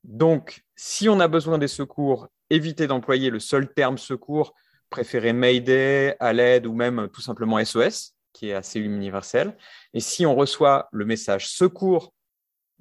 Donc, 0.05 0.63
si 0.77 1.09
on 1.09 1.21
a 1.21 1.29
besoin 1.29 1.57
des 1.57 1.69
secours, 1.69 2.29
évitez 2.51 2.87
d'employer 2.87 3.31
le 3.31 3.41
seul 3.41 3.73
terme 3.73 3.97
secours, 3.97 4.55
préférez 4.91 5.33
Mayday, 5.33 6.17
à 6.21 6.35
l'aide 6.35 6.67
ou 6.67 6.75
même 6.75 7.09
tout 7.15 7.23
simplement 7.23 7.65
SOS, 7.65 8.15
qui 8.33 8.49
est 8.49 8.55
assez 8.55 8.81
universel. 8.81 9.57
Et 9.95 10.01
si 10.01 10.27
on 10.27 10.35
reçoit 10.35 10.89
le 10.93 11.05
message 11.05 11.49
secours 11.49 12.13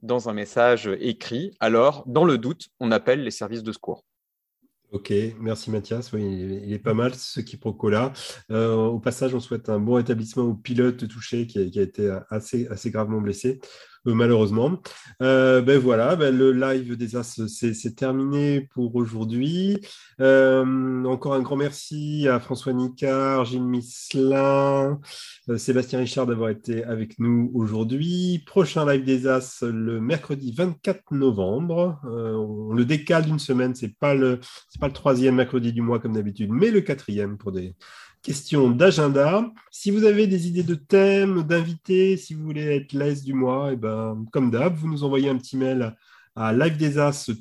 dans 0.01 0.29
un 0.29 0.33
message 0.33 0.89
écrit, 0.99 1.55
alors, 1.59 2.03
dans 2.07 2.25
le 2.25 2.37
doute, 2.37 2.69
on 2.79 2.91
appelle 2.91 3.23
les 3.23 3.31
services 3.31 3.63
de 3.63 3.71
secours. 3.71 4.03
Ok, 4.91 5.13
merci 5.39 5.69
Mathias. 5.69 6.11
Oui, 6.13 6.23
il 6.63 6.73
est 6.73 6.79
pas 6.79 6.95
mal 6.95 7.13
ce 7.13 7.41
quiproquo-là. 7.41 8.11
Euh, 8.49 8.75
au 8.75 8.99
passage, 8.99 9.35
on 9.35 9.39
souhaite 9.39 9.69
un 9.69 9.79
bon 9.79 9.95
rétablissement 9.95 10.43
au 10.43 10.55
pilote 10.55 11.07
touché 11.07 11.45
qui 11.45 11.59
a, 11.59 11.65
qui 11.65 11.79
a 11.79 11.83
été 11.83 12.17
assez, 12.31 12.67
assez 12.69 12.89
gravement 12.89 13.21
blessé. 13.21 13.59
Euh, 14.07 14.13
malheureusement. 14.13 14.79
Euh, 15.21 15.61
ben 15.61 15.77
voilà, 15.77 16.15
ben 16.15 16.35
le 16.35 16.53
live 16.53 16.95
des 16.95 17.15
As, 17.15 17.41
c'est 17.47 17.95
terminé 17.95 18.61
pour 18.73 18.95
aujourd'hui. 18.95 19.79
Euh, 20.21 21.03
encore 21.03 21.33
un 21.33 21.41
grand 21.41 21.57
merci 21.57 22.27
à 22.27 22.39
François 22.39 22.73
Nicard, 22.73 23.45
Gilles 23.45 23.63
Misselin, 23.63 24.99
Sébastien 25.57 25.99
Richard 25.99 26.27
d'avoir 26.27 26.49
été 26.49 26.83
avec 26.83 27.19
nous 27.19 27.51
aujourd'hui. 27.53 28.43
Prochain 28.45 28.89
live 28.89 29.03
des 29.03 29.27
As 29.27 29.63
le 29.63 29.99
mercredi 29.99 30.53
24 30.55 31.13
novembre. 31.13 31.99
on 32.03 32.73
le 32.73 32.85
décale 32.85 33.25
d'une 33.25 33.39
semaine, 33.39 33.75
c'est 33.75 33.97
pas 33.99 34.15
c'est 34.69 34.79
pas 34.79 34.87
le 34.87 34.93
troisième 34.93 35.35
mercredi 35.35 35.73
du 35.73 35.81
mois 35.81 35.99
comme 35.99 36.13
d'habitude, 36.13 36.49
mais 36.51 36.71
le 36.71 36.81
quatrième 36.81 37.37
pour 37.37 37.51
des 37.51 37.75
question 38.21 38.69
d'agenda. 38.69 39.51
Si 39.71 39.91
vous 39.91 40.03
avez 40.03 40.27
des 40.27 40.47
idées 40.47 40.63
de 40.63 40.75
thèmes, 40.75 41.43
d'invités, 41.43 42.17
si 42.17 42.33
vous 42.33 42.43
voulez 42.43 42.75
être 42.75 42.93
l'aise 42.93 43.23
du 43.23 43.33
mois, 43.33 43.69
et 43.69 43.73
eh 43.73 43.77
ben, 43.77 44.25
comme 44.31 44.51
d'hab, 44.51 44.75
vous 44.75 44.89
nous 44.89 45.03
envoyez 45.03 45.29
un 45.29 45.37
petit 45.37 45.57
mail 45.57 45.95
à 46.35 46.53
live 46.53 46.77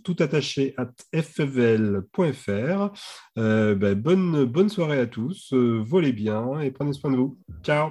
tout 0.03 0.17
attaché 0.19 0.75
at 0.77 0.91
fvel.fr. 1.13 2.93
Euh, 3.39 3.75
ben, 3.75 3.95
bonne, 3.95 4.45
bonne 4.45 4.69
soirée 4.69 5.01
à 5.01 5.07
tous, 5.07 5.53
euh, 5.53 5.83
volez 5.85 6.13
bien 6.13 6.61
et 6.61 6.71
prenez 6.71 6.93
soin 6.93 7.11
de 7.11 7.17
vous. 7.17 7.39
Ciao 7.63 7.91